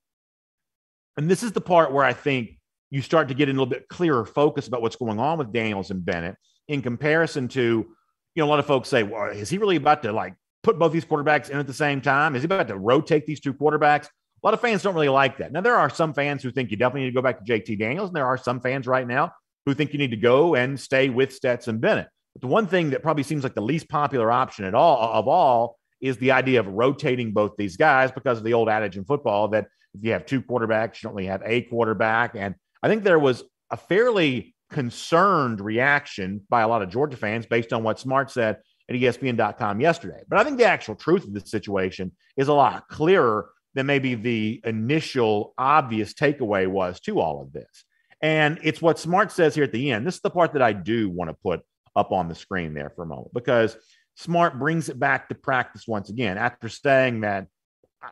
And 1.17 1.31
this 1.31 1.43
is 1.43 1.53
the 1.53 1.61
part 1.61 1.93
where 1.93 2.05
I 2.05 2.13
think 2.15 2.59
you 2.91 3.03
start 3.03 3.29
to 3.29 3.35
get 3.35 3.49
a 3.49 3.53
little 3.53 3.67
bit 3.67 3.89
clearer 3.89 4.25
focus 4.25 4.69
about 4.69 4.81
what's 4.81 4.97
going 4.97 5.19
on 5.21 5.39
with 5.39 5.53
Daniels 5.53 5.91
and 5.91 6.05
Bennett 6.05 6.37
in 6.69 6.81
comparison 6.81 7.49
to, 7.49 7.95
you 8.35 8.43
know, 8.43 8.49
a 8.49 8.51
lot 8.51 8.59
of 8.59 8.67
folks 8.67 8.89
say, 8.89 9.03
well, 9.03 9.31
is 9.31 9.51
he 9.51 9.59
really 9.59 9.77
about 9.77 10.03
to 10.03 10.13
like 10.13 10.35
put 10.63 10.79
both 10.79 10.93
these 10.93 11.05
quarterbacks 11.05 11.51
in 11.51 11.59
at 11.59 11.67
the 11.67 11.75
same 11.75 12.01
time? 12.01 12.35
Is 12.35 12.43
he 12.43 12.47
about 12.47 12.69
to 12.69 12.77
rotate 12.77 13.27
these 13.27 13.41
two 13.41 13.55
quarterbacks? 13.55 14.07
A 14.07 14.47
lot 14.47 14.55
of 14.55 14.61
fans 14.61 14.83
don't 14.83 14.95
really 14.95 15.09
like 15.09 15.39
that. 15.39 15.53
Now, 15.53 15.61
there 15.61 15.77
are 15.77 15.89
some 15.89 16.13
fans 16.13 16.43
who 16.43 16.51
think 16.51 16.71
you 16.71 16.77
definitely 16.77 17.03
need 17.03 17.11
to 17.11 17.15
go 17.15 17.23
back 17.23 17.45
to 17.45 17.51
JT 17.51 17.79
Daniels, 17.79 18.11
and 18.11 18.17
there 18.17 18.27
are 18.27 18.37
some 18.37 18.61
fans 18.61 18.87
right 18.87 19.07
now 19.07 19.33
who 19.65 19.73
think 19.73 19.93
you 19.93 19.99
need 19.99 20.11
to 20.11 20.17
go 20.17 20.55
and 20.55 20.79
stay 20.79 21.09
with 21.09 21.33
Stetson 21.33 21.79
Bennett. 21.79 22.09
But 22.35 22.43
the 22.43 22.49
one 22.49 22.67
thing 22.67 22.91
that 22.91 23.03
probably 23.03 23.23
seems 23.23 23.43
like 23.43 23.55
the 23.55 23.63
least 23.63 23.89
popular 23.89 24.31
option 24.31 24.65
at 24.65 24.75
all 24.75 24.99
of 24.99 25.29
all 25.29 25.79
is 26.01 26.19
the 26.19 26.33
idea 26.33 26.61
of 26.61 26.67
rotating 26.67 27.33
both 27.33 27.53
these 27.57 27.77
guys 27.77 28.13
because 28.13 28.37
of 28.39 28.45
the 28.45 28.53
old 28.53 28.69
adage 28.69 28.97
in 28.97 29.05
football 29.05 29.49
that 29.49 29.69
if 29.95 30.05
you 30.05 30.13
have 30.13 30.27
two 30.27 30.43
quarterbacks, 30.43 30.97
you 30.97 31.07
don't 31.07 31.13
only 31.13 31.27
have 31.27 31.43
a 31.47 31.63
quarterback. 31.63 32.35
And 32.35 32.55
I 32.83 32.89
think 32.89 33.05
there 33.05 33.19
was 33.19 33.45
a 33.71 33.77
fairly 33.77 34.54
concerned 34.75 35.61
reaction 35.61 36.45
by 36.49 36.63
a 36.63 36.69
lot 36.69 36.83
of 36.83 36.91
Georgia 36.91 37.17
fans 37.17 37.47
based 37.47 37.73
on 37.73 37.85
what 37.85 38.01
Smart 38.01 38.29
said 38.29 38.59
at 38.91 38.97
ESPN.com 38.97 39.81
yesterday. 39.81 40.21
But 40.29 40.41
I 40.41 40.45
think 40.45 40.59
the 40.59 40.65
actual 40.65 40.97
truth 40.97 41.23
of 41.23 41.33
the 41.33 41.39
situation 41.39 42.11
is 42.37 42.49
a 42.49 42.53
lot 42.53 42.89
clearer 42.89 43.51
than 43.75 43.87
maybe 43.87 44.17
the 44.17 44.61
initial 44.65 45.55
obvious 45.57 46.13
takeaway 46.13 46.67
was 46.67 46.99
to 47.03 47.21
all 47.21 47.41
of 47.41 47.53
this. 47.53 47.85
And 48.21 48.59
it's 48.65 48.83
what 48.83 48.99
Smart 48.99 49.31
says 49.31 49.55
here 49.55 49.63
at 49.63 49.71
the 49.71 49.93
end. 49.93 50.05
This 50.05 50.17
is 50.17 50.23
the 50.23 50.31
part 50.31 50.55
that 50.55 50.63
I 50.63 50.73
do 50.73 51.09
want 51.09 51.31
to 51.31 51.37
put 51.41 51.61
up 51.95 52.11
on 52.11 52.29
the 52.29 52.35
screen 52.35 52.75
there 52.75 52.91
for 52.91 53.05
a 53.05 53.07
moment 53.07 53.33
because 53.33 53.77
Smart 54.17 54.59
brings 54.59 54.89
it 54.89 54.99
back 54.99 55.29
to 55.29 55.37
practice 55.37 55.87
once 55.87 56.11
again 56.11 56.37
after 56.37 56.69
saying 56.69 57.21
that 57.21 57.47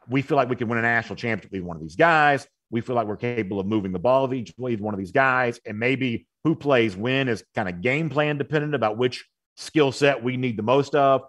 we 0.08 0.22
feel 0.22 0.36
like 0.36 0.48
we 0.48 0.56
can 0.56 0.68
win 0.68 0.78
a 0.78 0.82
national 0.82 1.16
championship 1.16 1.50
with 1.50 1.62
one 1.62 1.76
of 1.76 1.82
these 1.82 1.96
guys. 1.96 2.46
We 2.72 2.80
feel 2.80 2.96
like 2.96 3.06
we're 3.06 3.16
capable 3.16 3.60
of 3.60 3.66
moving 3.66 3.92
the 3.92 4.00
ball 4.00 4.26
with 4.26 4.34
each 4.34 4.52
one 4.56 4.94
of 4.94 4.98
these 4.98 5.12
guys. 5.12 5.60
And 5.64 5.78
maybe 5.78 6.26
who 6.42 6.56
plays 6.56 6.96
when 6.96 7.28
is 7.28 7.44
kind 7.54 7.68
of 7.68 7.80
game 7.80 8.08
plan 8.10 8.38
dependent 8.38 8.74
about 8.74 8.98
which 8.98 9.24
skill 9.56 9.92
set 9.92 10.24
we 10.24 10.36
need 10.36 10.56
the 10.56 10.64
most 10.64 10.94
of. 10.94 11.22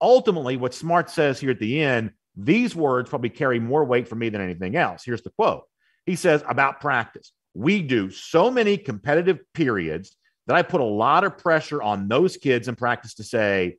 Ultimately, 0.00 0.56
what 0.56 0.74
Smart 0.74 1.10
says 1.10 1.40
here 1.40 1.50
at 1.50 1.58
the 1.58 1.82
end, 1.82 2.12
these 2.36 2.76
words 2.76 3.10
probably 3.10 3.30
carry 3.30 3.58
more 3.58 3.84
weight 3.84 4.06
for 4.06 4.14
me 4.14 4.28
than 4.28 4.40
anything 4.40 4.76
else. 4.76 5.02
Here's 5.04 5.22
the 5.22 5.30
quote 5.30 5.64
He 6.06 6.14
says 6.14 6.44
about 6.46 6.80
practice 6.80 7.32
we 7.54 7.82
do 7.82 8.10
so 8.10 8.50
many 8.50 8.76
competitive 8.76 9.40
periods 9.54 10.16
that 10.46 10.56
I 10.56 10.62
put 10.62 10.80
a 10.80 10.84
lot 10.84 11.24
of 11.24 11.38
pressure 11.38 11.82
on 11.82 12.08
those 12.08 12.36
kids 12.36 12.68
in 12.68 12.76
practice 12.76 13.14
to 13.14 13.24
say, 13.24 13.78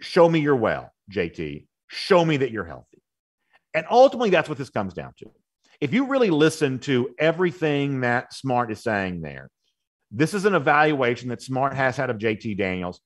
show 0.00 0.28
me 0.28 0.40
you're 0.40 0.56
well, 0.56 0.92
JT. 1.12 1.66
Show 1.88 2.24
me 2.24 2.38
that 2.38 2.50
you're 2.50 2.64
healthy. 2.64 3.02
And 3.74 3.86
ultimately, 3.90 4.30
that's 4.30 4.48
what 4.48 4.58
this 4.58 4.70
comes 4.70 4.94
down 4.94 5.12
to. 5.18 5.30
If 5.80 5.94
you 5.94 6.06
really 6.06 6.30
listen 6.30 6.78
to 6.80 7.14
everything 7.18 8.00
that 8.00 8.34
Smart 8.34 8.70
is 8.70 8.82
saying 8.82 9.22
there, 9.22 9.50
this 10.10 10.34
is 10.34 10.44
an 10.44 10.54
evaluation 10.54 11.28
that 11.28 11.42
Smart 11.42 11.74
has 11.74 11.96
had 11.96 12.10
of 12.10 12.18
JT 12.18 12.58
Daniels 12.58 13.00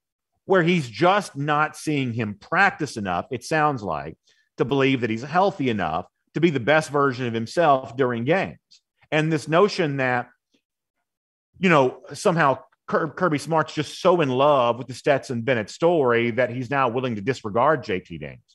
where 0.47 0.63
he's 0.63 0.89
just 0.89 1.37
not 1.37 1.77
seeing 1.77 2.13
him 2.13 2.37
practice 2.39 2.97
enough, 2.97 3.27
it 3.31 3.45
sounds 3.45 3.83
like, 3.83 4.17
to 4.59 4.65
believe 4.65 5.01
that 5.01 5.11
he's 5.11 5.23
healthy 5.23 5.71
enough 5.71 6.07
to 6.35 6.41
be 6.41 6.51
the 6.51 6.61
best 6.61 6.91
version 6.91 7.27
of 7.27 7.33
himself 7.33 7.97
during 7.97 8.25
games. 8.25 8.59
And 9.11 9.33
this 9.33 9.49
notion 9.49 9.99
that, 9.99 10.29
you 11.59 11.71
know, 11.71 12.01
somehow 12.13 12.59
Kirby 12.87 13.39
Smart's 13.39 13.75
just 13.75 14.01
so 14.01 14.21
in 14.21 14.29
love 14.29 14.77
with 14.77 14.89
the 14.89 14.95
Stetson 14.95 15.43
Bennett 15.43 15.71
story 15.71 16.33
that 16.33 16.51
he's 16.51 16.71
now 16.71 16.89
willing 16.89 17.15
to 17.15 17.23
disregard 17.23 17.85
JT 17.85 18.21
Daniels. 18.21 18.54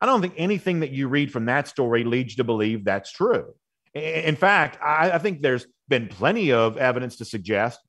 I 0.00 0.06
don't 0.06 0.20
think 0.20 0.34
anything 0.36 0.80
that 0.80 0.90
you 0.90 1.08
read 1.08 1.32
from 1.32 1.46
that 1.46 1.68
story 1.68 2.04
leads 2.04 2.32
you 2.32 2.36
to 2.36 2.44
believe 2.44 2.84
that's 2.84 3.12
true. 3.12 3.54
In 3.94 4.36
fact, 4.36 4.78
I, 4.82 5.18
think 5.18 5.42
there's 5.42 5.66
been 5.88 6.08
plenty 6.08 6.52
of 6.52 6.76
evidence 6.76 7.16
to 7.16 7.24
suggest 7.24 7.80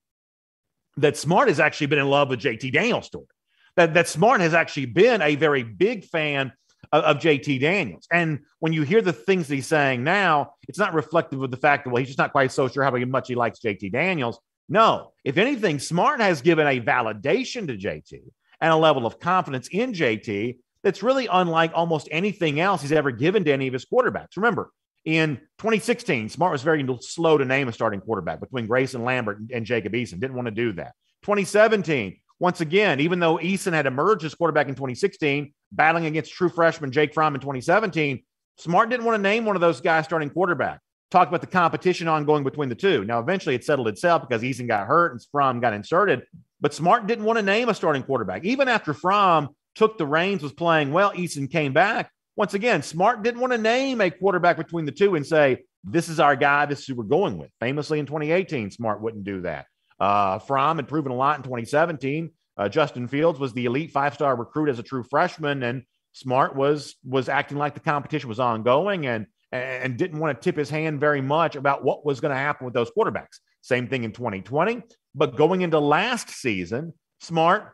that 0.97 1.17
Smart 1.17 1.49
has 1.49 1.59
actually 1.59 1.87
been 1.87 1.99
in 1.99 2.09
love 2.09 2.29
with 2.29 2.39
JT 2.39 2.71
Daniels' 2.73 3.05
story. 3.05 3.27
That, 3.75 3.93
that 3.93 4.07
Smart 4.07 4.41
has 4.41 4.53
actually 4.53 4.87
been 4.87 5.21
a 5.21 5.35
very 5.35 5.63
big 5.63 6.05
fan 6.05 6.51
of, 6.91 7.03
of, 7.03 7.17
JT 7.17 7.59
Daniels. 7.59 8.07
And 8.11 8.39
when 8.59 8.73
you 8.73 8.81
hear 8.81 9.01
the 9.01 9.13
things 9.13 9.47
he's 9.47 9.67
saying 9.67 10.03
now, 10.03 10.53
it's 10.67 10.79
not 10.79 10.93
reflective 10.93 11.41
of 11.43 11.51
the 11.51 11.57
fact 11.57 11.83
that, 11.83 11.91
well, 11.91 11.99
he's 11.99 12.09
just 12.09 12.17
not 12.17 12.31
quite 12.31 12.51
so 12.51 12.67
sure 12.67 12.83
how 12.83 12.91
much 12.91 13.27
he 13.27 13.35
likes 13.35 13.59
JT 13.59 13.91
Daniels. 13.91 14.39
No, 14.67 15.13
if 15.23 15.37
anything, 15.37 15.79
Smart 15.79 16.21
has 16.21 16.41
given 16.41 16.65
a 16.65 16.81
validation 16.81 17.67
to 17.67 17.77
JT 17.77 18.21
and 18.61 18.73
a 18.73 18.75
level 18.75 19.05
of 19.05 19.19
confidence 19.19 19.67
in 19.67 19.93
JT 19.93 20.57
that's 20.83 21.03
really 21.03 21.27
unlike 21.31 21.71
almost 21.73 22.07
anything 22.11 22.59
else 22.59 22.81
he's 22.81 22.91
ever 22.91 23.11
given 23.11 23.43
to 23.45 23.51
any 23.51 23.67
of 23.67 23.73
his 23.73 23.85
quarterbacks. 23.85 24.37
Remember, 24.37 24.71
in 25.05 25.37
2016, 25.59 26.29
Smart 26.29 26.51
was 26.51 26.61
very 26.61 26.85
slow 27.01 27.37
to 27.37 27.45
name 27.45 27.67
a 27.67 27.73
starting 27.73 28.01
quarterback 28.01 28.39
between 28.39 28.67
Grayson 28.67 29.03
Lambert 29.03 29.39
and 29.51 29.65
Jacob 29.65 29.93
Eason. 29.93 30.19
Didn't 30.19 30.35
want 30.35 30.47
to 30.47 30.51
do 30.51 30.73
that. 30.73 30.93
2017, 31.23 32.19
once 32.39 32.61
again, 32.61 32.99
even 32.99 33.19
though 33.19 33.37
Eason 33.37 33.73
had 33.73 33.85
emerged 33.85 34.23
as 34.23 34.35
quarterback 34.35 34.67
in 34.67 34.75
2016, 34.75 35.53
battling 35.71 36.05
against 36.05 36.31
true 36.33 36.49
freshman 36.49 36.91
Jake 36.91 37.13
Fromm 37.13 37.35
in 37.35 37.41
2017, 37.41 38.23
Smart 38.57 38.89
didn't 38.89 39.05
want 39.05 39.17
to 39.17 39.21
name 39.21 39.45
one 39.45 39.55
of 39.55 39.61
those 39.61 39.81
guys 39.81 40.05
starting 40.05 40.29
quarterback. 40.29 40.79
Talk 41.11 41.27
about 41.27 41.41
the 41.41 41.47
competition 41.47 42.07
ongoing 42.07 42.43
between 42.43 42.69
the 42.69 42.75
two. 42.75 43.03
Now, 43.03 43.19
eventually 43.19 43.55
it 43.55 43.63
settled 43.63 43.87
itself 43.87 44.27
because 44.27 44.43
Eason 44.43 44.67
got 44.67 44.85
hurt 44.85 45.11
and 45.11 45.21
Fromm 45.31 45.59
got 45.59 45.73
inserted. 45.73 46.23
but 46.61 46.73
Smart 46.73 47.07
didn't 47.07 47.25
want 47.25 47.37
to 47.37 47.43
name 47.43 47.69
a 47.69 47.73
starting 47.73 48.03
quarterback. 48.03 48.43
Even 48.43 48.67
after 48.67 48.93
Fromm 48.93 49.49
took 49.79 49.97
the 49.97 50.05
reins, 50.05 50.43
was 50.43 50.51
playing 50.51 50.91
well, 50.91 51.13
Eason 51.13 51.49
came 51.49 51.71
back. 51.71 52.11
Once 52.35 52.53
again, 52.53 52.83
Smart 52.83 53.23
didn't 53.23 53.39
want 53.39 53.53
to 53.53 53.57
name 53.57 54.01
a 54.01 54.11
quarterback 54.11 54.57
between 54.57 54.83
the 54.85 54.91
two 54.91 55.15
and 55.15 55.25
say, 55.25 55.63
this 55.85 56.09
is 56.09 56.19
our 56.19 56.35
guy, 56.35 56.65
this 56.65 56.79
is 56.79 56.85
who 56.85 56.95
we're 56.95 57.05
going 57.05 57.37
with. 57.37 57.49
Famously 57.61 57.97
in 57.97 58.05
2018, 58.05 58.71
Smart 58.71 59.01
wouldn't 59.01 59.23
do 59.23 59.41
that. 59.41 59.67
Uh, 59.97 60.37
Fromm 60.39 60.77
had 60.77 60.89
proven 60.89 61.13
a 61.13 61.15
lot 61.15 61.37
in 61.37 61.43
2017. 61.43 62.29
Uh, 62.57 62.67
Justin 62.67 63.07
Fields 63.07 63.39
was 63.39 63.53
the 63.53 63.65
elite 63.65 63.91
five-star 63.91 64.35
recruit 64.35 64.67
as 64.67 64.79
a 64.79 64.83
true 64.83 65.03
freshman, 65.09 65.63
and 65.63 65.83
Smart 66.11 66.57
was 66.57 66.95
was 67.05 67.29
acting 67.29 67.57
like 67.57 67.73
the 67.73 67.79
competition 67.79 68.27
was 68.27 68.39
ongoing 68.39 69.05
and 69.05 69.27
and 69.53 69.97
didn't 69.97 70.19
want 70.19 70.35
to 70.35 70.43
tip 70.43 70.57
his 70.57 70.69
hand 70.69 70.99
very 70.99 71.21
much 71.21 71.55
about 71.55 71.85
what 71.85 72.05
was 72.05 72.19
going 72.19 72.31
to 72.31 72.37
happen 72.37 72.65
with 72.65 72.73
those 72.73 72.91
quarterbacks. 72.91 73.39
Same 73.61 73.87
thing 73.87 74.03
in 74.03 74.11
2020. 74.11 74.83
But 75.15 75.37
going 75.37 75.61
into 75.61 75.79
last 75.79 76.29
season, 76.29 76.93
Smart 77.21 77.71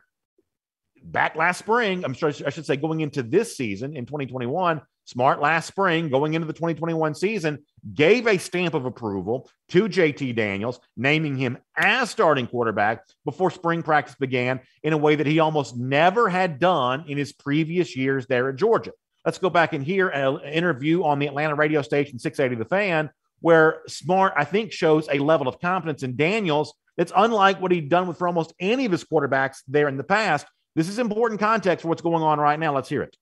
back 1.12 1.36
last 1.36 1.58
spring, 1.58 2.04
I'm 2.04 2.14
sure 2.14 2.28
I 2.28 2.50
should 2.50 2.66
say 2.66 2.76
going 2.76 3.00
into 3.00 3.22
this 3.22 3.56
season 3.56 3.96
in 3.96 4.06
2021, 4.06 4.80
Smart 5.06 5.40
last 5.40 5.68
spring, 5.68 6.08
going 6.08 6.34
into 6.34 6.48
the 6.48 6.52
2021 6.52 7.14
season, 7.14 7.64
gave 7.94 8.26
a 8.26 8.38
stamp 8.38 8.74
of 8.74 8.86
approval 8.86 9.48
to 9.68 9.88
JT 9.88 10.34
Daniels, 10.34 10.80
naming 10.96 11.36
him 11.36 11.58
as 11.76 12.10
starting 12.10 12.48
quarterback 12.48 13.04
before 13.24 13.52
spring 13.52 13.84
practice 13.84 14.16
began 14.16 14.58
in 14.82 14.92
a 14.92 14.96
way 14.98 15.14
that 15.14 15.26
he 15.26 15.38
almost 15.38 15.76
never 15.76 16.28
had 16.28 16.58
done 16.58 17.04
in 17.06 17.16
his 17.16 17.32
previous 17.32 17.94
years 17.94 18.26
there 18.26 18.48
at 18.48 18.56
Georgia. 18.56 18.90
Let's 19.24 19.38
go 19.38 19.48
back 19.48 19.74
and 19.74 19.84
hear 19.84 20.08
an 20.08 20.40
interview 20.40 21.04
on 21.04 21.20
the 21.20 21.28
Atlanta 21.28 21.54
radio 21.54 21.82
station 21.82 22.18
680 22.18 22.60
The 22.60 22.68
Fan, 22.68 23.10
where 23.38 23.82
Smart, 23.86 24.32
I 24.36 24.44
think, 24.44 24.72
shows 24.72 25.08
a 25.08 25.20
level 25.20 25.46
of 25.46 25.60
confidence 25.60 26.02
in 26.02 26.16
Daniels 26.16 26.74
that's 26.96 27.12
unlike 27.14 27.60
what 27.60 27.70
he'd 27.70 27.88
done 27.88 28.08
with 28.08 28.18
for 28.18 28.26
almost 28.26 28.54
any 28.58 28.86
of 28.86 28.92
his 28.92 29.04
quarterbacks 29.04 29.58
there 29.68 29.86
in 29.86 29.96
the 29.96 30.04
past. 30.04 30.46
This 30.76 30.90
is 30.90 30.98
important 30.98 31.40
context 31.40 31.82
for 31.82 31.88
what's 31.88 32.02
going 32.02 32.22
on 32.22 32.38
right 32.38 32.60
now. 32.60 32.74
Let's 32.74 32.90
hear 32.90 33.02
it. 33.02 33.16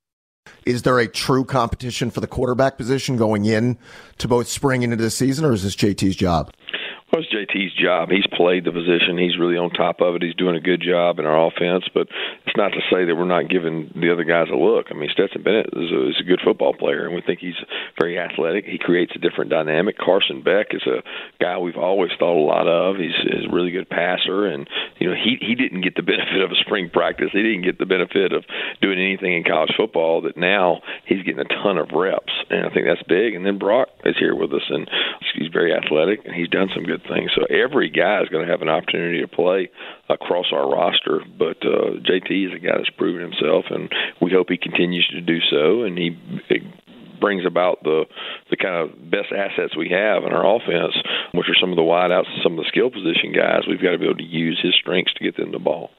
Is 0.66 0.82
there 0.82 0.98
a 0.98 1.06
true 1.06 1.44
competition 1.44 2.10
for 2.10 2.20
the 2.20 2.26
quarterback 2.26 2.76
position 2.76 3.16
going 3.16 3.44
in 3.44 3.78
to 4.18 4.26
both 4.26 4.48
spring 4.48 4.82
into 4.82 4.96
the 4.96 5.08
season, 5.08 5.44
or 5.44 5.52
is 5.52 5.62
this 5.62 5.76
JT's 5.76 6.16
job? 6.16 6.52
Well, 7.12 7.22
it's 7.22 7.30
JT's 7.30 7.74
job. 7.78 8.08
He's 8.10 8.26
played 8.26 8.64
the 8.64 8.72
position. 8.72 9.18
He's 9.18 9.38
really 9.38 9.56
on 9.56 9.70
top 9.70 10.00
of 10.00 10.16
it. 10.16 10.22
He's 10.22 10.34
doing 10.34 10.56
a 10.56 10.60
good 10.60 10.82
job 10.82 11.20
in 11.20 11.26
our 11.26 11.46
offense. 11.46 11.84
But 11.92 12.08
it's 12.44 12.56
not 12.56 12.72
to 12.72 12.80
say 12.90 13.04
that 13.04 13.14
we're 13.14 13.24
not 13.28 13.48
giving 13.48 13.92
the 13.94 14.10
other 14.10 14.24
guys 14.24 14.48
a 14.50 14.56
look. 14.56 14.86
I 14.90 14.94
mean, 14.94 15.10
Stetson 15.12 15.42
Bennett 15.42 15.70
is 15.74 15.92
a, 15.92 16.08
is 16.10 16.18
a 16.18 16.24
good 16.24 16.40
football 16.42 16.74
player, 16.74 17.06
and 17.06 17.14
we 17.14 17.20
think 17.20 17.38
he's 17.38 17.60
very 18.00 18.18
athletic. 18.18 18.64
He 18.64 18.78
creates 18.78 19.12
a 19.14 19.20
different 19.20 19.50
dynamic. 19.50 19.96
Carson 19.98 20.42
Beck 20.42 20.74
is 20.74 20.82
a 20.90 21.04
guy 21.40 21.58
we've 21.58 21.76
always 21.76 22.10
thought 22.18 22.34
a 22.34 22.42
lot 22.42 22.66
of. 22.66 22.96
He's, 22.96 23.14
he's 23.22 23.46
a 23.46 23.54
really 23.54 23.70
good 23.70 23.88
passer, 23.88 24.46
and 24.46 24.66
you 24.98 25.08
know 25.08 25.14
he 25.14 25.36
he 25.40 25.54
didn't 25.54 25.82
get 25.82 25.94
the 25.94 26.02
benefit 26.02 26.42
of 26.42 26.50
a 26.50 26.58
spring 26.66 26.90
practice. 26.90 27.30
He 27.32 27.42
didn't 27.42 27.62
get 27.62 27.78
the 27.78 27.86
benefit 27.86 28.32
of 28.32 28.42
doing 28.80 28.98
anything 28.98 29.34
in 29.34 29.44
college 29.44 29.72
football. 29.76 30.22
That 30.22 30.36
now 30.36 30.80
he's 31.06 31.22
getting 31.22 31.46
a 31.46 31.62
ton 31.62 31.78
of 31.78 31.90
reps, 31.94 32.32
and 32.50 32.66
I 32.66 32.70
think 32.74 32.86
that's 32.86 33.06
big. 33.06 33.34
And 33.34 33.46
then 33.46 33.58
Brock 33.58 33.88
is 34.04 34.16
here 34.18 34.34
with 34.34 34.52
us, 34.52 34.66
and 34.68 34.90
he's 35.38 35.52
very 35.52 35.74
athletic, 35.74 36.24
and 36.24 36.34
he's 36.34 36.48
done 36.48 36.70
some 36.74 36.84
good 36.84 36.93
things. 37.02 37.30
So 37.34 37.44
every 37.44 37.90
guy 37.90 38.22
is 38.22 38.28
going 38.28 38.46
to 38.46 38.50
have 38.50 38.62
an 38.62 38.68
opportunity 38.68 39.20
to 39.20 39.28
play 39.28 39.70
across 40.08 40.46
our 40.52 40.68
roster. 40.68 41.20
But 41.38 41.58
uh, 41.64 42.00
JT 42.02 42.48
is 42.48 42.54
a 42.54 42.58
guy 42.58 42.76
that's 42.76 42.90
proven 42.96 43.22
himself, 43.22 43.66
and 43.70 43.90
we 44.20 44.30
hope 44.30 44.48
he 44.48 44.58
continues 44.58 45.06
to 45.08 45.20
do 45.20 45.38
so. 45.50 45.82
And 45.82 45.98
he 45.98 46.16
brings 47.20 47.46
about 47.46 47.82
the 47.82 48.04
the 48.50 48.56
kind 48.56 48.76
of 48.76 49.10
best 49.10 49.32
assets 49.32 49.76
we 49.76 49.88
have 49.88 50.24
in 50.24 50.32
our 50.32 50.56
offense, 50.56 50.94
which 51.32 51.48
are 51.48 51.56
some 51.60 51.70
of 51.70 51.76
the 51.76 51.82
wideouts 51.82 52.28
and 52.28 52.42
some 52.42 52.52
of 52.52 52.58
the 52.58 52.68
skill 52.68 52.90
position 52.90 53.32
guys. 53.32 53.62
We've 53.68 53.82
got 53.82 53.92
to 53.92 53.98
be 53.98 54.04
able 54.04 54.18
to 54.18 54.22
use 54.22 54.60
his 54.62 54.74
strengths 54.74 55.14
to 55.14 55.24
get 55.24 55.36
them 55.36 55.52
the 55.52 55.58
ball. 55.58 55.90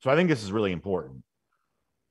So 0.00 0.10
I 0.10 0.16
think 0.16 0.30
this 0.30 0.42
is 0.42 0.52
really 0.52 0.72
important. 0.72 1.22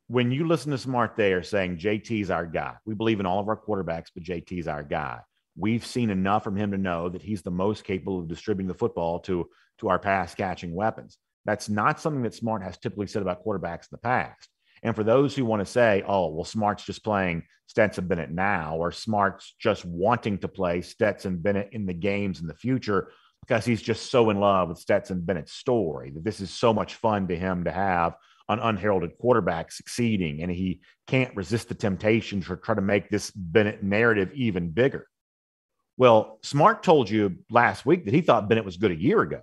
When 0.07 0.31
you 0.31 0.47
listen 0.47 0.71
to 0.71 0.77
Smart 0.77 1.15
there 1.17 1.43
saying 1.43 1.77
JT's 1.77 2.29
our 2.29 2.45
guy, 2.45 2.75
we 2.85 2.95
believe 2.95 3.19
in 3.19 3.25
all 3.25 3.39
of 3.39 3.47
our 3.47 3.57
quarterbacks, 3.57 4.07
but 4.13 4.23
JT's 4.23 4.67
our 4.67 4.83
guy. 4.83 5.19
We've 5.59 5.85
seen 5.85 6.09
enough 6.09 6.43
from 6.43 6.55
him 6.55 6.71
to 6.71 6.77
know 6.77 7.09
that 7.09 7.21
he's 7.21 7.41
the 7.41 7.51
most 7.51 7.83
capable 7.83 8.19
of 8.19 8.27
distributing 8.27 8.67
the 8.67 8.73
football 8.73 9.19
to, 9.21 9.49
to 9.79 9.89
our 9.89 9.99
pass 9.99 10.33
catching 10.33 10.73
weapons. 10.73 11.17
That's 11.45 11.69
not 11.69 11.99
something 11.99 12.23
that 12.23 12.33
Smart 12.33 12.63
has 12.63 12.77
typically 12.77 13.07
said 13.07 13.21
about 13.21 13.43
quarterbacks 13.45 13.83
in 13.83 13.89
the 13.91 13.97
past. 13.97 14.47
And 14.83 14.95
for 14.95 15.03
those 15.03 15.35
who 15.35 15.45
want 15.45 15.59
to 15.59 15.65
say, 15.65 16.03
oh, 16.07 16.29
well, 16.29 16.45
Smart's 16.45 16.85
just 16.85 17.03
playing 17.03 17.43
Stetson 17.67 18.07
Bennett 18.07 18.31
now, 18.31 18.77
or 18.77 18.91
Smart's 18.91 19.53
just 19.59 19.83
wanting 19.83 20.37
to 20.39 20.47
play 20.47 20.81
Stetson 20.81 21.37
Bennett 21.37 21.69
in 21.73 21.85
the 21.85 21.93
games 21.93 22.39
in 22.39 22.47
the 22.47 22.53
future 22.53 23.11
because 23.41 23.65
he's 23.65 23.81
just 23.81 24.11
so 24.11 24.29
in 24.29 24.39
love 24.39 24.69
with 24.69 24.77
Stetson 24.77 25.21
Bennett's 25.21 25.53
story, 25.53 26.11
that 26.11 26.23
this 26.23 26.39
is 26.39 26.51
so 26.51 26.73
much 26.73 26.95
fun 26.95 27.27
to 27.27 27.35
him 27.35 27.65
to 27.65 27.71
have 27.71 28.15
an 28.47 28.59
unheralded 28.59 29.17
quarterback 29.19 29.71
succeeding, 29.71 30.41
and 30.41 30.51
he 30.51 30.81
can't 31.07 31.35
resist 31.35 31.69
the 31.69 31.75
temptation 31.75 32.41
to 32.41 32.55
try 32.57 32.75
to 32.75 32.81
make 32.81 33.09
this 33.09 33.31
Bennett 33.31 33.83
narrative 33.83 34.31
even 34.33 34.71
bigger. 34.71 35.07
Well, 35.99 36.39
Smart 36.43 36.81
told 36.81 37.09
you 37.09 37.39
last 37.51 37.85
week 37.85 38.05
that 38.05 38.13
he 38.13 38.21
thought 38.21 38.47
Bennett 38.47 38.63
was 38.63 38.77
good 38.77 38.91
a 38.91 38.95
year 38.95 39.19
ago, 39.21 39.41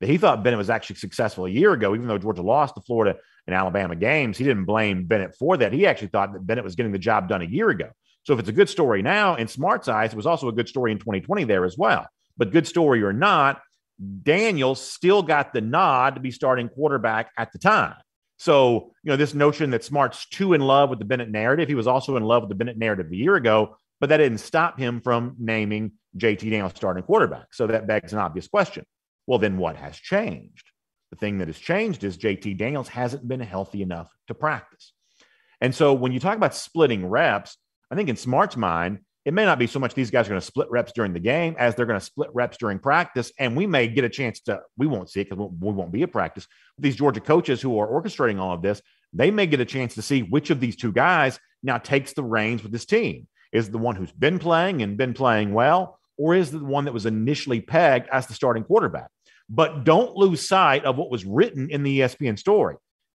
that 0.00 0.10
he 0.10 0.18
thought 0.18 0.44
Bennett 0.44 0.58
was 0.58 0.68
actually 0.68 0.96
successful 0.96 1.46
a 1.46 1.50
year 1.50 1.72
ago, 1.72 1.94
even 1.94 2.06
though 2.06 2.18
Georgia 2.18 2.42
lost 2.42 2.74
to 2.74 2.82
Florida 2.82 3.16
and 3.46 3.56
Alabama 3.56 3.96
games. 3.96 4.36
He 4.36 4.44
didn't 4.44 4.66
blame 4.66 5.06
Bennett 5.06 5.34
for 5.36 5.56
that. 5.56 5.72
He 5.72 5.86
actually 5.86 6.08
thought 6.08 6.34
that 6.34 6.46
Bennett 6.46 6.64
was 6.64 6.74
getting 6.74 6.92
the 6.92 6.98
job 6.98 7.30
done 7.30 7.40
a 7.40 7.46
year 7.46 7.70
ago. 7.70 7.88
So 8.24 8.34
if 8.34 8.40
it's 8.40 8.50
a 8.50 8.52
good 8.52 8.68
story 8.68 9.00
now, 9.00 9.36
in 9.36 9.48
Smart's 9.48 9.88
eyes, 9.88 10.12
it 10.12 10.16
was 10.16 10.26
also 10.26 10.48
a 10.48 10.52
good 10.52 10.68
story 10.68 10.92
in 10.92 10.98
2020 10.98 11.44
there 11.44 11.64
as 11.64 11.78
well. 11.78 12.06
But 12.36 12.52
good 12.52 12.66
story 12.66 13.02
or 13.02 13.14
not, 13.14 13.62
Daniels 14.22 14.82
still 14.82 15.22
got 15.22 15.54
the 15.54 15.62
nod 15.62 16.16
to 16.16 16.20
be 16.20 16.30
starting 16.30 16.68
quarterback 16.68 17.30
at 17.38 17.52
the 17.52 17.58
time. 17.58 17.96
So, 18.36 18.92
you 19.02 19.10
know, 19.10 19.16
this 19.16 19.32
notion 19.32 19.70
that 19.70 19.82
Smart's 19.82 20.28
too 20.28 20.52
in 20.52 20.60
love 20.60 20.90
with 20.90 20.98
the 20.98 21.06
Bennett 21.06 21.30
narrative, 21.30 21.68
he 21.68 21.74
was 21.74 21.86
also 21.86 22.18
in 22.18 22.22
love 22.22 22.42
with 22.42 22.50
the 22.50 22.54
Bennett 22.54 22.76
narrative 22.76 23.10
a 23.10 23.16
year 23.16 23.36
ago 23.36 23.76
but 24.00 24.08
that 24.08 24.16
didn't 24.16 24.38
stop 24.38 24.78
him 24.78 25.00
from 25.00 25.36
naming 25.38 25.92
JT 26.16 26.40
Daniels 26.50 26.72
starting 26.74 27.02
quarterback. 27.02 27.52
So 27.52 27.66
that 27.66 27.86
begs 27.86 28.12
an 28.12 28.18
obvious 28.18 28.48
question. 28.48 28.84
Well, 29.26 29.38
then 29.38 29.58
what 29.58 29.76
has 29.76 29.96
changed? 29.96 30.70
The 31.10 31.16
thing 31.16 31.38
that 31.38 31.48
has 31.48 31.58
changed 31.58 32.04
is 32.04 32.16
JT 32.16 32.56
Daniels 32.56 32.88
hasn't 32.88 33.26
been 33.26 33.40
healthy 33.40 33.82
enough 33.82 34.10
to 34.28 34.34
practice. 34.34 34.92
And 35.60 35.74
so 35.74 35.92
when 35.92 36.12
you 36.12 36.20
talk 36.20 36.36
about 36.36 36.54
splitting 36.54 37.06
reps, 37.06 37.56
I 37.90 37.94
think 37.94 38.08
in 38.08 38.16
Smart's 38.16 38.56
mind, 38.56 39.00
it 39.24 39.34
may 39.34 39.44
not 39.44 39.58
be 39.58 39.66
so 39.66 39.78
much 39.78 39.92
these 39.92 40.10
guys 40.10 40.26
are 40.26 40.30
going 40.30 40.40
to 40.40 40.46
split 40.46 40.70
reps 40.70 40.92
during 40.92 41.12
the 41.12 41.20
game 41.20 41.54
as 41.58 41.74
they're 41.74 41.84
going 41.86 41.98
to 41.98 42.04
split 42.04 42.30
reps 42.32 42.56
during 42.56 42.78
practice. 42.78 43.30
And 43.38 43.54
we 43.54 43.66
may 43.66 43.86
get 43.86 44.04
a 44.04 44.08
chance 44.08 44.40
to, 44.42 44.60
we 44.78 44.86
won't 44.86 45.10
see 45.10 45.20
it 45.20 45.28
because 45.28 45.50
we 45.60 45.72
won't 45.72 45.92
be 45.92 46.02
at 46.02 46.12
practice. 46.12 46.46
These 46.78 46.96
Georgia 46.96 47.20
coaches 47.20 47.60
who 47.60 47.78
are 47.78 47.86
orchestrating 47.86 48.40
all 48.40 48.54
of 48.54 48.62
this, 48.62 48.80
they 49.12 49.30
may 49.30 49.46
get 49.46 49.60
a 49.60 49.66
chance 49.66 49.94
to 49.96 50.02
see 50.02 50.22
which 50.22 50.50
of 50.50 50.60
these 50.60 50.76
two 50.76 50.92
guys 50.92 51.38
now 51.62 51.76
takes 51.76 52.14
the 52.14 52.22
reins 52.22 52.62
with 52.62 52.72
this 52.72 52.86
team. 52.86 53.26
Is 53.52 53.70
the 53.70 53.78
one 53.78 53.96
who's 53.96 54.12
been 54.12 54.38
playing 54.38 54.82
and 54.82 54.96
been 54.96 55.14
playing 55.14 55.52
well, 55.52 55.98
or 56.16 56.34
is 56.34 56.50
the 56.50 56.64
one 56.64 56.84
that 56.84 56.94
was 56.94 57.06
initially 57.06 57.60
pegged 57.60 58.08
as 58.10 58.26
the 58.26 58.34
starting 58.34 58.64
quarterback? 58.64 59.08
But 59.48 59.84
don't 59.84 60.14
lose 60.14 60.46
sight 60.46 60.84
of 60.84 60.96
what 60.96 61.10
was 61.10 61.24
written 61.24 61.70
in 61.70 61.82
the 61.82 62.00
ESPN 62.00 62.38
story. 62.38 62.76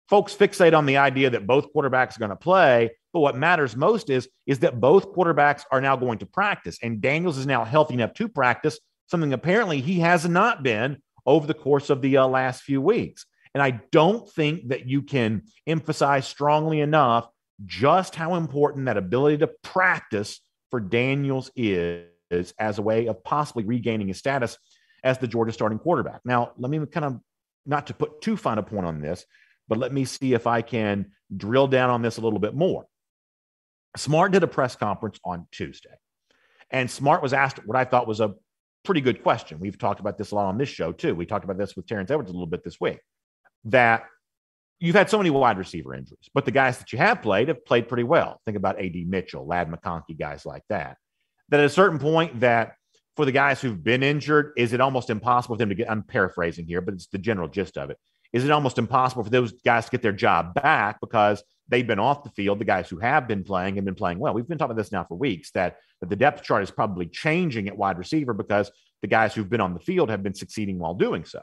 Folks 0.09 0.35
fixate 0.35 0.77
on 0.77 0.87
the 0.87 0.97
idea 0.97 1.31
that 1.31 1.47
both 1.47 1.73
quarterbacks 1.75 2.17
are 2.17 2.21
going 2.21 2.31
to 2.31 2.37
play, 2.37 2.91
but 3.13 3.21
what 3.21 3.37
matters 3.37 3.77
most 3.77 4.11
is, 4.11 4.29
is 4.47 4.61
that 4.61 4.81
both 4.81 5.13
quarterbacks 5.13 5.63
are 5.73 5.81
now 5.81 5.97
going 5.97 6.19
to 6.19 6.27
practice, 6.27 6.79
and 6.83 7.01
Daniels 7.01 7.39
is 7.39 7.47
now 7.47 7.65
healthy 7.65 7.95
enough 7.95 8.15
to 8.15 8.29
practice, 8.29 8.79
something 9.07 9.33
apparently 9.33 9.81
he 9.81 10.01
has 10.01 10.29
not 10.29 10.63
been 10.63 11.01
over 11.27 11.47
the 11.47 11.55
course 11.55 11.91
of 11.91 12.03
the 12.03 12.17
uh, 12.17 12.27
last 12.27 12.63
few 12.63 12.81
weeks. 12.81 13.27
And 13.55 13.63
I 13.63 13.81
don't 13.91 14.31
think 14.31 14.69
that 14.69 14.87
you 14.87 15.03
can 15.03 15.43
emphasize 15.67 16.27
strongly 16.27 16.81
enough 16.81 17.29
just 17.67 18.15
how 18.15 18.35
important 18.35 18.87
that 18.87 18.97
ability 18.97 19.39
to 19.39 19.49
practice 19.63 20.41
for 20.71 20.81
Daniels 20.81 21.51
is 21.57 22.07
as 22.59 22.79
a 22.79 22.83
way 22.83 23.07
of 23.07 23.23
possibly 23.25 23.65
regaining 23.65 24.09
his 24.09 24.19
status 24.19 24.57
as 25.03 25.19
the 25.19 25.27
Georgia 25.27 25.53
starting 25.53 25.79
quarterback. 25.79 26.21
Now, 26.25 26.53
let 26.57 26.71
me 26.71 26.85
kind 26.87 27.07
of 27.07 27.21
not 27.67 27.89
to 27.89 27.95
put 27.95 28.21
too 28.23 28.37
fine 28.37 28.59
a 28.59 28.63
point 28.63 28.87
on 28.87 29.01
this, 29.01 29.25
but 29.69 29.79
let 29.79 29.93
me 29.93 30.05
see 30.05 30.35
if 30.35 30.47
I 30.47 30.63
can 30.63 31.13
drill 31.37 31.67
down 31.67 31.91
on 31.91 32.03
this 32.03 32.17
a 32.17 32.21
little 32.21 32.39
bit 32.39 32.55
more. 32.55 32.87
Smart 33.97 34.33
did 34.33 34.43
a 34.43 34.47
press 34.47 34.77
conference 34.77 35.19
on 35.25 35.47
Tuesday, 35.51 35.95
and 36.71 36.91
Smart 36.91 37.23
was 37.23 37.33
asked 37.33 37.67
what 37.67 37.77
I 37.77 37.85
thought 37.85 38.07
was 38.07 38.21
a 38.21 38.35
pretty 38.85 39.01
good 39.01 39.23
question. 39.23 39.59
We've 39.61 39.79
talked 39.79 40.01
about 40.01 40.17
this 40.17 40.31
a 40.31 40.35
lot 40.37 40.47
on 40.47 40.59
this 40.59 40.69
show, 40.69 40.93
too. 40.93 41.15
We 41.15 41.27
talked 41.27 41.45
about 41.45 41.59
this 41.59 41.77
with 41.77 41.87
Terrence 41.87 42.11
Edwards 42.11 42.31
a 42.31 42.33
little 42.33 42.47
bit 42.47 42.65
this 42.65 42.81
week 42.81 42.99
that 43.65 44.05
you've 44.81 44.97
had 44.97 45.11
so 45.11 45.19
many 45.19 45.31
wide 45.31 45.59
receiver 45.59 45.95
injuries, 45.95 46.29
but 46.35 46.45
the 46.45 46.51
guys 46.51 46.79
that 46.79 46.93
you 46.93 46.99
have 46.99 47.23
played 47.23 47.49
have 47.49 47.65
played 47.65 47.87
pretty 47.87 48.03
well. 48.03 48.41
Think 48.45 48.57
about 48.57 48.81
AD 48.81 48.97
Mitchell, 49.07 49.47
Ladd 49.47 49.71
McConkey, 49.71 50.19
guys 50.19 50.47
like 50.47 50.65
that. 50.71 50.97
That 51.51 51.61
at 51.61 51.67
a 51.67 51.71
certain 51.71 51.99
point, 51.99 52.41
that 52.41 52.73
for 53.17 53.25
the 53.25 53.33
guys 53.33 53.61
who've 53.61 53.83
been 53.83 54.03
injured, 54.03 54.53
is 54.57 54.73
it 54.73 54.81
almost 54.81 55.11
impossible 55.11 55.57
for 55.57 55.59
them 55.59 55.69
to 55.69 55.75
get? 55.75 55.91
I'm 55.91 56.03
paraphrasing 56.03 56.67
here, 56.67 56.81
but 56.81 56.95
it's 56.95 57.09
the 57.09 57.19
general 57.19 57.49
gist 57.49 57.77
of 57.77 57.91
it. 57.91 57.99
Is 58.33 58.45
it 58.45 58.51
almost 58.51 58.79
impossible 58.79 59.25
for 59.25 59.31
those 59.31 59.53
guys 59.65 59.87
to 59.87 59.91
get 59.91 60.03
their 60.03 60.13
job 60.13 60.55
back 60.55 61.01
because 61.01 61.43
they've 61.69 61.87
been 61.87 61.99
off 61.99 62.23
the 62.23 62.31
field? 62.31 62.61
The 62.61 62.65
guys 62.65 62.89
who 62.89 62.99
have 62.99 63.27
been 63.27 63.43
playing 63.43 63.77
have 63.77 63.85
been 63.85 63.97
playing 63.97 64.21
well. 64.21 64.33
We've 64.33 64.47
been 64.47 64.57
talking 64.57 64.73
about 64.73 64.81
this 64.81 64.93
now 64.93 65.05
for 65.05 65.17
weeks 65.17 65.51
that, 65.53 65.79
that 66.01 66.09
the 66.09 66.17
depth 66.17 66.45
chart 66.45 66.63
is 66.63 66.71
probably 66.71 67.07
changing 67.07 67.67
at 67.69 67.77
wide 67.77 67.99
receiver 67.99 68.33
because 68.33 68.71
the 69.03 69.09
guys 69.09 69.35
who've 69.35 69.51
been 69.51 69.61
on 69.61 69.75
the 69.75 69.81
field 69.81 70.11
have 70.11 70.23
been 70.23 70.35
succeeding 70.35 70.79
while 70.79 70.95
doing 70.95 71.25
so. 71.25 71.41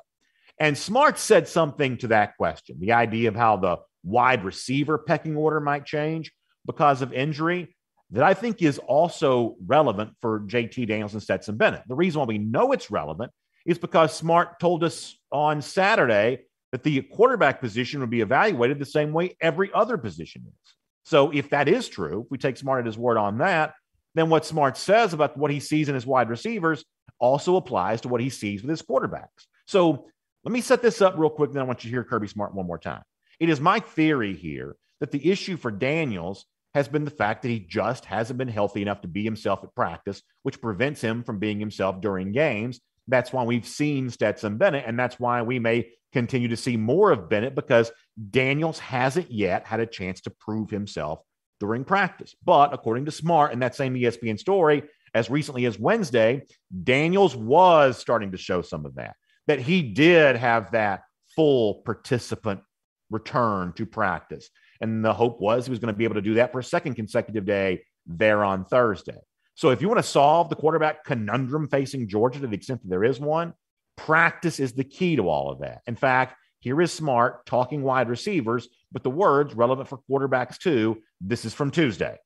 And 0.60 0.78
Smart 0.78 1.20
said 1.20 1.48
something 1.48 1.98
to 1.98 2.08
that 2.08 2.38
question 2.38 2.78
the 2.80 2.94
idea 2.94 3.30
of 3.30 3.36
how 3.36 3.58
the 3.58 3.78
wide 4.04 4.44
receiver 4.44 4.98
pecking 4.98 5.36
order 5.36 5.60
might 5.60 5.86
change 5.86 6.32
because 6.66 7.02
of 7.02 7.14
injury 7.14 7.76
that 8.12 8.24
I 8.24 8.34
think 8.34 8.62
is 8.62 8.78
also 8.80 9.56
relevant 9.66 10.12
for 10.22 10.42
JT 10.42 10.88
Daniels 10.88 11.14
and 11.14 11.22
Stetson 11.22 11.58
Bennett. 11.58 11.84
The 11.88 11.96
reason 11.96 12.20
why 12.20 12.26
we 12.26 12.38
know 12.38 12.72
it's 12.72 12.90
relevant 12.90 13.32
is 13.66 13.78
because 13.78 14.16
Smart 14.16 14.60
told 14.60 14.84
us 14.84 15.18
on 15.32 15.62
Saturday 15.62 16.46
that 16.72 16.84
the 16.84 17.02
quarterback 17.02 17.60
position 17.60 18.00
would 18.00 18.10
be 18.10 18.22
evaluated 18.22 18.80
the 18.80 18.86
same 18.86 19.12
way 19.12 19.36
every 19.42 19.72
other 19.74 19.98
position 19.98 20.46
is. 20.48 20.74
So 21.04 21.32
if 21.32 21.50
that 21.50 21.68
is 21.68 21.88
true, 21.88 22.24
if 22.26 22.32
we 22.32 22.38
take 22.38 22.58
Smart 22.58 22.80
at 22.80 22.86
his 22.86 22.98
word 22.98 23.18
on 23.18 23.38
that, 23.40 23.74
then 24.16 24.30
what 24.30 24.46
Smart 24.46 24.78
says 24.78 25.14
about 25.14 25.38
what 25.38 25.52
he 25.52 25.60
sees 25.60 25.90
in 25.90 25.96
his 25.96 26.06
wide 26.06 26.30
receivers 26.30 26.84
also 27.20 27.56
applies 27.56 28.02
to 28.02 28.08
what 28.08 28.22
he 28.22 28.30
sees 28.30 28.62
with 28.62 28.70
his 28.70 28.82
quarterbacks. 28.82 29.48
So 29.66 30.08
let 30.44 30.52
me 30.52 30.62
set 30.62 30.82
this 30.82 31.02
up 31.02 31.16
real 31.18 31.30
quick, 31.30 31.52
then 31.52 31.62
I 31.62 31.66
want 31.66 31.84
you 31.84 31.90
to 31.90 31.96
hear 31.96 32.04
Kirby 32.04 32.28
Smart 32.28 32.54
one 32.54 32.68
more 32.68 32.78
time. 32.78 33.04
It 33.40 33.50
is 33.50 33.60
my 33.60 33.80
theory 33.80 34.34
here 34.34 34.76
that 35.00 35.12
the 35.12 35.30
issue 35.30 35.58
for 35.58 35.72
Daniels 35.72 36.46
has 36.74 36.88
been 36.88 37.06
the 37.06 37.12
fact 37.12 37.42
that 37.42 37.50
he 37.50 37.60
just 37.60 38.06
hasn't 38.06 38.38
been 38.38 38.48
healthy 38.48 38.82
enough 38.82 39.02
to 39.02 39.08
be 39.08 39.24
himself 39.24 39.64
at 39.64 39.74
practice, 39.76 40.22
which 40.44 40.62
prevents 40.62 41.02
him 41.02 41.24
from 41.24 41.40
being 41.40 41.60
himself 41.60 42.02
during 42.02 42.32
games. 42.32 42.80
That's 43.08 43.32
why 43.32 43.44
we've 43.44 43.66
seen 43.66 44.10
Stetson 44.10 44.58
Bennett, 44.58 44.86
and 44.86 45.00
that's 45.00 45.20
why 45.20 45.42
we 45.42 45.60
may 45.60 45.90
continue 46.14 46.48
to 46.50 46.58
see 46.58 46.78
more 46.78 47.12
of 47.12 47.30
Bennett 47.30 47.56
because 47.56 47.92
Daniels 48.30 48.80
hasn't 48.80 49.32
yet 49.32 49.66
had 49.66 49.80
a 49.80 49.86
chance 49.86 50.22
to 50.22 50.30
prove 50.30 50.70
himself 50.70 51.20
during 51.60 51.84
practice. 51.84 52.36
But 52.44 52.74
according 52.74 53.06
to 53.06 53.12
Smart 53.12 53.54
in 53.54 53.60
that 53.60 53.76
same 53.76 53.96
ESPN 53.96 54.40
story, 54.40 54.84
as 55.14 55.30
recently 55.30 55.66
as 55.66 55.80
Wednesday, 55.80 56.44
Daniels 56.84 57.36
was 57.36 57.98
starting 57.98 58.32
to 58.32 58.38
show 58.38 58.62
some 58.62 58.86
of 58.86 58.96
that, 58.96 59.16
that 59.48 59.60
he 59.60 59.82
did 59.82 60.36
have 60.36 60.72
that 60.72 61.04
full 61.36 61.76
participant 61.86 62.62
return 63.10 63.74
to 63.74 63.86
practice. 63.86 64.50
And 64.82 65.04
the 65.04 65.14
hope 65.14 65.42
was 65.42 65.66
he 65.66 65.72
was 65.72 65.80
going 65.80 65.94
to 65.94 65.98
be 65.98 66.04
able 66.04 66.16
to 66.16 66.22
do 66.22 66.36
that 66.36 66.52
for 66.52 66.60
a 66.60 66.64
second 66.64 66.96
consecutive 66.96 67.46
day 67.46 67.84
there 68.06 68.44
on 68.44 68.66
Thursday. 68.66 69.18
So 69.56 69.70
if 69.70 69.82
you 69.82 69.88
want 69.88 70.00
to 70.00 70.04
solve 70.04 70.50
the 70.50 70.56
quarterback 70.56 71.04
conundrum 71.04 71.68
facing 71.68 72.08
Georgia 72.08 72.40
to 72.40 72.48
the 72.48 72.56
extent 72.56 72.84
that 72.84 72.90
there 72.90 73.04
is 73.04 73.20
one, 73.20 73.54
practice 73.96 74.60
is 74.60 74.74
the 74.74 74.84
key 74.84 75.16
to 75.16 75.30
all 75.30 75.52
of 75.52 75.60
that. 75.60 75.82
In 75.88 75.96
fact, 75.96 76.36
here 76.60 76.80
is 76.82 76.92
Smart 76.92 77.46
talking 77.46 77.82
wide 77.82 78.10
receivers, 78.10 78.68
but 78.92 79.04
the 79.04 79.10
words 79.10 79.56
relevant 79.56 79.88
for 79.88 80.00
quarterbacks 80.10 80.58
too. 80.58 81.02
This 81.22 81.46
is 81.46 81.54
from 81.54 81.72
Tuesday. 81.72 82.18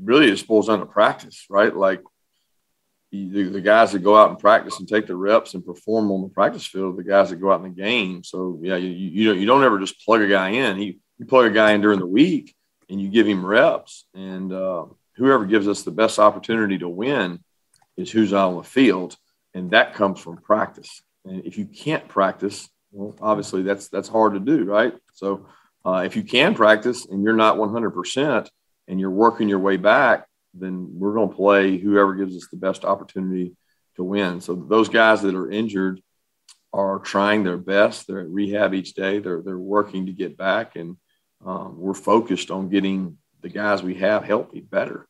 Really, 0.00 0.30
it 0.30 0.46
boils 0.46 0.68
down 0.68 0.80
to 0.80 0.86
practice, 0.86 1.46
right? 1.50 1.74
Like 1.74 2.02
the, 3.24 3.42
the 3.44 3.60
guys 3.60 3.92
that 3.92 4.00
go 4.00 4.16
out 4.16 4.30
and 4.30 4.38
practice 4.38 4.78
and 4.78 4.88
take 4.88 5.06
the 5.06 5.16
reps 5.16 5.54
and 5.54 5.64
perform 5.64 6.10
on 6.10 6.22
the 6.22 6.28
practice 6.28 6.66
field, 6.66 6.96
the 6.96 7.02
guys 7.02 7.30
that 7.30 7.36
go 7.36 7.50
out 7.52 7.64
in 7.64 7.74
the 7.74 7.82
game. 7.82 8.22
So 8.22 8.58
yeah, 8.62 8.76
you 8.76 8.90
you 8.90 9.28
don't 9.28 9.40
you 9.40 9.46
don't 9.46 9.64
ever 9.64 9.78
just 9.78 10.04
plug 10.04 10.20
a 10.20 10.28
guy 10.28 10.50
in. 10.50 10.76
He 10.76 11.00
you 11.18 11.26
plug 11.26 11.46
a 11.46 11.50
guy 11.50 11.72
in 11.72 11.80
during 11.80 11.98
the 11.98 12.06
week 12.06 12.54
and 12.88 13.00
you 13.00 13.08
give 13.08 13.26
him 13.26 13.44
reps, 13.44 14.06
and 14.14 14.52
uh, 14.52 14.84
whoever 15.16 15.44
gives 15.44 15.66
us 15.66 15.82
the 15.82 15.90
best 15.90 16.18
opportunity 16.18 16.78
to 16.78 16.88
win 16.88 17.40
is 17.96 18.10
who's 18.10 18.32
out 18.32 18.50
on 18.50 18.56
the 18.58 18.62
field, 18.62 19.16
and 19.54 19.70
that 19.70 19.94
comes 19.94 20.20
from 20.20 20.36
practice. 20.36 21.02
And 21.24 21.44
if 21.44 21.58
you 21.58 21.66
can't 21.66 22.06
practice, 22.06 22.68
well, 22.92 23.16
obviously 23.20 23.62
that's 23.62 23.88
that's 23.88 24.08
hard 24.08 24.34
to 24.34 24.40
do, 24.40 24.64
right? 24.64 24.94
So 25.14 25.46
uh, 25.84 26.02
if 26.04 26.16
you 26.16 26.22
can 26.22 26.54
practice 26.54 27.06
and 27.06 27.22
you're 27.22 27.32
not 27.32 27.58
100 27.58 27.90
percent 27.90 28.50
and 28.88 29.00
you're 29.00 29.10
working 29.10 29.48
your 29.48 29.58
way 29.58 29.76
back, 29.76 30.26
then 30.58 30.88
we're 30.92 31.14
going 31.14 31.28
to 31.28 31.34
play 31.34 31.78
whoever 31.78 32.14
gives 32.14 32.36
us 32.36 32.48
the 32.50 32.56
best 32.56 32.84
opportunity 32.84 33.56
to 33.96 34.04
win. 34.04 34.40
So 34.40 34.54
those 34.54 34.88
guys 34.88 35.22
that 35.22 35.34
are 35.34 35.50
injured 35.50 36.00
are 36.72 36.98
trying 36.98 37.42
their 37.42 37.56
best. 37.56 38.06
They're 38.06 38.20
at 38.20 38.28
rehab 38.28 38.74
each 38.74 38.94
day. 38.94 39.18
They're 39.18 39.42
they're 39.42 39.58
working 39.58 40.06
to 40.06 40.12
get 40.12 40.36
back, 40.36 40.76
and 40.76 40.96
um, 41.44 41.78
we're 41.78 41.94
focused 41.94 42.50
on 42.50 42.68
getting 42.68 43.18
the 43.42 43.48
guys 43.48 43.82
we 43.82 43.94
have 43.94 44.24
healthy 44.24 44.60
better. 44.60 45.06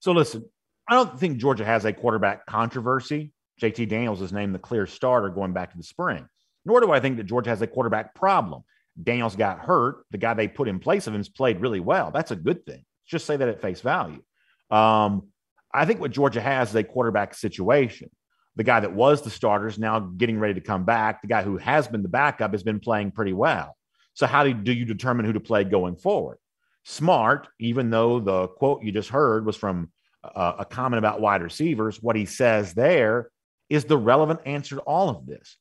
So 0.00 0.12
listen, 0.12 0.44
I 0.88 0.94
don't 0.94 1.18
think 1.18 1.38
Georgia 1.38 1.64
has 1.64 1.84
a 1.84 1.92
quarterback 1.92 2.46
controversy. 2.46 3.32
JT 3.60 3.88
Daniels 3.88 4.22
is 4.22 4.32
named 4.32 4.54
the 4.54 4.60
clear 4.60 4.86
starter 4.86 5.28
going 5.28 5.52
back 5.52 5.72
to 5.72 5.76
the 5.76 5.82
spring. 5.82 6.28
Nor 6.64 6.80
do 6.80 6.92
I 6.92 7.00
think 7.00 7.16
that 7.16 7.24
Georgia 7.24 7.50
has 7.50 7.62
a 7.62 7.66
quarterback 7.66 8.14
problem. 8.14 8.62
Daniels 9.02 9.36
got 9.36 9.58
hurt. 9.60 10.04
The 10.10 10.18
guy 10.18 10.34
they 10.34 10.48
put 10.48 10.68
in 10.68 10.78
place 10.78 11.06
of 11.06 11.14
him 11.14 11.20
has 11.20 11.28
played 11.28 11.60
really 11.60 11.80
well. 11.80 12.10
That's 12.10 12.30
a 12.30 12.36
good 12.36 12.64
thing. 12.66 12.84
Just 13.08 13.26
say 13.26 13.36
that 13.36 13.48
at 13.48 13.62
face 13.62 13.80
value. 13.80 14.22
Um, 14.70 15.28
I 15.72 15.84
think 15.84 16.00
what 16.00 16.10
Georgia 16.10 16.40
has 16.40 16.70
is 16.70 16.74
a 16.76 16.84
quarterback 16.84 17.34
situation. 17.34 18.10
The 18.56 18.64
guy 18.64 18.80
that 18.80 18.92
was 18.92 19.22
the 19.22 19.30
starter 19.30 19.66
is 19.66 19.78
now 19.78 20.00
getting 20.00 20.38
ready 20.38 20.54
to 20.54 20.60
come 20.60 20.84
back. 20.84 21.22
The 21.22 21.28
guy 21.28 21.42
who 21.42 21.56
has 21.58 21.88
been 21.88 22.02
the 22.02 22.08
backup 22.08 22.52
has 22.52 22.62
been 22.62 22.80
playing 22.80 23.12
pretty 23.12 23.32
well. 23.32 23.76
So, 24.14 24.26
how 24.26 24.44
do, 24.44 24.52
do 24.52 24.72
you 24.72 24.84
determine 24.84 25.26
who 25.26 25.32
to 25.34 25.40
play 25.40 25.64
going 25.64 25.96
forward? 25.96 26.38
Smart, 26.84 27.48
even 27.60 27.90
though 27.90 28.18
the 28.18 28.48
quote 28.48 28.82
you 28.82 28.92
just 28.92 29.10
heard 29.10 29.46
was 29.46 29.56
from 29.56 29.90
a 30.24 30.66
comment 30.68 30.98
about 30.98 31.20
wide 31.20 31.42
receivers, 31.42 32.02
what 32.02 32.16
he 32.16 32.26
says 32.26 32.74
there 32.74 33.30
is 33.68 33.84
the 33.84 33.96
relevant 33.96 34.40
answer 34.46 34.76
to 34.76 34.80
all 34.82 35.08
of 35.08 35.26
this. 35.26 35.56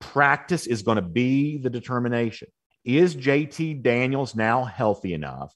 Practice 0.00 0.66
is 0.66 0.82
going 0.82 0.96
to 0.96 1.02
be 1.02 1.58
the 1.58 1.70
determination. 1.70 2.48
Is 2.84 3.14
JT 3.14 3.82
Daniels 3.82 4.34
now 4.34 4.64
healthy 4.64 5.14
enough? 5.14 5.54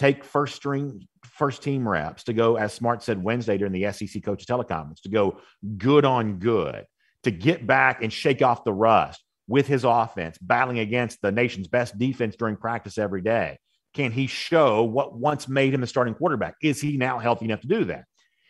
Take 0.00 0.24
first 0.24 0.54
string, 0.56 1.06
first 1.26 1.62
team 1.62 1.86
reps 1.86 2.24
to 2.24 2.32
go, 2.32 2.56
as 2.56 2.72
Smart 2.72 3.02
said 3.02 3.22
Wednesday 3.22 3.58
during 3.58 3.74
the 3.74 3.92
SEC 3.92 4.22
coaches 4.24 4.46
teleconference, 4.46 5.02
to 5.02 5.10
go 5.10 5.40
good 5.76 6.06
on 6.06 6.38
good, 6.38 6.86
to 7.24 7.30
get 7.30 7.66
back 7.66 8.02
and 8.02 8.10
shake 8.10 8.40
off 8.40 8.64
the 8.64 8.72
rust 8.72 9.22
with 9.46 9.66
his 9.66 9.84
offense, 9.84 10.38
battling 10.38 10.78
against 10.78 11.20
the 11.20 11.30
nation's 11.30 11.68
best 11.68 11.98
defense 11.98 12.34
during 12.34 12.56
practice 12.56 12.96
every 12.96 13.20
day? 13.20 13.58
Can 13.92 14.10
he 14.10 14.26
show 14.26 14.84
what 14.84 15.18
once 15.18 15.48
made 15.48 15.74
him 15.74 15.82
the 15.82 15.86
starting 15.86 16.14
quarterback? 16.14 16.54
Is 16.62 16.80
he 16.80 16.96
now 16.96 17.18
healthy 17.18 17.44
enough 17.44 17.60
to 17.60 17.68
do 17.68 17.84
that? 17.84 18.06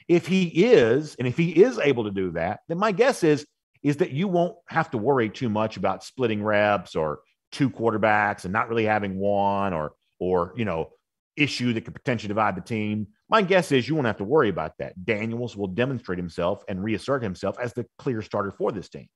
If 0.07 0.29
he 0.29 0.45
is, 0.45 1.17
and 1.17 1.27
if 1.27 1.37
he 1.37 1.51
is 1.51 1.81
able 1.81 2.05
to 2.05 2.13
do 2.13 2.31
that, 2.31 2.61
then 2.69 2.79
my 2.79 2.93
guess 2.93 3.25
is 3.25 3.45
is 3.83 3.97
that 3.97 4.13
you 4.13 4.29
won't 4.29 4.55
have 4.69 4.93
to 4.93 4.99
worry 4.99 5.29
too 5.29 5.49
much 5.49 5.77
about 5.77 6.05
splitting 6.05 6.45
reps 6.45 6.95
or 6.95 7.23
two 7.51 7.69
quarterbacks 7.69 8.45
and 8.45 8.53
not 8.53 8.69
really 8.69 8.85
having 8.85 9.19
one 9.19 9.73
or 9.73 9.95
or 10.21 10.53
you 10.55 10.65
know 10.65 10.91
issue 11.41 11.73
that 11.73 11.85
could 11.85 11.95
potentially 11.95 12.29
divide 12.29 12.57
the 12.57 12.61
team. 12.61 13.09
My 13.29 13.43
guess 13.43 13.73
is 13.73 13.89
you 13.89 13.95
won't 13.95 14.07
have 14.07 14.19
to 14.19 14.25
worry 14.25 14.49
about 14.49 14.73
that. 14.79 15.05
Daniels 15.05 15.57
will 15.57 15.69
demonstrate 15.69 16.19
himself 16.19 16.63
and 16.69 16.83
reassert 16.83 17.23
himself 17.23 17.57
as 17.61 17.73
the 17.73 17.87
clear 17.99 18.23
starter 18.23 18.51
for 18.51 18.73
this 18.73 18.89
team. 18.89 19.09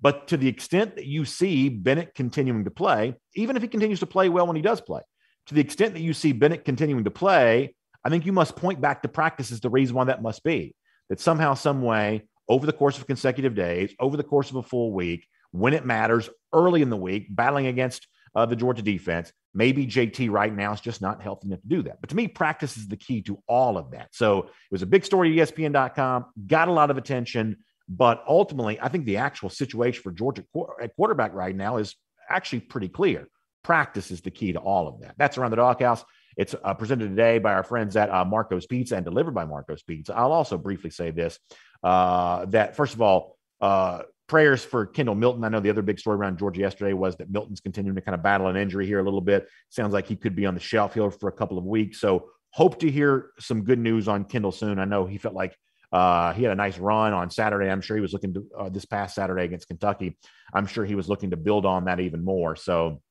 But 0.00 0.28
to 0.28 0.36
the 0.36 0.48
extent 0.48 0.96
that 0.96 1.06
you 1.06 1.24
see 1.24 1.68
Bennett 1.68 2.14
continuing 2.14 2.64
to 2.64 2.70
play, 2.70 3.14
even 3.34 3.56
if 3.56 3.62
he 3.62 3.68
continues 3.68 4.00
to 4.00 4.06
play 4.06 4.28
well 4.28 4.46
when 4.46 4.56
he 4.56 4.62
does 4.62 4.80
play, 4.80 5.00
to 5.46 5.54
the 5.54 5.60
extent 5.60 5.94
that 5.94 6.00
you 6.00 6.12
see 6.12 6.32
Bennett 6.32 6.64
continuing 6.64 7.04
to 7.04 7.10
play, 7.10 7.74
I 8.04 8.08
think 8.08 8.26
you 8.26 8.32
must 8.32 8.56
point 8.56 8.80
back 8.80 9.02
to 9.02 9.08
practice 9.08 9.52
as 9.52 9.60
the 9.60 9.70
reason 9.70 9.94
why 9.94 10.04
that 10.04 10.22
must 10.22 10.42
be. 10.42 10.74
That 11.08 11.20
somehow, 11.20 11.54
some 11.54 11.82
way, 11.82 12.22
over 12.48 12.66
the 12.66 12.72
course 12.72 12.98
of 12.98 13.06
consecutive 13.06 13.54
days, 13.54 13.94
over 14.00 14.16
the 14.16 14.22
course 14.22 14.50
of 14.50 14.56
a 14.56 14.62
full 14.62 14.92
week, 14.92 15.26
when 15.52 15.74
it 15.74 15.84
matters, 15.84 16.28
early 16.52 16.82
in 16.82 16.90
the 16.90 16.96
week, 16.96 17.26
battling 17.30 17.66
against 17.66 18.08
the 18.34 18.56
Georgia 18.56 18.82
defense, 18.82 19.32
maybe 19.54 19.86
JT 19.86 20.30
right 20.30 20.54
now 20.54 20.72
is 20.72 20.80
just 20.80 21.02
not 21.02 21.22
healthy 21.22 21.48
enough 21.48 21.60
to 21.60 21.68
do 21.68 21.82
that. 21.82 22.00
But 22.00 22.10
to 22.10 22.16
me, 22.16 22.28
practice 22.28 22.76
is 22.76 22.88
the 22.88 22.96
key 22.96 23.22
to 23.22 23.42
all 23.46 23.76
of 23.76 23.90
that. 23.90 24.08
So 24.12 24.40
it 24.40 24.50
was 24.70 24.82
a 24.82 24.86
big 24.86 25.04
story 25.04 25.38
at 25.40 25.48
ESPN.com, 25.48 26.26
got 26.46 26.68
a 26.68 26.72
lot 26.72 26.90
of 26.90 26.98
attention. 26.98 27.58
But 27.88 28.24
ultimately, 28.26 28.80
I 28.80 28.88
think 28.88 29.04
the 29.04 29.18
actual 29.18 29.50
situation 29.50 30.02
for 30.02 30.12
Georgia 30.12 30.44
at 30.80 30.96
quarterback 30.96 31.34
right 31.34 31.54
now 31.54 31.76
is 31.76 31.94
actually 32.28 32.60
pretty 32.60 32.88
clear. 32.88 33.28
Practice 33.62 34.10
is 34.10 34.22
the 34.22 34.30
key 34.30 34.52
to 34.52 34.60
all 34.60 34.88
of 34.88 35.00
that. 35.00 35.14
That's 35.18 35.36
around 35.36 35.50
the 35.50 35.56
doghouse. 35.56 36.04
It's 36.36 36.54
uh, 36.64 36.74
presented 36.74 37.08
today 37.10 37.38
by 37.38 37.52
our 37.52 37.62
friends 37.62 37.96
at 37.96 38.10
uh, 38.10 38.24
Marco's 38.24 38.66
Pizza 38.66 38.96
and 38.96 39.04
delivered 39.04 39.34
by 39.34 39.44
Marco's 39.44 39.82
Pizza. 39.82 40.16
I'll 40.16 40.32
also 40.32 40.56
briefly 40.56 40.90
say 40.90 41.10
this 41.10 41.38
uh, 41.82 42.46
that, 42.46 42.76
first 42.76 42.94
of 42.94 43.02
all, 43.02 43.36
uh, 43.60 44.02
prayers 44.32 44.64
for 44.64 44.86
Kendall 44.86 45.14
Milton. 45.14 45.44
I 45.44 45.50
know 45.50 45.60
the 45.60 45.68
other 45.68 45.82
big 45.82 45.98
story 45.98 46.16
around 46.16 46.38
Georgia 46.38 46.62
yesterday 46.62 46.94
was 46.94 47.16
that 47.16 47.28
Milton's 47.28 47.60
continuing 47.60 47.96
to 47.96 48.00
kind 48.00 48.14
of 48.14 48.22
battle 48.22 48.46
an 48.46 48.56
injury 48.56 48.86
here 48.86 48.98
a 48.98 49.02
little 49.02 49.20
bit. 49.20 49.46
Sounds 49.68 49.92
like 49.92 50.06
he 50.06 50.16
could 50.16 50.34
be 50.34 50.46
on 50.46 50.54
the 50.54 50.60
shelf 50.60 50.94
here 50.94 51.10
for 51.10 51.28
a 51.28 51.32
couple 51.32 51.58
of 51.58 51.64
weeks. 51.64 52.00
So 52.00 52.30
hope 52.48 52.80
to 52.80 52.90
hear 52.90 53.32
some 53.38 53.62
good 53.62 53.78
news 53.78 54.08
on 54.08 54.24
Kendall 54.24 54.50
soon. 54.50 54.78
I 54.78 54.86
know 54.86 55.04
he 55.04 55.18
felt 55.18 55.34
like 55.34 55.54
uh, 55.92 56.32
he 56.32 56.44
had 56.44 56.52
a 56.52 56.54
nice 56.54 56.78
run 56.78 57.12
on 57.12 57.28
Saturday. 57.28 57.68
I'm 57.68 57.82
sure 57.82 57.94
he 57.94 58.00
was 58.00 58.14
looking 58.14 58.32
to 58.32 58.46
uh, 58.58 58.68
this 58.70 58.86
past 58.86 59.14
Saturday 59.14 59.44
against 59.44 59.68
Kentucky. 59.68 60.16
I'm 60.54 60.66
sure 60.66 60.86
he 60.86 60.94
was 60.94 61.10
looking 61.10 61.32
to 61.32 61.36
build 61.36 61.66
on 61.66 61.84
that 61.84 62.00
even 62.00 62.24
more. 62.24 62.56
So 62.56 63.02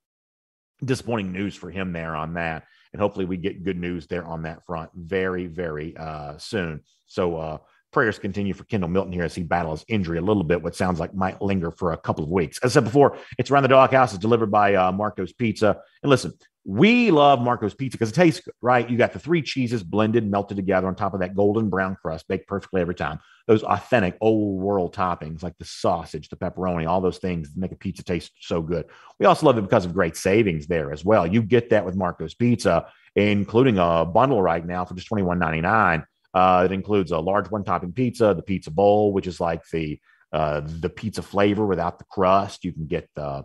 disappointing 0.83 1.31
news 1.31 1.55
for 1.55 1.69
him 1.69 1.93
there 1.93 2.15
on 2.15 2.33
that. 2.33 2.63
And 2.93 2.99
hopefully 2.99 3.25
we 3.25 3.37
get 3.37 3.63
good 3.63 3.77
news 3.77 4.07
there 4.07 4.25
on 4.25 4.41
that 4.41 4.65
front 4.65 4.89
very, 4.95 5.45
very 5.45 5.95
uh, 5.95 6.39
soon. 6.39 6.81
So 7.05 7.37
uh, 7.37 7.57
prayers 7.91 8.19
continue 8.19 8.53
for 8.53 8.63
Kendall 8.63 8.89
Milton 8.89 9.13
here 9.13 9.23
as 9.23 9.35
he 9.35 9.43
battles 9.43 9.85
injury 9.87 10.17
a 10.17 10.21
little 10.21 10.43
bit, 10.43 10.61
what 10.61 10.75
sounds 10.75 10.99
like 10.99 11.13
might 11.13 11.41
linger 11.41 11.71
for 11.71 11.91
a 11.91 11.97
couple 11.97 12.23
of 12.23 12.29
weeks. 12.29 12.57
As 12.63 12.71
I 12.71 12.73
said 12.75 12.85
before, 12.85 13.17
it's 13.37 13.51
around 13.51 13.63
the 13.63 13.69
doghouse. 13.69 14.13
It's 14.13 14.21
delivered 14.21 14.51
by 14.51 14.75
uh, 14.75 14.91
Marco's 14.91 15.33
Pizza. 15.33 15.77
And 16.01 16.09
listen, 16.09 16.33
we 16.63 17.09
love 17.09 17.41
Marco's 17.41 17.73
Pizza 17.73 17.97
because 17.97 18.11
it 18.11 18.15
tastes 18.15 18.41
good, 18.41 18.53
right? 18.61 18.87
You 18.87 18.95
got 18.95 19.13
the 19.13 19.19
three 19.19 19.41
cheeses 19.41 19.83
blended, 19.83 20.29
melted 20.29 20.57
together 20.57 20.87
on 20.87 20.95
top 20.95 21.13
of 21.15 21.21
that 21.21 21.35
golden 21.35 21.69
brown 21.69 21.97
crust, 21.99 22.27
baked 22.27 22.47
perfectly 22.47 22.81
every 22.81 22.93
time. 22.93 23.19
Those 23.47 23.63
authentic 23.63 24.15
old 24.21 24.61
world 24.61 24.95
toppings 24.95 25.41
like 25.41 25.57
the 25.57 25.65
sausage, 25.65 26.29
the 26.29 26.35
pepperoni, 26.35 26.87
all 26.87 27.01
those 27.01 27.17
things 27.17 27.49
make 27.55 27.71
a 27.71 27.75
pizza 27.75 28.03
taste 28.03 28.31
so 28.39 28.61
good. 28.61 28.85
We 29.19 29.25
also 29.25 29.47
love 29.47 29.57
it 29.57 29.63
because 29.63 29.85
of 29.85 29.93
great 29.93 30.15
savings 30.15 30.67
there 30.67 30.91
as 30.91 31.03
well. 31.03 31.25
You 31.25 31.41
get 31.41 31.71
that 31.71 31.83
with 31.83 31.95
Marco's 31.95 32.35
Pizza, 32.35 32.85
including 33.15 33.79
a 33.79 34.05
bundle 34.05 34.41
right 34.41 34.65
now 34.65 34.85
for 34.85 34.93
just 34.93 35.07
twenty 35.07 35.23
one 35.23 35.39
ninety 35.39 35.61
nine. 35.61 36.05
Uh, 36.33 36.63
it 36.65 36.71
includes 36.71 37.11
a 37.11 37.19
large 37.19 37.49
one 37.49 37.63
topping 37.63 37.93
pizza, 37.93 38.33
the 38.33 38.41
pizza 38.41 38.71
bowl, 38.71 39.13
which 39.13 39.27
is 39.27 39.39
like 39.39 39.67
the 39.69 39.99
uh, 40.31 40.61
the 40.65 40.89
pizza 40.89 41.21
flavor 41.21 41.65
without 41.65 41.99
the 41.99 42.05
crust. 42.05 42.63
You 42.63 42.71
can 42.71 42.87
get 42.87 43.09
the 43.15 43.43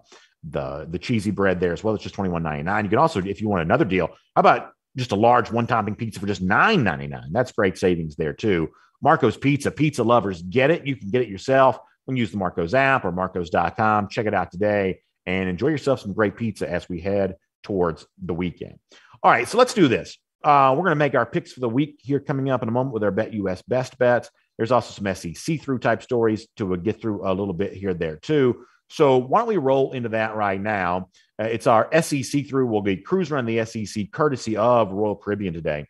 the 0.49 0.87
the 0.89 0.99
cheesy 0.99 1.30
bread 1.30 1.59
there 1.59 1.72
as 1.72 1.82
well. 1.82 1.95
It's 1.95 2.03
just 2.03 2.14
twenty 2.14 2.30
one 2.30 2.43
ninety 2.43 2.62
nine. 2.62 2.84
You 2.84 2.91
can 2.91 2.99
also, 2.99 3.20
if 3.20 3.41
you 3.41 3.49
want 3.49 3.62
another 3.62 3.84
deal, 3.84 4.09
how 4.34 4.41
about 4.41 4.70
just 4.97 5.12
a 5.12 5.16
large 5.16 5.51
one 5.51 5.66
topping 5.66 5.97
pizza 5.97 6.20
for 6.20 6.26
just 6.26 6.43
nine 6.43 6.84
ninety 6.84 7.09
nine? 7.09 7.32
That's 7.32 7.53
great 7.53 7.76
savings 7.76 8.16
there 8.16 8.32
too. 8.32 8.70
Marco's 9.03 9.37
Pizza, 9.37 9.70
pizza 9.70 10.03
lovers 10.03 10.43
get 10.43 10.70
it. 10.70 10.87
You 10.87 10.97
can 10.97 11.11
get 11.11 11.22
it 11.22 11.28
yourself. 11.28 11.76
You 12.07 12.12
can 12.12 12.16
use 12.16 12.30
the 12.30 12.39
Marco's 12.39 12.74
app 12.74 13.05
or 13.05 13.12
Marcos.com. 13.12 14.09
Check 14.09 14.26
it 14.26 14.34
out 14.34 14.51
today 14.51 15.01
and 15.26 15.49
enjoy 15.49 15.68
yourself 15.68 16.01
some 16.01 16.12
great 16.12 16.37
pizza 16.37 16.70
as 16.70 16.89
we 16.89 17.01
head 17.01 17.37
towards 17.62 18.07
the 18.22 18.32
weekend. 18.32 18.78
All 19.22 19.30
right, 19.30 19.49
so 19.49 19.59
let's 19.59 19.74
do 19.74 19.89
this. 19.89 20.16
Uh, 20.47 20.72
we're 20.74 20.84
going 20.84 20.92
to 20.92 20.94
make 20.94 21.16
our 21.16 21.26
picks 21.26 21.53
for 21.53 21.59
the 21.59 21.68
week 21.68 21.99
here 22.01 22.20
coming 22.20 22.51
up 22.51 22.62
in 22.62 22.68
a 22.68 22.72
moment 22.72 22.94
with 22.94 23.03
our 23.03 23.11
BetUS 23.11 23.64
best 23.66 23.99
bets. 23.99 24.30
There's 24.57 24.70
also 24.70 24.92
some 24.92 25.12
SEC 25.12 25.61
through 25.61 25.80
type 25.80 26.05
stories 26.05 26.47
to 26.59 26.76
get 26.76 27.01
through 27.01 27.28
a 27.28 27.34
little 27.34 27.53
bit 27.53 27.72
here 27.72 27.92
there 27.92 28.14
too. 28.14 28.64
So 28.88 29.16
why 29.16 29.40
don't 29.40 29.49
we 29.49 29.57
roll 29.57 29.90
into 29.90 30.11
that 30.11 30.36
right 30.36 30.61
now? 30.61 31.09
Uh, 31.36 31.47
it's 31.47 31.66
our 31.66 31.88
SEC 32.01 32.47
through. 32.47 32.68
We'll 32.68 32.80
be 32.80 32.97
cruising 32.97 33.34
around 33.34 33.47
the 33.47 33.64
SEC 33.64 34.12
courtesy 34.12 34.57
of 34.57 34.92
Royal 34.92 35.16
Caribbean 35.16 35.53
today. 35.53 35.86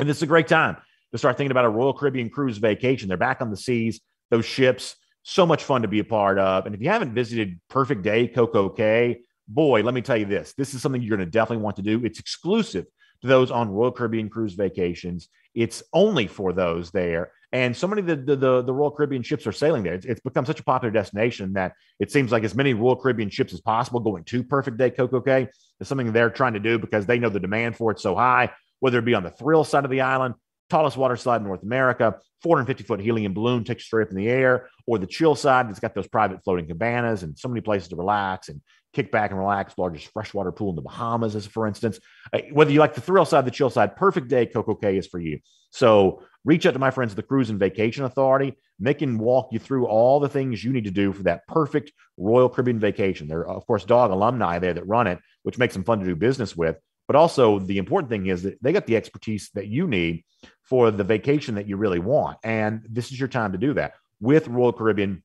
And 0.00 0.08
this 0.08 0.16
is 0.16 0.24
a 0.24 0.26
great 0.26 0.48
time 0.48 0.76
to 1.12 1.18
start 1.18 1.36
thinking 1.36 1.52
about 1.52 1.64
a 1.64 1.70
Royal 1.70 1.94
Caribbean 1.94 2.30
cruise 2.30 2.58
vacation. 2.58 3.06
They're 3.06 3.16
back 3.16 3.40
on 3.40 3.50
the 3.50 3.56
seas, 3.56 4.00
those 4.32 4.44
ships, 4.44 4.96
so 5.22 5.46
much 5.46 5.62
fun 5.62 5.82
to 5.82 5.88
be 5.88 6.00
a 6.00 6.04
part 6.04 6.40
of. 6.40 6.66
And 6.66 6.74
if 6.74 6.82
you 6.82 6.88
haven't 6.88 7.14
visited 7.14 7.60
Perfect 7.70 8.02
Day, 8.02 8.26
Coco 8.26 8.68
Cay, 8.68 9.20
boy, 9.46 9.82
let 9.82 9.94
me 9.94 10.02
tell 10.02 10.16
you 10.16 10.26
this 10.26 10.54
this 10.58 10.74
is 10.74 10.82
something 10.82 11.00
you're 11.00 11.16
going 11.16 11.24
to 11.24 11.30
definitely 11.30 11.62
want 11.62 11.76
to 11.76 11.82
do. 11.82 12.04
It's 12.04 12.18
exclusive 12.18 12.86
those 13.26 13.50
on 13.50 13.70
Royal 13.70 13.92
Caribbean 13.92 14.28
cruise 14.28 14.54
vacations. 14.54 15.28
It's 15.54 15.82
only 15.92 16.26
for 16.26 16.52
those 16.52 16.90
there. 16.90 17.32
And 17.52 17.76
so 17.76 17.86
many 17.86 18.00
of 18.00 18.26
the, 18.26 18.36
the, 18.36 18.62
the, 18.62 18.72
Royal 18.72 18.90
Caribbean 18.90 19.22
ships 19.22 19.46
are 19.46 19.52
sailing 19.52 19.84
there. 19.84 19.94
It's, 19.94 20.04
it's, 20.04 20.20
become 20.20 20.44
such 20.44 20.58
a 20.58 20.64
popular 20.64 20.90
destination 20.90 21.52
that 21.52 21.74
it 22.00 22.10
seems 22.10 22.32
like 22.32 22.42
as 22.42 22.54
many 22.54 22.74
Royal 22.74 22.96
Caribbean 22.96 23.30
ships 23.30 23.52
as 23.52 23.60
possible 23.60 24.00
going 24.00 24.24
to 24.24 24.42
Perfect 24.42 24.76
Day 24.76 24.90
Coco 24.90 25.20
Cay 25.20 25.48
is 25.78 25.86
something 25.86 26.12
they're 26.12 26.30
trying 26.30 26.54
to 26.54 26.60
do 26.60 26.80
because 26.80 27.06
they 27.06 27.18
know 27.18 27.28
the 27.28 27.38
demand 27.38 27.76
for 27.76 27.92
it 27.92 28.00
so 28.00 28.16
high, 28.16 28.50
whether 28.80 28.98
it 28.98 29.04
be 29.04 29.14
on 29.14 29.22
the 29.22 29.30
thrill 29.30 29.62
side 29.62 29.84
of 29.84 29.90
the 29.92 30.00
island, 30.00 30.34
tallest 30.74 30.96
water 30.96 31.14
slide 31.14 31.36
in 31.36 31.44
North 31.44 31.62
America, 31.62 32.16
450 32.42 32.82
foot 32.82 32.98
helium 32.98 33.32
balloon 33.32 33.62
takes 33.62 33.84
you 33.84 33.86
straight 33.86 34.08
up 34.08 34.10
in 34.10 34.16
the 34.16 34.28
air, 34.28 34.68
or 34.88 34.98
the 34.98 35.06
chill 35.06 35.36
side 35.36 35.68
that's 35.68 35.78
got 35.78 35.94
those 35.94 36.08
private 36.08 36.42
floating 36.42 36.66
cabanas 36.66 37.22
and 37.22 37.38
so 37.38 37.48
many 37.48 37.60
places 37.60 37.88
to 37.88 37.96
relax 37.96 38.48
and 38.48 38.60
kick 38.92 39.12
back 39.12 39.30
and 39.30 39.38
relax. 39.38 39.78
Largest 39.78 40.12
freshwater 40.12 40.50
pool 40.50 40.70
in 40.70 40.76
the 40.76 40.82
Bahamas, 40.82 41.36
as 41.36 41.46
for 41.46 41.68
instance. 41.68 42.00
Uh, 42.32 42.40
whether 42.52 42.72
you 42.72 42.80
like 42.80 42.94
the 42.94 43.00
thrill 43.00 43.24
side, 43.24 43.44
the 43.44 43.52
chill 43.52 43.70
side, 43.70 43.94
perfect 43.94 44.26
day 44.26 44.46
Coco 44.46 44.74
Cay 44.74 44.96
is 44.96 45.06
for 45.06 45.20
you. 45.20 45.38
So 45.70 46.24
reach 46.44 46.66
out 46.66 46.72
to 46.72 46.80
my 46.80 46.90
friends 46.90 47.12
at 47.12 47.16
the 47.16 47.22
Cruise 47.22 47.50
and 47.50 47.58
Vacation 47.58 48.02
Authority. 48.02 48.58
They 48.80 48.94
can 48.94 49.16
walk 49.18 49.50
you 49.52 49.60
through 49.60 49.86
all 49.86 50.18
the 50.18 50.28
things 50.28 50.64
you 50.64 50.72
need 50.72 50.84
to 50.84 50.90
do 50.90 51.12
for 51.12 51.22
that 51.22 51.46
perfect 51.46 51.92
Royal 52.16 52.48
Caribbean 52.48 52.80
vacation. 52.80 53.28
There 53.28 53.46
are, 53.46 53.56
of 53.56 53.64
course, 53.64 53.84
dog 53.84 54.10
alumni 54.10 54.58
there 54.58 54.74
that 54.74 54.88
run 54.88 55.06
it, 55.06 55.20
which 55.44 55.56
makes 55.56 55.74
them 55.74 55.84
fun 55.84 56.00
to 56.00 56.04
do 56.04 56.16
business 56.16 56.56
with. 56.56 56.80
But 57.06 57.16
also, 57.16 57.58
the 57.58 57.78
important 57.78 58.10
thing 58.10 58.26
is 58.26 58.42
that 58.44 58.62
they 58.62 58.72
got 58.72 58.86
the 58.86 58.96
expertise 58.96 59.50
that 59.54 59.66
you 59.66 59.86
need 59.86 60.24
for 60.62 60.90
the 60.90 61.04
vacation 61.04 61.56
that 61.56 61.68
you 61.68 61.76
really 61.76 61.98
want. 61.98 62.38
And 62.42 62.86
this 62.88 63.12
is 63.12 63.18
your 63.18 63.28
time 63.28 63.52
to 63.52 63.58
do 63.58 63.74
that 63.74 63.94
with 64.20 64.48
Royal 64.48 64.72
Caribbean. 64.72 65.22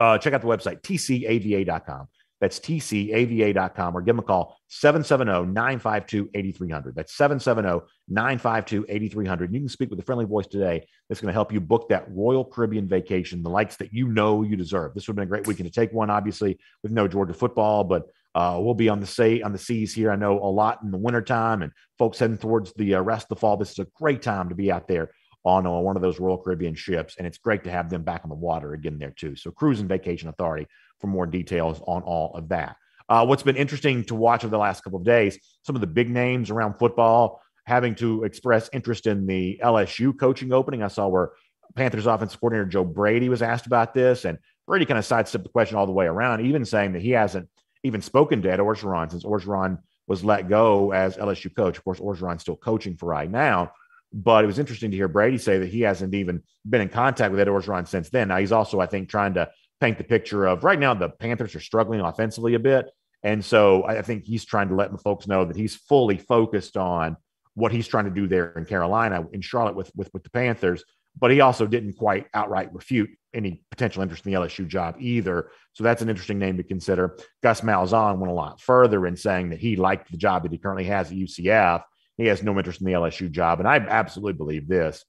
Uh, 0.00 0.18
check 0.18 0.34
out 0.34 0.42
the 0.42 0.48
website, 0.48 0.82
tcava.com. 0.82 2.08
That's 2.38 2.60
tcava.com 2.60 3.96
or 3.96 4.02
give 4.02 4.14
them 4.14 4.18
a 4.18 4.22
call 4.22 4.58
770 4.68 5.52
952 5.52 6.30
8300. 6.34 6.94
That's 6.94 7.14
770 7.14 7.86
952 8.08 8.84
8300. 8.88 9.54
You 9.54 9.60
can 9.60 9.68
speak 9.70 9.88
with 9.88 9.98
a 9.98 10.02
friendly 10.02 10.26
voice 10.26 10.46
today 10.46 10.86
that's 11.08 11.20
going 11.20 11.28
to 11.28 11.32
help 11.32 11.50
you 11.50 11.60
book 11.60 11.88
that 11.88 12.04
Royal 12.10 12.44
Caribbean 12.44 12.86
vacation, 12.86 13.42
the 13.42 13.48
likes 13.48 13.76
that 13.76 13.94
you 13.94 14.08
know 14.08 14.42
you 14.42 14.54
deserve. 14.56 14.92
This 14.92 15.06
would 15.06 15.12
have 15.12 15.16
been 15.16 15.28
a 15.28 15.30
great 15.30 15.46
weekend 15.46 15.72
to 15.72 15.80
take 15.80 15.92
one, 15.94 16.10
obviously, 16.10 16.58
with 16.82 16.92
no 16.92 17.08
Georgia 17.08 17.32
football, 17.32 17.84
but 17.84 18.04
uh, 18.36 18.58
we'll 18.60 18.74
be 18.74 18.90
on 18.90 19.00
the 19.00 19.06
sea 19.06 19.42
on 19.42 19.52
the 19.52 19.58
seas 19.58 19.94
here. 19.94 20.10
I 20.10 20.16
know 20.16 20.38
a 20.38 20.44
lot 20.44 20.80
in 20.82 20.90
the 20.90 20.98
wintertime 20.98 21.62
and 21.62 21.72
folks 21.98 22.18
heading 22.18 22.36
towards 22.36 22.70
the 22.74 22.96
uh, 22.96 23.00
rest 23.00 23.24
of 23.24 23.28
the 23.30 23.36
fall. 23.36 23.56
This 23.56 23.70
is 23.70 23.78
a 23.78 23.86
great 23.96 24.20
time 24.20 24.50
to 24.50 24.54
be 24.54 24.70
out 24.70 24.86
there 24.86 25.10
on 25.46 25.66
uh, 25.66 25.70
one 25.70 25.96
of 25.96 26.02
those 26.02 26.20
Royal 26.20 26.36
Caribbean 26.36 26.74
ships, 26.74 27.14
and 27.16 27.26
it's 27.26 27.38
great 27.38 27.64
to 27.64 27.70
have 27.70 27.88
them 27.88 28.02
back 28.02 28.20
on 28.24 28.28
the 28.28 28.36
water 28.36 28.74
again 28.74 28.98
there 28.98 29.12
too. 29.12 29.36
So, 29.36 29.50
Cruise 29.50 29.80
and 29.80 29.88
Vacation 29.88 30.28
Authority 30.28 30.66
for 31.00 31.06
more 31.06 31.24
details 31.24 31.80
on 31.86 32.02
all 32.02 32.34
of 32.34 32.50
that. 32.50 32.76
Uh, 33.08 33.24
what's 33.24 33.42
been 33.42 33.56
interesting 33.56 34.04
to 34.04 34.14
watch 34.14 34.44
over 34.44 34.50
the 34.50 34.58
last 34.58 34.84
couple 34.84 34.98
of 34.98 35.04
days, 35.06 35.38
some 35.62 35.74
of 35.74 35.80
the 35.80 35.86
big 35.86 36.10
names 36.10 36.50
around 36.50 36.74
football 36.74 37.40
having 37.64 37.94
to 37.94 38.24
express 38.24 38.68
interest 38.74 39.06
in 39.06 39.26
the 39.26 39.58
LSU 39.64 40.16
coaching 40.18 40.52
opening. 40.52 40.82
I 40.82 40.88
saw 40.88 41.08
where 41.08 41.30
Panthers 41.74 42.06
offensive 42.06 42.38
coordinator 42.38 42.68
Joe 42.68 42.84
Brady 42.84 43.30
was 43.30 43.40
asked 43.40 43.66
about 43.66 43.94
this, 43.94 44.26
and 44.26 44.36
Brady 44.66 44.84
kind 44.84 44.98
of 44.98 45.06
sidestepped 45.06 45.44
the 45.44 45.50
question 45.50 45.78
all 45.78 45.86
the 45.86 45.92
way 45.92 46.04
around, 46.04 46.44
even 46.44 46.66
saying 46.66 46.92
that 46.92 47.02
he 47.02 47.12
hasn't 47.12 47.48
even 47.86 48.02
spoken 48.02 48.42
to 48.42 48.50
Ed 48.50 48.58
Orgeron 48.58 49.10
since 49.10 49.24
Orgeron 49.24 49.78
was 50.06 50.24
let 50.24 50.48
go 50.48 50.92
as 50.92 51.16
LSU 51.16 51.54
coach. 51.54 51.78
Of 51.78 51.84
course, 51.84 52.00
Orgeron's 52.00 52.42
still 52.42 52.56
coaching 52.56 52.96
for 52.96 53.06
right 53.06 53.30
now, 53.30 53.72
but 54.12 54.44
it 54.44 54.46
was 54.46 54.58
interesting 54.58 54.90
to 54.90 54.96
hear 54.96 55.08
Brady 55.08 55.38
say 55.38 55.58
that 55.58 55.68
he 55.68 55.80
hasn't 55.80 56.14
even 56.14 56.42
been 56.68 56.80
in 56.80 56.88
contact 56.88 57.30
with 57.30 57.40
Ed 57.40 57.48
Orgeron 57.48 57.88
since 57.88 58.08
then. 58.10 58.28
Now 58.28 58.38
he's 58.38 58.52
also, 58.52 58.80
I 58.80 58.86
think, 58.86 59.08
trying 59.08 59.34
to 59.34 59.50
paint 59.80 59.98
the 59.98 60.04
picture 60.04 60.46
of 60.46 60.64
right 60.64 60.78
now 60.78 60.94
the 60.94 61.08
Panthers 61.08 61.54
are 61.54 61.60
struggling 61.60 62.00
offensively 62.00 62.54
a 62.54 62.58
bit, 62.58 62.86
and 63.22 63.44
so 63.44 63.84
I 63.84 64.02
think 64.02 64.24
he's 64.24 64.44
trying 64.44 64.68
to 64.68 64.74
let 64.74 64.92
the 64.92 64.98
folks 64.98 65.26
know 65.26 65.44
that 65.44 65.56
he's 65.56 65.74
fully 65.74 66.18
focused 66.18 66.76
on 66.76 67.16
what 67.54 67.72
he's 67.72 67.88
trying 67.88 68.04
to 68.04 68.10
do 68.10 68.28
there 68.28 68.52
in 68.52 68.64
Carolina, 68.66 69.26
in 69.32 69.40
Charlotte 69.40 69.76
with 69.76 69.90
with, 69.96 70.10
with 70.12 70.22
the 70.22 70.30
Panthers. 70.30 70.84
But 71.18 71.30
he 71.30 71.40
also 71.40 71.66
didn't 71.66 71.94
quite 71.94 72.26
outright 72.34 72.74
refute 72.74 73.10
any 73.32 73.62
potential 73.70 74.02
interest 74.02 74.26
in 74.26 74.32
the 74.32 74.38
LSU 74.38 74.66
job 74.66 74.96
either. 74.98 75.50
So 75.72 75.84
that's 75.84 76.02
an 76.02 76.08
interesting 76.08 76.38
name 76.38 76.56
to 76.56 76.62
consider. 76.62 77.18
Gus 77.42 77.60
Malzahn 77.60 78.18
went 78.18 78.30
a 78.30 78.34
lot 78.34 78.60
further 78.60 79.06
in 79.06 79.16
saying 79.16 79.50
that 79.50 79.60
he 79.60 79.76
liked 79.76 80.10
the 80.10 80.16
job 80.16 80.42
that 80.42 80.52
he 80.52 80.58
currently 80.58 80.84
has 80.84 81.10
at 81.10 81.16
UCF. 81.16 81.82
He 82.16 82.26
has 82.26 82.42
no 82.42 82.56
interest 82.56 82.80
in 82.80 82.86
the 82.86 82.94
LSU 82.94 83.30
job. 83.30 83.60
And 83.60 83.68
I 83.68 83.76
absolutely 83.76 84.32
believe 84.32 84.68
this. 84.68 85.04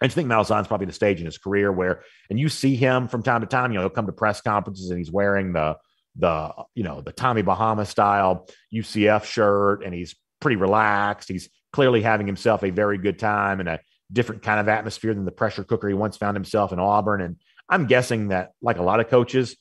I 0.00 0.06
just 0.06 0.14
think 0.14 0.28
Malzahn's 0.28 0.66
probably 0.66 0.86
the 0.86 0.92
stage 0.92 1.20
in 1.20 1.26
his 1.26 1.36
career 1.36 1.70
where, 1.70 2.02
and 2.30 2.40
you 2.40 2.48
see 2.48 2.74
him 2.74 3.06
from 3.06 3.22
time 3.22 3.42
to 3.42 3.46
time, 3.46 3.70
you 3.70 3.76
know, 3.76 3.82
he'll 3.82 3.90
come 3.90 4.06
to 4.06 4.12
press 4.12 4.40
conferences 4.40 4.88
and 4.88 4.98
he's 4.98 5.10
wearing 5.10 5.52
the, 5.52 5.76
the, 6.16 6.52
you 6.74 6.82
know, 6.82 7.02
the 7.02 7.12
Tommy 7.12 7.42
Bahama 7.42 7.84
style 7.84 8.48
UCF 8.74 9.24
shirt 9.24 9.84
and 9.84 9.92
he's 9.92 10.16
pretty 10.40 10.56
relaxed. 10.56 11.28
He's 11.28 11.50
clearly 11.72 12.00
having 12.00 12.26
himself 12.26 12.64
a 12.64 12.70
very 12.70 12.96
good 12.96 13.18
time 13.18 13.60
and 13.60 13.68
a 13.68 13.80
different 14.12 14.42
kind 14.42 14.60
of 14.60 14.68
atmosphere 14.68 15.14
than 15.14 15.24
the 15.24 15.32
pressure 15.32 15.64
cooker 15.64 15.88
he 15.88 15.94
once 15.94 16.16
found 16.16 16.36
himself 16.36 16.72
in 16.72 16.78
Auburn. 16.78 17.20
And 17.20 17.36
I'm 17.68 17.86
guessing 17.86 18.28
that, 18.28 18.52
like 18.60 18.78
a 18.78 18.82
lot 18.82 19.00
of 19.00 19.08
coaches 19.08 19.56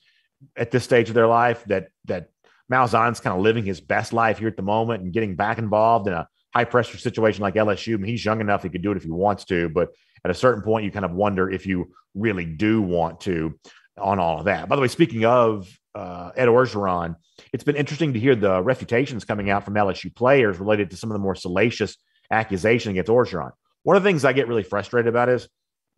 at 0.55 0.71
this 0.71 0.83
stage 0.83 1.09
of 1.09 1.15
their 1.15 1.27
life, 1.27 1.63
that 1.65 1.89
that 2.05 2.29
Malzahn's 2.71 3.19
kind 3.19 3.35
of 3.35 3.41
living 3.41 3.65
his 3.65 3.81
best 3.81 4.13
life 4.13 4.39
here 4.39 4.47
at 4.47 4.57
the 4.57 4.63
moment 4.63 5.03
and 5.03 5.13
getting 5.13 5.35
back 5.35 5.57
involved 5.57 6.07
in 6.07 6.13
a 6.13 6.27
high 6.53 6.65
pressure 6.65 6.97
situation 6.97 7.41
like 7.41 7.55
LSU. 7.55 7.93
I 7.93 7.97
mean, 7.97 8.11
he's 8.11 8.23
young 8.23 8.41
enough; 8.41 8.63
he 8.63 8.69
could 8.69 8.81
do 8.81 8.91
it 8.91 8.97
if 8.97 9.03
he 9.03 9.11
wants 9.11 9.45
to. 9.45 9.69
But 9.69 9.89
at 10.23 10.31
a 10.31 10.35
certain 10.35 10.63
point, 10.63 10.85
you 10.85 10.91
kind 10.91 11.05
of 11.05 11.11
wonder 11.11 11.49
if 11.49 11.65
you 11.65 11.93
really 12.15 12.45
do 12.45 12.81
want 12.81 13.21
to 13.21 13.57
on 13.97 14.19
all 14.19 14.39
of 14.39 14.45
that. 14.45 14.69
By 14.69 14.75
the 14.75 14.81
way, 14.81 14.87
speaking 14.87 15.25
of 15.25 15.69
uh, 15.95 16.31
Ed 16.35 16.47
Orgeron, 16.47 17.15
it's 17.53 17.63
been 17.63 17.75
interesting 17.75 18.13
to 18.13 18.19
hear 18.19 18.35
the 18.35 18.61
refutations 18.61 19.25
coming 19.25 19.49
out 19.49 19.65
from 19.65 19.75
LSU 19.75 20.13
players 20.13 20.59
related 20.59 20.91
to 20.91 20.97
some 20.97 21.09
of 21.11 21.15
the 21.15 21.19
more 21.19 21.35
salacious 21.35 21.97
accusations 22.31 22.91
against 22.91 23.09
Orgeron. 23.09 23.51
One 23.83 23.95
of 23.95 24.03
the 24.03 24.09
things 24.09 24.25
I 24.25 24.33
get 24.33 24.47
really 24.47 24.63
frustrated 24.63 25.07
about 25.07 25.29
is 25.29 25.47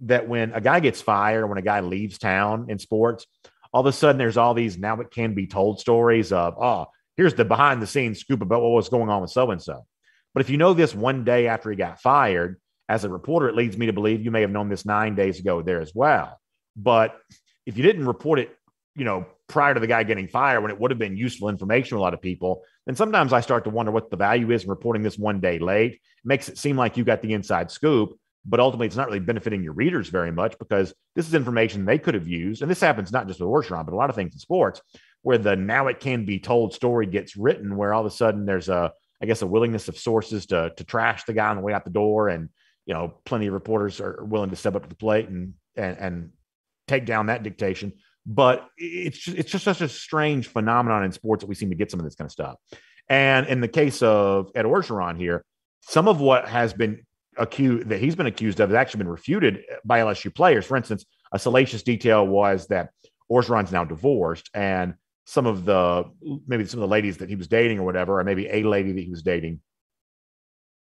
that 0.02 0.28
when 0.28 0.54
a 0.54 0.62
guy 0.62 0.80
gets 0.80 1.02
fired, 1.02 1.48
when 1.48 1.58
a 1.58 1.64
guy 1.64 1.82
leaves 1.82 2.18
town 2.18 2.68
in 2.70 2.80
sports, 2.80 3.26
all 3.74 3.82
of 3.82 3.88
a 3.88 3.94
sudden 3.94 4.18
there's 4.18 4.38
all 4.38 4.54
these 4.54 4.78
now 4.78 5.00
it 5.00 5.12
can 5.12 5.34
be 5.34 5.48
told 5.48 5.80
stories 5.80 6.32
of, 6.32 6.56
oh, 6.62 6.88
here's 7.18 7.34
the 7.34 7.46
behind 7.46 7.82
the 7.82 7.88
scenes 7.88 8.20
scoop 8.20 8.42
about 8.42 8.62
what 8.62 8.72
was 8.72 8.90
going 8.90 9.10
on 9.10 9.22
with 9.22 9.32
so 9.32 9.52
and 9.52 9.62
so. 9.62 9.86
But 10.34 10.42
if 10.42 10.50
you 10.50 10.58
know 10.58 10.74
this 10.74 10.96
one 10.96 11.24
day 11.24 11.48
after 11.48 11.70
he 11.70 11.76
got 11.76 12.02
fired, 12.02 12.60
as 12.92 13.06
a 13.06 13.10
reporter, 13.10 13.48
it 13.48 13.56
leads 13.56 13.78
me 13.78 13.86
to 13.86 13.94
believe 13.94 14.22
you 14.22 14.32
may 14.32 14.42
have 14.42 14.52
known 14.52 14.68
this 14.68 14.86
nine 14.86 15.16
days 15.16 15.40
ago 15.40 15.62
there 15.62 15.80
as 15.80 15.96
well. 15.96 16.38
But 16.76 17.18
if 17.66 17.78
you 17.78 17.84
didn't 17.84 18.06
report 18.06 18.40
it, 18.40 18.54
you 18.96 19.06
know, 19.06 19.28
prior 19.52 19.74
to 19.74 19.80
the 19.80 19.88
guy 19.88 20.04
getting 20.04 20.28
fired, 20.28 20.62
when 20.62 20.72
it 20.72 20.80
would 20.80 20.92
have 20.92 20.98
been 20.98 21.16
useful 21.16 21.50
information 21.50 21.90
to 21.90 21.98
a 21.98 22.02
lot 22.02 22.16
of 22.16 22.22
people, 22.22 22.64
then 22.86 22.96
sometimes 22.96 23.34
I 23.34 23.42
start 23.42 23.66
to 23.66 23.70
wonder 23.70 23.92
what 23.92 24.10
the 24.10 24.18
value 24.18 24.50
is 24.52 24.64
in 24.64 24.70
reporting 24.70 25.04
this 25.04 25.18
one 25.18 25.40
day 25.40 25.60
late. 25.60 25.94
It 25.94 26.02
makes 26.26 26.50
it 26.50 26.58
seem 26.58 26.78
like 26.78 26.98
you 26.98 27.04
got 27.04 27.22
the 27.22 27.34
inside 27.34 27.70
scoop. 27.70 28.18
but 28.46 28.60
ultimately 28.60 28.88
it's 28.88 28.96
not 28.96 29.08
really 29.08 29.20
benefiting 29.20 29.64
your 29.64 29.74
readers 29.74 30.10
very 30.10 30.32
much 30.32 30.58
because 30.58 30.94
this 31.16 31.28
is 31.28 31.34
information 31.34 31.86
they 31.86 32.00
could 32.00 32.16
have 32.16 32.28
used. 32.28 32.62
And 32.62 32.72
this 32.72 32.82
happens 32.82 33.12
not 33.12 33.28
just 33.28 33.40
with 33.40 33.50
Orgeron, 33.50 33.86
but 33.86 33.94
a 33.94 33.98
lot 33.98 34.10
of 34.10 34.16
things 34.16 34.34
in 34.34 34.40
sports 34.40 34.82
where 35.22 35.38
the 35.38 35.56
now 35.56 35.88
it 35.88 36.00
can 36.00 36.26
be 36.26 36.40
told 36.40 36.74
story 36.74 37.06
gets 37.06 37.38
written, 37.38 37.78
where 37.78 37.94
all 37.94 38.02
of 38.02 38.12
a 38.12 38.16
sudden 38.16 38.46
there's 38.46 38.70
a, 38.70 38.92
I 39.22 39.28
guess, 39.28 39.44
a 39.44 39.48
willingness 39.48 39.88
of 39.88 39.98
sources 39.98 40.48
to, 40.48 40.72
to 40.76 40.84
trash 40.84 41.26
the 41.26 41.34
guy 41.34 41.50
on 41.50 41.58
the 41.58 41.62
way 41.62 41.74
out 41.74 41.84
the 41.84 41.92
door. 41.92 42.30
And, 42.30 42.50
you 42.88 42.96
know, 42.96 43.14
plenty 43.26 43.46
of 43.46 43.54
reporters 43.54 44.02
are 44.02 44.24
willing 44.24 44.50
to 44.50 44.56
step 44.56 44.76
up 44.76 44.84
to 44.84 44.90
the 44.90 44.96
plate 44.96 45.30
and, 45.30 45.54
and, 45.76 45.98
and 46.00 46.30
take 46.88 47.06
down 47.06 47.28
that 47.28 47.44
dictation. 47.44 47.94
But 48.26 48.68
it's 48.78 49.18
just, 49.18 49.38
it's 49.38 49.52
just 49.52 49.64
such 49.64 49.82
a 49.82 49.90
strange 49.90 50.48
phenomenon 50.48 51.04
in 51.04 51.12
sports 51.12 51.42
that 51.42 51.48
we 51.48 51.56
seem 51.56 51.70
to 51.70 51.76
get 51.76 51.90
some 51.90 52.00
of 52.00 52.04
this 52.06 52.16
kind 52.16 52.28
of 52.28 52.32
stuff. 52.32 52.58
And 53.10 53.48
in 53.48 53.62
the 53.62 53.68
case 53.68 54.02
of 54.02 54.52
Ed 54.56 54.66
Orgeron 54.66 55.18
here, 55.18 55.44
some 55.82 56.08
of 56.08 56.22
what 56.22 56.48
has 56.48 56.74
been 56.74 57.02
accused 57.38 57.90
that 57.90 58.00
he's 58.00 58.16
been 58.16 58.28
accused 58.28 58.60
of 58.60 58.70
has 58.70 58.76
actually 58.76 59.00
been 59.00 59.10
refuted 59.10 59.64
by 59.84 60.00
LSU 60.00 60.34
players. 60.34 60.66
For 60.66 60.78
instance, 60.78 61.06
a 61.32 61.40
salacious 61.40 61.82
detail 61.82 62.28
was 62.28 62.68
that 62.68 62.90
Orgeron's 63.32 63.72
now 63.72 63.86
divorced, 63.86 64.50
and 64.54 64.96
some 65.26 65.46
of 65.46 65.66
the 65.66 66.04
maybe 66.46 66.66
some 66.66 66.80
of 66.80 66.82
the 66.82 66.92
ladies 66.92 67.18
that 67.18 67.30
he 67.30 67.36
was 67.36 67.48
dating 67.48 67.80
or 67.80 67.84
whatever, 67.84 68.20
or 68.20 68.24
maybe 68.24 68.48
a 68.50 68.64
lady 68.64 68.92
that 68.92 69.02
he 69.02 69.10
was 69.10 69.24
dating, 69.24 69.62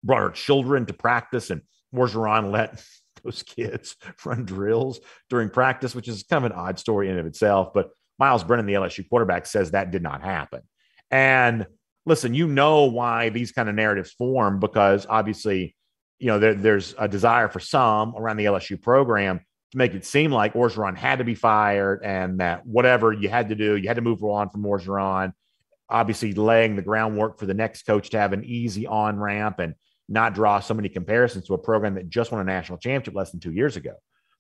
brought 0.04 0.22
her 0.22 0.32
children 0.32 0.86
to 0.88 0.94
practice, 0.94 1.50
and 1.52 1.62
Orgeron 1.96 2.52
let 2.52 2.84
those 3.24 3.44
kids 3.48 3.96
run 4.26 4.46
drills 4.46 5.00
during 5.30 5.50
practice, 5.50 5.96
which 5.96 6.08
is 6.08 6.24
kind 6.24 6.46
of 6.46 6.52
an 6.52 6.58
odd 6.58 6.80
story 6.80 7.10
in 7.10 7.18
of 7.18 7.26
itself. 7.26 7.70
But 7.74 7.90
Myles 8.20 8.44
Brennan, 8.44 8.66
the 8.66 8.74
LSU 8.74 9.08
quarterback, 9.10 9.46
says 9.46 9.72
that 9.72 9.92
did 9.92 10.04
not 10.04 10.22
happen. 10.22 10.62
And 11.10 11.68
listen, 12.06 12.34
you 12.34 12.48
know 12.48 12.86
why 12.86 13.30
these 13.30 13.52
kind 13.52 13.70
of 13.70 13.76
narratives 13.76 14.12
form 14.12 14.60
because 14.60 15.06
obviously 15.10 15.76
you 16.22 16.28
know, 16.28 16.38
there, 16.38 16.54
there's 16.54 16.94
a 17.00 17.08
desire 17.08 17.50
for 17.50 17.60
some 17.60 18.16
around 18.16 18.38
the 18.38 18.46
LSU 18.46 18.80
program 18.80 19.40
to 19.72 19.78
make 19.78 19.96
it 19.96 20.06
seem 20.06 20.32
like 20.32 20.54
Orgeron 20.54 20.96
had 20.96 21.18
to 21.18 21.26
be 21.26 21.34
fired 21.34 22.02
and 22.04 22.40
that 22.40 22.66
whatever 22.66 23.12
you 23.12 23.28
had 23.28 23.50
to 23.50 23.56
do, 23.56 23.76
you 23.76 23.88
had 23.88 23.96
to 23.96 24.04
move 24.04 24.24
on 24.24 24.50
from 24.50 24.62
Orgeron. 24.62 25.34
Obviously, 25.90 26.34
laying 26.34 26.76
the 26.76 26.84
groundwork 26.84 27.40
for 27.40 27.48
the 27.48 27.56
next 27.56 27.88
coach 27.88 28.12
to 28.12 28.20
have 28.20 28.34
an 28.34 28.46
easy 28.46 28.86
on 28.86 29.20
ramp 29.20 29.58
and 29.60 29.74
not 30.12 30.34
draw 30.34 30.60
so 30.60 30.74
many 30.74 30.90
comparisons 30.90 31.46
to 31.46 31.54
a 31.54 31.58
program 31.58 31.96
that 31.96 32.10
just 32.10 32.32
won 32.32 32.42
a 32.42 32.44
national 32.44 32.78
championship 32.78 33.16
less 33.16 33.32
than 33.32 33.40
two 33.40 33.54
years 33.54 33.78
ago. 33.78 33.94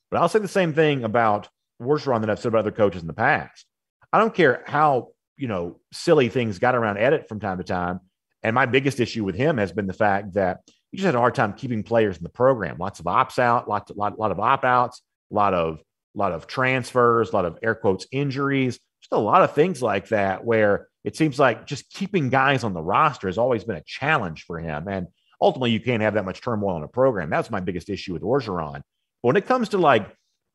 But 0.09 0.22
I'll 0.22 0.30
say 0.30 0.39
the 0.39 0.47
same 0.47 0.74
thing 0.74 1.03
about 1.03 1.47
Orgeron 1.82 2.22
that 2.22 2.30
I've 2.30 2.39
said 2.39 2.49
about 2.49 2.59
other 2.59 2.72
coaches 2.72 3.01
in 3.01 3.07
the 3.07 3.13
past. 3.13 3.65
I 4.11 4.19
don't 4.19 4.36
care 4.36 4.63
how 4.67 5.09
you 5.38 5.47
know 5.47 5.80
silly 5.93 6.30
things 6.30 6.59
got 6.59 6.76
around 6.76 6.97
edit 6.97 7.28
from 7.30 7.39
time 7.39 7.57
to 7.57 7.63
time. 7.63 8.01
And 8.43 8.53
my 8.53 8.65
biggest 8.65 8.99
issue 8.99 9.24
with 9.24 9.36
him 9.36 9.57
has 9.57 9.72
been 9.72 9.88
the 9.88 9.93
fact 9.93 10.34
that 10.34 10.61
he 10.91 10.97
just 10.97 11.05
had 11.05 11.15
a 11.15 11.19
hard 11.19 11.36
time 11.36 11.53
keeping 11.53 11.84
players 11.84 12.17
in 12.17 12.24
the 12.24 12.30
program. 12.30 12.78
Lots 12.78 12.99
of 12.99 13.07
ops 13.07 13.39
out, 13.39 13.69
lots 13.69 13.91
of 13.91 13.97
lot, 13.97 14.19
lot 14.19 14.32
of 14.32 14.39
opt 14.39 14.65
outs, 14.65 15.01
a 15.32 15.36
lot 15.36 15.53
of 15.53 15.80
lot 16.13 16.34
of 16.34 16.47
transfers, 16.47 17.30
a 17.30 17.36
lot 17.36 17.45
of 17.45 17.57
air 17.63 17.76
quotes 17.76 18.05
injuries, 18.11 18.78
just 19.01 19.13
a 19.13 19.17
lot 19.17 19.41
of 19.41 19.53
things 19.53 19.82
like 19.82 20.09
that. 20.09 20.43
Where 20.43 20.88
it 21.05 21.15
seems 21.15 21.39
like 21.39 21.65
just 21.65 21.89
keeping 21.91 22.30
guys 22.30 22.63
on 22.63 22.74
the 22.74 22.82
roster 22.82 23.28
has 23.28 23.38
always 23.38 23.63
been 23.63 23.78
a 23.78 23.84
challenge 23.86 24.43
for 24.43 24.59
him, 24.59 24.88
and 24.89 25.07
ultimately 25.41 25.71
you 25.71 25.79
can't 25.79 26.03
have 26.03 26.13
that 26.13 26.25
much 26.25 26.41
turmoil 26.41 26.77
in 26.77 26.83
a 26.83 26.87
program. 26.87 27.29
That's 27.29 27.49
my 27.49 27.59
biggest 27.59 27.89
issue 27.89 28.13
with 28.13 28.21
Orgeron. 28.21 28.75
But 28.75 28.83
when 29.21 29.35
it 29.35 29.45
comes 29.45 29.69
to 29.69 29.77
like 29.77 30.07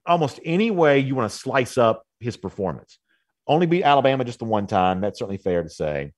almost 0.07 0.41
any 0.45 0.71
way 0.71 1.01
you 1.01 1.15
want 1.15 1.31
to 1.31 1.37
slice 1.37 1.77
up 1.77 2.05
his 2.21 2.37
performance, 2.37 2.99
only 3.47 3.67
beat 3.67 3.85
Alabama 3.85 4.25
just 4.25 4.39
the 4.39 4.45
one 4.45 4.67
time. 4.67 5.01
That's 5.01 5.19
certainly 5.19 5.39
fair 5.39 5.63
to 5.63 5.69
say. 5.69 6.13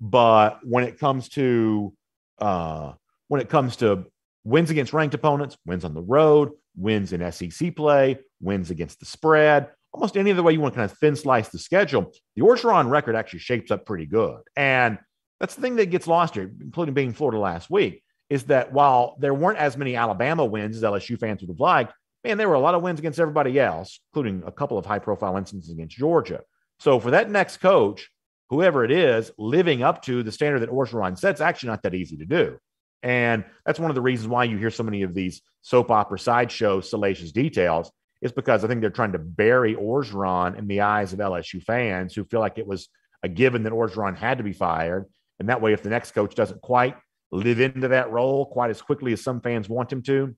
But 0.00 0.60
when 0.64 0.84
it 0.84 0.98
comes 0.98 1.28
to 1.30 1.92
uh, 2.38 2.92
when 3.28 3.40
it 3.40 3.48
comes 3.48 3.76
to 3.76 4.06
wins 4.44 4.70
against 4.70 4.92
ranked 4.92 5.14
opponents, 5.14 5.56
wins 5.66 5.84
on 5.84 5.94
the 5.94 6.02
road, 6.02 6.52
wins 6.76 7.12
in 7.12 7.32
SEC 7.32 7.74
play, 7.74 8.18
wins 8.40 8.70
against 8.70 9.00
the 9.00 9.06
spread, 9.06 9.68
almost 9.92 10.16
any 10.16 10.30
other 10.30 10.42
way 10.42 10.52
you 10.52 10.60
want 10.60 10.74
to 10.74 10.78
kind 10.78 10.90
of 10.90 10.96
thin 10.98 11.16
slice 11.16 11.48
the 11.48 11.58
schedule, 11.58 12.12
the 12.36 12.42
Orgeron 12.42 12.90
record 12.90 13.16
actually 13.16 13.40
shapes 13.40 13.70
up 13.70 13.84
pretty 13.84 14.06
good. 14.06 14.40
And 14.56 14.98
that's 15.40 15.54
the 15.54 15.60
thing 15.60 15.76
that 15.76 15.86
gets 15.86 16.06
lost 16.06 16.34
here, 16.34 16.50
including 16.60 16.94
being 16.94 17.12
Florida 17.12 17.38
last 17.38 17.70
week, 17.70 18.02
is 18.30 18.44
that 18.44 18.72
while 18.72 19.16
there 19.18 19.34
weren't 19.34 19.58
as 19.58 19.76
many 19.76 19.96
Alabama 19.96 20.44
wins 20.44 20.76
as 20.76 20.82
LSU 20.82 21.18
fans 21.18 21.40
would 21.40 21.50
have 21.50 21.60
liked, 21.60 21.92
man, 22.24 22.36
there 22.36 22.48
were 22.48 22.54
a 22.54 22.60
lot 22.60 22.74
of 22.74 22.82
wins 22.82 22.98
against 22.98 23.20
everybody 23.20 23.58
else, 23.58 24.00
including 24.12 24.42
a 24.46 24.52
couple 24.52 24.78
of 24.78 24.84
high 24.84 24.98
profile 24.98 25.36
instances 25.36 25.72
against 25.72 25.96
Georgia. 25.96 26.42
So 26.80 27.00
for 27.00 27.10
that 27.12 27.30
next 27.30 27.58
coach, 27.58 28.10
whoever 28.50 28.84
it 28.84 28.90
is, 28.90 29.30
living 29.38 29.82
up 29.82 30.02
to 30.02 30.22
the 30.22 30.32
standard 30.32 30.60
that 30.60 30.70
Orgeron 30.70 31.18
sets, 31.18 31.40
actually 31.40 31.70
not 31.70 31.82
that 31.82 31.94
easy 31.94 32.16
to 32.18 32.24
do. 32.24 32.58
And 33.02 33.44
that's 33.64 33.78
one 33.78 33.90
of 33.90 33.94
the 33.94 34.02
reasons 34.02 34.28
why 34.28 34.44
you 34.44 34.56
hear 34.56 34.70
so 34.70 34.82
many 34.82 35.02
of 35.02 35.14
these 35.14 35.40
soap 35.62 35.90
opera 35.90 36.18
sideshow 36.18 36.80
salacious 36.80 37.32
details 37.32 37.90
is 38.20 38.32
because 38.32 38.64
I 38.64 38.68
think 38.68 38.80
they're 38.80 38.90
trying 38.90 39.12
to 39.12 39.18
bury 39.18 39.74
Orgeron 39.74 40.58
in 40.58 40.66
the 40.66 40.80
eyes 40.80 41.12
of 41.12 41.20
LSU 41.20 41.62
fans 41.62 42.14
who 42.14 42.24
feel 42.24 42.40
like 42.40 42.58
it 42.58 42.66
was 42.66 42.88
a 43.22 43.28
given 43.28 43.62
that 43.64 43.72
Orgeron 43.72 44.16
had 44.16 44.38
to 44.38 44.44
be 44.44 44.52
fired. 44.52 45.06
And 45.38 45.48
that 45.48 45.60
way, 45.60 45.72
if 45.72 45.82
the 45.82 45.90
next 45.90 46.12
coach 46.12 46.34
doesn't 46.34 46.60
quite 46.60 46.96
live 47.30 47.60
into 47.60 47.88
that 47.88 48.10
role 48.10 48.46
quite 48.46 48.70
as 48.70 48.80
quickly 48.80 49.12
as 49.12 49.22
some 49.22 49.40
fans 49.40 49.68
want 49.68 49.92
him 49.92 50.02
to, 50.02 50.34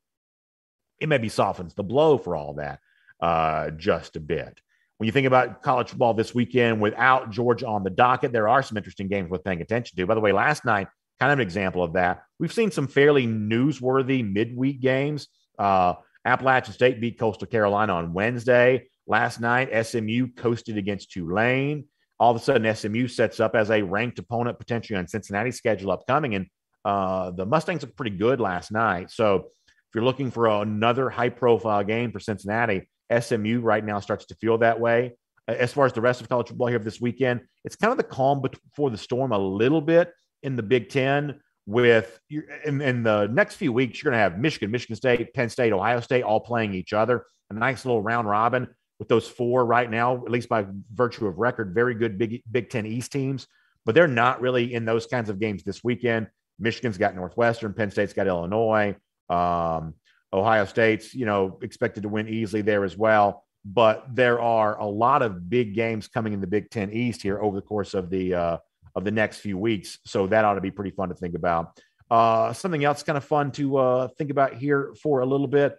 it 1.00 1.08
maybe 1.08 1.28
softens 1.28 1.74
the 1.74 1.82
blow 1.82 2.18
for 2.18 2.36
all 2.36 2.54
that 2.54 2.80
uh, 3.20 3.70
just 3.70 4.16
a 4.16 4.20
bit. 4.20 4.60
When 4.98 5.06
you 5.06 5.12
think 5.12 5.26
about 5.26 5.62
college 5.62 5.88
football 5.88 6.12
this 6.12 6.34
weekend 6.34 6.80
without 6.80 7.30
Georgia 7.30 7.66
on 7.66 7.84
the 7.84 7.90
docket, 7.90 8.32
there 8.32 8.48
are 8.48 8.62
some 8.62 8.76
interesting 8.76 9.08
games 9.08 9.30
worth 9.30 9.44
paying 9.44 9.62
attention 9.62 9.96
to. 9.96 10.06
By 10.06 10.14
the 10.14 10.20
way, 10.20 10.32
last 10.32 10.64
night, 10.64 10.88
kind 11.18 11.32
of 11.32 11.38
an 11.38 11.42
example 11.42 11.82
of 11.82 11.94
that. 11.94 12.22
We've 12.38 12.52
seen 12.52 12.70
some 12.70 12.86
fairly 12.86 13.26
newsworthy 13.26 14.30
midweek 14.30 14.80
games. 14.80 15.28
Uh, 15.58 15.94
Appalachian 16.24 16.74
State 16.74 17.00
beat 17.00 17.18
Coastal 17.18 17.46
Carolina 17.46 17.94
on 17.94 18.12
Wednesday. 18.12 18.88
Last 19.06 19.40
night, 19.40 19.70
SMU 19.86 20.28
coasted 20.36 20.76
against 20.76 21.10
Tulane. 21.10 21.84
All 22.18 22.30
of 22.30 22.36
a 22.36 22.44
sudden, 22.44 22.74
SMU 22.74 23.08
sets 23.08 23.40
up 23.40 23.54
as 23.54 23.70
a 23.70 23.82
ranked 23.82 24.18
opponent 24.18 24.58
potentially 24.58 24.98
on 24.98 25.08
Cincinnati's 25.08 25.56
schedule 25.56 25.90
upcoming. 25.90 26.34
And 26.34 26.46
uh, 26.84 27.30
the 27.30 27.46
Mustangs 27.46 27.82
looked 27.82 27.96
pretty 27.96 28.16
good 28.16 28.40
last 28.40 28.72
night. 28.72 29.10
So 29.10 29.48
if 29.68 29.94
you're 29.94 30.04
looking 30.04 30.30
for 30.30 30.46
another 30.46 31.10
high 31.10 31.28
profile 31.28 31.84
game 31.84 32.12
for 32.12 32.20
Cincinnati, 32.20 32.88
SMU 33.18 33.60
right 33.60 33.84
now 33.84 34.00
starts 34.00 34.26
to 34.26 34.34
feel 34.36 34.58
that 34.58 34.78
way. 34.78 35.16
As 35.48 35.72
far 35.72 35.84
as 35.84 35.92
the 35.92 36.00
rest 36.00 36.20
of 36.20 36.28
college 36.28 36.48
football 36.48 36.68
here 36.68 36.78
this 36.78 37.00
weekend, 37.00 37.40
it's 37.64 37.74
kind 37.74 37.90
of 37.90 37.96
the 37.96 38.04
calm 38.04 38.40
before 38.40 38.90
the 38.90 38.98
storm 38.98 39.32
a 39.32 39.38
little 39.38 39.80
bit 39.80 40.12
in 40.42 40.54
the 40.56 40.62
Big 40.62 40.88
Ten 40.88 41.40
with 41.66 42.20
in, 42.64 42.80
in 42.80 43.02
the 43.02 43.26
next 43.28 43.56
few 43.56 43.72
weeks, 43.72 44.02
you're 44.02 44.10
going 44.10 44.18
to 44.18 44.22
have 44.22 44.38
Michigan, 44.38 44.70
Michigan 44.70 44.96
State, 44.96 45.32
Penn 45.34 45.48
State, 45.48 45.72
Ohio 45.72 46.00
State 46.00 46.22
all 46.22 46.40
playing 46.40 46.74
each 46.74 46.92
other. 46.92 47.24
A 47.50 47.54
nice 47.54 47.84
little 47.84 48.02
round 48.02 48.28
robin 48.28 48.68
with 48.98 49.08
those 49.08 49.26
four 49.26 49.64
right 49.64 49.90
now, 49.90 50.16
at 50.16 50.30
least 50.30 50.48
by 50.48 50.66
virtue 50.92 51.26
of 51.26 51.38
record, 51.38 51.74
very 51.74 51.94
good 51.94 52.18
Big 52.18 52.42
Big 52.50 52.70
Ten 52.70 52.86
East 52.86 53.12
teams. 53.12 53.46
But 53.84 53.94
they're 53.94 54.08
not 54.08 54.40
really 54.40 54.74
in 54.74 54.84
those 54.84 55.06
kinds 55.06 55.30
of 55.30 55.40
games 55.40 55.62
this 55.64 55.82
weekend. 55.82 56.28
Michigan's 56.60 56.98
got 56.98 57.16
Northwestern, 57.16 57.72
Penn 57.72 57.90
State's 57.90 58.12
got 58.12 58.26
Illinois, 58.26 58.94
um, 59.28 59.94
Ohio 60.32 60.64
State's 60.64 61.14
you 61.14 61.26
know 61.26 61.58
expected 61.62 62.02
to 62.04 62.08
win 62.08 62.28
easily 62.28 62.62
there 62.62 62.84
as 62.84 62.96
well. 62.96 63.44
But 63.64 64.06
there 64.14 64.40
are 64.40 64.78
a 64.78 64.86
lot 64.86 65.22
of 65.22 65.50
big 65.50 65.74
games 65.74 66.08
coming 66.08 66.32
in 66.32 66.40
the 66.40 66.46
Big 66.46 66.70
Ten 66.70 66.90
East 66.92 67.22
here 67.22 67.42
over 67.42 67.56
the 67.56 67.62
course 67.62 67.94
of 67.94 68.08
the 68.10 68.34
uh, 68.34 68.56
of 68.94 69.04
the 69.04 69.10
next 69.10 69.38
few 69.38 69.58
weeks. 69.58 69.98
So 70.06 70.26
that 70.28 70.44
ought 70.44 70.54
to 70.54 70.60
be 70.60 70.70
pretty 70.70 70.90
fun 70.90 71.08
to 71.08 71.14
think 71.14 71.34
about. 71.34 71.80
Uh, 72.10 72.52
something 72.52 72.84
else 72.84 73.02
kind 73.02 73.16
of 73.16 73.24
fun 73.24 73.52
to 73.52 73.76
uh, 73.76 74.08
think 74.18 74.30
about 74.30 74.54
here 74.54 74.94
for 75.00 75.20
a 75.20 75.26
little 75.26 75.46
bit 75.46 75.76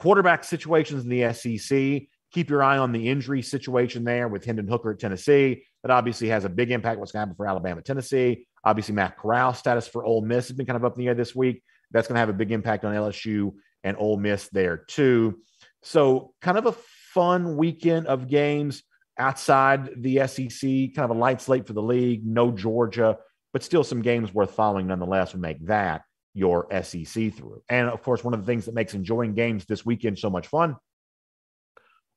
quarterback 0.00 0.44
situations 0.44 1.04
in 1.04 1.10
the 1.10 1.32
SEC. 1.32 2.08
Keep 2.32 2.48
your 2.48 2.62
eye 2.62 2.78
on 2.78 2.92
the 2.92 3.08
injury 3.08 3.42
situation 3.42 4.04
there 4.04 4.28
with 4.28 4.44
Hendon 4.44 4.66
Hooker 4.66 4.92
at 4.92 4.98
Tennessee. 4.98 5.64
That 5.82 5.90
obviously 5.90 6.28
has 6.28 6.44
a 6.44 6.48
big 6.48 6.70
impact 6.70 6.98
what's 6.98 7.12
going 7.12 7.20
to 7.20 7.26
happen 7.26 7.36
for 7.36 7.46
Alabama, 7.46 7.82
Tennessee. 7.82 8.46
Obviously, 8.64 8.94
Matt 8.94 9.16
Corral 9.16 9.54
status 9.54 9.88
for 9.88 10.04
Ole 10.04 10.22
Miss 10.22 10.48
has 10.48 10.56
been 10.56 10.66
kind 10.66 10.76
of 10.76 10.84
up 10.84 10.96
in 10.96 11.00
the 11.00 11.08
air 11.08 11.14
this 11.14 11.34
week. 11.34 11.62
That's 11.90 12.08
going 12.08 12.14
to 12.14 12.20
have 12.20 12.28
a 12.28 12.34
big 12.34 12.52
impact 12.52 12.84
on 12.84 12.94
LSU 12.94 13.52
and 13.82 13.96
Ole 13.98 14.18
Miss 14.18 14.48
there 14.48 14.76
too. 14.76 15.38
So, 15.82 16.34
kind 16.40 16.58
of 16.58 16.66
a 16.66 16.72
fun 17.14 17.56
weekend 17.56 18.06
of 18.06 18.28
games 18.28 18.82
outside 19.18 19.90
the 19.96 20.26
SEC, 20.26 20.60
kind 20.94 20.98
of 20.98 21.10
a 21.10 21.14
light 21.14 21.40
slate 21.40 21.66
for 21.66 21.72
the 21.72 21.82
league, 21.82 22.24
no 22.24 22.50
Georgia, 22.50 23.18
but 23.52 23.62
still 23.62 23.84
some 23.84 24.02
games 24.02 24.32
worth 24.32 24.52
following 24.52 24.86
nonetheless 24.86 25.32
would 25.32 25.42
make 25.42 25.64
that 25.66 26.02
your 26.34 26.66
SEC 26.82 27.34
through. 27.34 27.62
And 27.68 27.88
of 27.88 28.02
course, 28.02 28.22
one 28.22 28.34
of 28.34 28.40
the 28.40 28.46
things 28.46 28.66
that 28.66 28.74
makes 28.74 28.94
enjoying 28.94 29.34
games 29.34 29.64
this 29.64 29.84
weekend 29.84 30.18
so 30.18 30.30
much 30.30 30.46
fun 30.46 30.76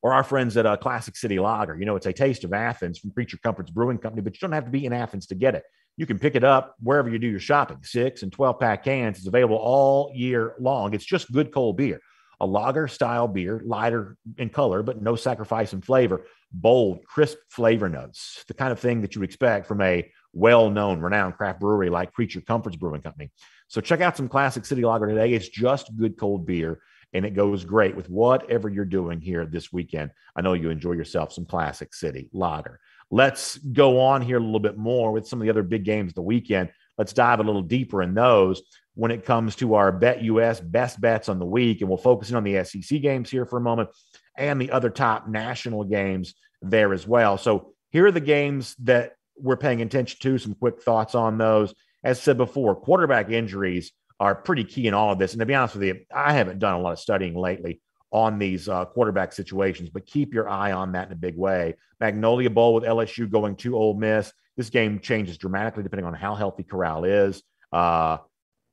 are 0.04 0.14
our 0.14 0.24
friends 0.24 0.58
at 0.58 0.66
uh, 0.66 0.78
Classic 0.78 1.16
City 1.16 1.40
Lager. 1.40 1.78
You 1.78 1.86
know, 1.86 1.96
it's 1.96 2.06
a 2.06 2.14
taste 2.14 2.44
of 2.44 2.54
Athens 2.54 3.00
from 3.00 3.12
Creature 3.12 3.40
Comforts 3.44 3.72
Brewing 3.72 3.98
Company, 3.98 4.22
but 4.22 4.34
you 4.34 4.40
don't 4.40 4.52
have 4.52 4.66
to 4.66 4.72
be 4.72 4.86
in 4.86 4.94
Athens 4.94 5.28
to 5.28 5.36
get 5.36 5.56
it. 5.56 5.64
You 5.96 6.06
can 6.06 6.20
pick 6.20 6.36
it 6.36 6.44
up 6.44 6.76
wherever 6.82 7.10
you 7.10 7.20
do 7.20 7.28
your 7.28 7.40
shopping. 7.40 7.78
Six 7.84 8.24
and 8.24 8.32
12 8.32 8.60
pack 8.60 8.84
cans 8.84 9.20
is 9.20 9.28
available 9.28 9.58
all 9.58 10.12
year 10.14 10.56
long. 10.60 10.94
It's 10.94 11.06
just 11.06 11.32
good 11.32 11.54
cold 11.54 11.78
beer 11.78 12.02
a 12.44 12.46
lager 12.46 12.90
style 12.90 13.28
beer, 13.28 13.62
lighter 13.66 14.18
in 14.38 14.50
color, 14.50 14.84
but 14.84 15.02
no 15.02 15.16
sacrifice 15.16 15.72
in 15.72 15.82
flavor, 15.82 16.26
bold, 16.52 17.06
crisp 17.06 17.38
flavor 17.50 17.88
notes, 17.88 18.44
the 18.50 18.54
kind 18.54 18.74
of 18.74 18.80
thing 18.80 19.00
that 19.02 19.16
you 19.16 19.24
expect 19.24 19.66
from 19.66 19.80
a 19.82 20.12
well 20.34 20.70
known, 20.70 21.00
renowned 21.00 21.36
craft 21.36 21.62
brewery 21.62 21.90
like 21.90 22.12
Creature 22.12 22.42
Comforts 22.42 22.76
Brewing 22.76 23.02
Company. 23.02 23.32
So 23.70 23.80
check 23.80 24.02
out 24.02 24.18
some 24.18 24.28
Classic 24.28 24.66
City 24.66 24.84
Lager 24.84 25.08
today. 25.08 25.34
It's 25.34 25.48
just 25.48 25.96
good 25.96 26.18
cold 26.18 26.46
beer, 26.46 26.82
and 27.14 27.26
it 27.26 27.36
goes 27.36 27.64
great 27.64 27.96
with 27.96 28.10
whatever 28.10 28.70
you're 28.70 28.86
doing 28.86 29.22
here 29.22 29.46
this 29.46 29.72
weekend. 29.72 30.12
I 30.36 30.42
know 30.42 30.54
you 30.54 30.70
enjoy 30.70 30.94
yourself 30.94 31.32
some 31.32 31.46
Classic 31.46 31.94
City 31.94 32.30
Lager. 32.34 32.80
Let's 33.12 33.58
go 33.58 34.00
on 34.00 34.22
here 34.22 34.38
a 34.38 34.44
little 34.44 34.60
bit 34.60 34.78
more 34.78 35.12
with 35.12 35.28
some 35.28 35.40
of 35.40 35.44
the 35.44 35.52
other 35.52 35.64
big 35.64 35.86
games 35.86 36.12
of 36.12 36.16
the 36.16 36.22
weekend. 36.22 36.70
Let's 36.98 37.14
dive 37.14 37.40
a 37.40 37.44
little 37.44 37.62
deeper 37.62 38.02
in 38.02 38.14
those 38.14 38.62
when 38.96 39.12
it 39.12 39.26
comes 39.26 39.56
to 39.58 39.76
our 39.76 39.92
BetUS 39.92 40.72
best 40.72 41.00
bets 41.00 41.30
on 41.30 41.40
the 41.40 41.46
week. 41.46 41.82
And 41.82 41.90
we'll 41.90 41.98
focus 41.98 42.30
in 42.30 42.36
on 42.36 42.44
the 42.44 42.64
SEC 42.64 43.02
games 43.02 43.30
here 43.30 43.46
for 43.46 43.58
a 43.58 43.62
moment 43.62 43.90
and 44.36 44.60
the 44.60 44.72
other 44.72 44.90
top 44.90 45.28
national 45.28 45.84
games 45.84 46.34
there 46.62 46.94
as 46.94 47.08
well. 47.08 47.38
So 47.38 47.74
here 47.92 48.06
are 48.08 48.12
the 48.12 48.20
games 48.20 48.76
that 48.80 49.14
we're 49.38 49.58
paying 49.58 49.82
attention 49.82 50.20
to, 50.22 50.38
some 50.38 50.56
quick 50.56 50.82
thoughts 50.82 51.16
on 51.16 51.38
those. 51.38 51.74
As 52.04 52.22
said 52.22 52.38
before, 52.38 52.76
quarterback 52.76 53.30
injuries 53.30 53.92
are 54.24 54.36
pretty 54.36 54.64
key 54.64 54.88
in 54.88 54.94
all 54.94 55.12
of 55.12 55.20
this. 55.20 55.34
And 55.34 55.42
to 55.42 55.46
be 55.46 55.54
honest 55.54 55.76
with 55.76 55.84
you, 55.84 56.00
I 56.16 56.32
haven't 56.32 56.60
done 56.60 56.76
a 56.76 56.80
lot 56.80 56.94
of 56.94 57.00
studying 57.00 57.36
lately 57.36 57.82
on 58.10 58.40
these 58.40 58.70
uh, 58.70 58.86
quarterback 58.86 59.34
situations, 59.34 59.90
but 59.90 60.06
keep 60.06 60.34
your 60.34 60.48
eye 60.48 60.72
on 60.72 60.94
that 60.94 61.08
in 61.08 61.12
a 61.12 61.18
big 61.18 61.36
way. 61.36 61.76
Magnolia 62.00 62.50
Bowl 62.50 62.74
with 62.74 62.86
LSU 62.86 63.30
going 63.30 63.58
to 63.58 63.76
Ole 63.76 63.96
Miss. 63.96 64.32
This 64.56 64.70
game 64.70 65.02
changes 65.02 65.38
dramatically 65.38 65.84
depending 65.84 66.06
on 66.06 66.14
how 66.14 66.36
healthy 66.36 66.64
Corral 66.64 67.04
is. 67.04 67.44
Uh, 67.74 68.20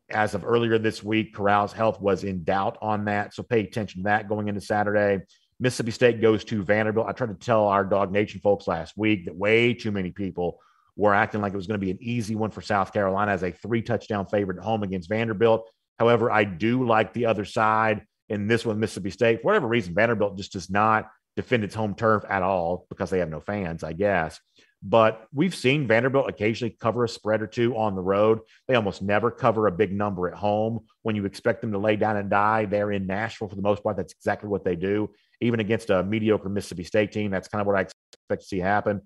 as 0.08 0.34
of 0.34 0.44
earlier 0.44 0.78
this 0.78 1.02
week, 1.02 1.34
Corral's 1.34 1.72
health 1.72 2.00
was 2.00 2.22
in 2.22 2.44
doubt 2.44 2.78
on 2.80 3.06
that. 3.06 3.34
So 3.34 3.42
pay 3.42 3.60
attention 3.60 4.02
to 4.02 4.04
that 4.04 4.28
going 4.28 4.46
into 4.46 4.60
Saturday. 4.60 5.24
Mississippi 5.58 5.90
State 5.90 6.20
goes 6.20 6.44
to 6.44 6.62
Vanderbilt. 6.62 7.08
I 7.08 7.12
tried 7.12 7.30
to 7.30 7.44
tell 7.44 7.66
our 7.66 7.84
Dawg 7.84 8.12
Nation 8.12 8.40
folks 8.40 8.68
last 8.68 8.96
week 8.96 9.24
that 9.24 9.34
way 9.34 9.74
too 9.74 9.90
many 9.90 10.12
people 10.12 10.60
were 11.00 11.14
acting 11.14 11.40
like 11.40 11.52
it 11.52 11.56
was 11.56 11.66
going 11.66 11.80
to 11.80 11.84
be 11.84 11.90
an 11.90 11.98
easy 12.00 12.34
one 12.34 12.50
for 12.50 12.60
South 12.60 12.92
Carolina 12.92 13.32
as 13.32 13.42
a 13.42 13.50
three 13.50 13.82
touchdown 13.82 14.26
favorite 14.26 14.58
at 14.58 14.64
home 14.64 14.82
against 14.82 15.08
Vanderbilt. 15.08 15.68
However, 15.98 16.30
I 16.30 16.44
do 16.44 16.86
like 16.86 17.12
the 17.12 17.26
other 17.26 17.44
side 17.44 18.04
in 18.28 18.46
this 18.46 18.64
one, 18.66 18.78
Mississippi 18.78 19.10
State. 19.10 19.40
For 19.40 19.46
whatever 19.46 19.66
reason, 19.66 19.94
Vanderbilt 19.94 20.36
just 20.36 20.52
does 20.52 20.70
not 20.70 21.08
defend 21.36 21.64
its 21.64 21.74
home 21.74 21.94
turf 21.94 22.24
at 22.28 22.42
all 22.42 22.86
because 22.90 23.08
they 23.10 23.18
have 23.18 23.30
no 23.30 23.40
fans, 23.40 23.82
I 23.82 23.94
guess. 23.94 24.38
But 24.82 25.26
we've 25.32 25.54
seen 25.54 25.86
Vanderbilt 25.86 26.28
occasionally 26.28 26.76
cover 26.80 27.04
a 27.04 27.08
spread 27.08 27.42
or 27.42 27.46
two 27.46 27.76
on 27.76 27.94
the 27.94 28.02
road. 28.02 28.40
They 28.66 28.74
almost 28.74 29.02
never 29.02 29.30
cover 29.30 29.66
a 29.66 29.72
big 29.72 29.92
number 29.92 30.28
at 30.28 30.34
home. 30.34 30.80
When 31.02 31.16
you 31.16 31.26
expect 31.26 31.60
them 31.60 31.72
to 31.72 31.78
lay 31.78 31.96
down 31.96 32.16
and 32.16 32.30
die, 32.30 32.64
they're 32.64 32.92
in 32.92 33.06
Nashville 33.06 33.48
for 33.48 33.56
the 33.56 33.62
most 33.62 33.82
part. 33.82 33.96
That's 33.96 34.12
exactly 34.12 34.48
what 34.48 34.64
they 34.64 34.76
do. 34.76 35.10
Even 35.42 35.60
against 35.60 35.90
a 35.90 36.02
mediocre 36.02 36.48
Mississippi 36.48 36.84
State 36.84 37.12
team, 37.12 37.30
that's 37.30 37.48
kind 37.48 37.60
of 37.60 37.66
what 37.66 37.76
I 37.76 37.82
expect 37.82 38.42
to 38.42 38.46
see 38.46 38.58
happen. 38.58 39.02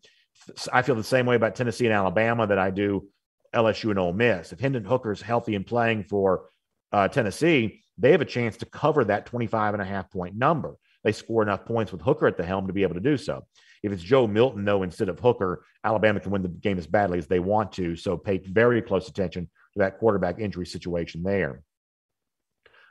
I 0.72 0.82
feel 0.82 0.94
the 0.94 1.04
same 1.04 1.26
way 1.26 1.36
about 1.36 1.54
Tennessee 1.54 1.86
and 1.86 1.94
Alabama 1.94 2.46
that 2.46 2.58
I 2.58 2.70
do 2.70 3.08
LSU 3.54 3.90
and 3.90 3.98
Ole 3.98 4.12
Miss. 4.12 4.52
If 4.52 4.60
Hendon 4.60 4.84
Hooker 4.84 5.12
is 5.12 5.22
healthy 5.22 5.54
and 5.54 5.66
playing 5.66 6.04
for 6.04 6.46
uh, 6.92 7.08
Tennessee, 7.08 7.82
they 7.98 8.10
have 8.12 8.20
a 8.20 8.26
chance 8.26 8.56
to 8.58 8.66
cover 8.66 9.04
that 9.04 9.26
25 9.26 9.74
and 9.74 9.82
a 9.82 9.86
half 9.86 10.10
point 10.10 10.36
number. 10.36 10.74
They 11.04 11.12
score 11.12 11.42
enough 11.42 11.64
points 11.64 11.92
with 11.92 12.00
Hooker 12.00 12.26
at 12.26 12.36
the 12.36 12.44
helm 12.44 12.66
to 12.66 12.72
be 12.72 12.82
able 12.82 12.94
to 12.94 13.00
do 13.00 13.16
so. 13.16 13.46
If 13.82 13.92
it's 13.92 14.02
Joe 14.02 14.26
Milton, 14.26 14.64
though, 14.64 14.82
instead 14.82 15.10
of 15.10 15.20
Hooker, 15.20 15.64
Alabama 15.84 16.18
can 16.18 16.30
win 16.30 16.42
the 16.42 16.48
game 16.48 16.78
as 16.78 16.86
badly 16.86 17.18
as 17.18 17.26
they 17.26 17.38
want 17.38 17.72
to. 17.72 17.94
So 17.96 18.16
pay 18.16 18.38
very 18.38 18.80
close 18.80 19.08
attention 19.08 19.44
to 19.44 19.78
that 19.78 19.98
quarterback 19.98 20.38
injury 20.38 20.66
situation 20.66 21.22
there. 21.22 21.62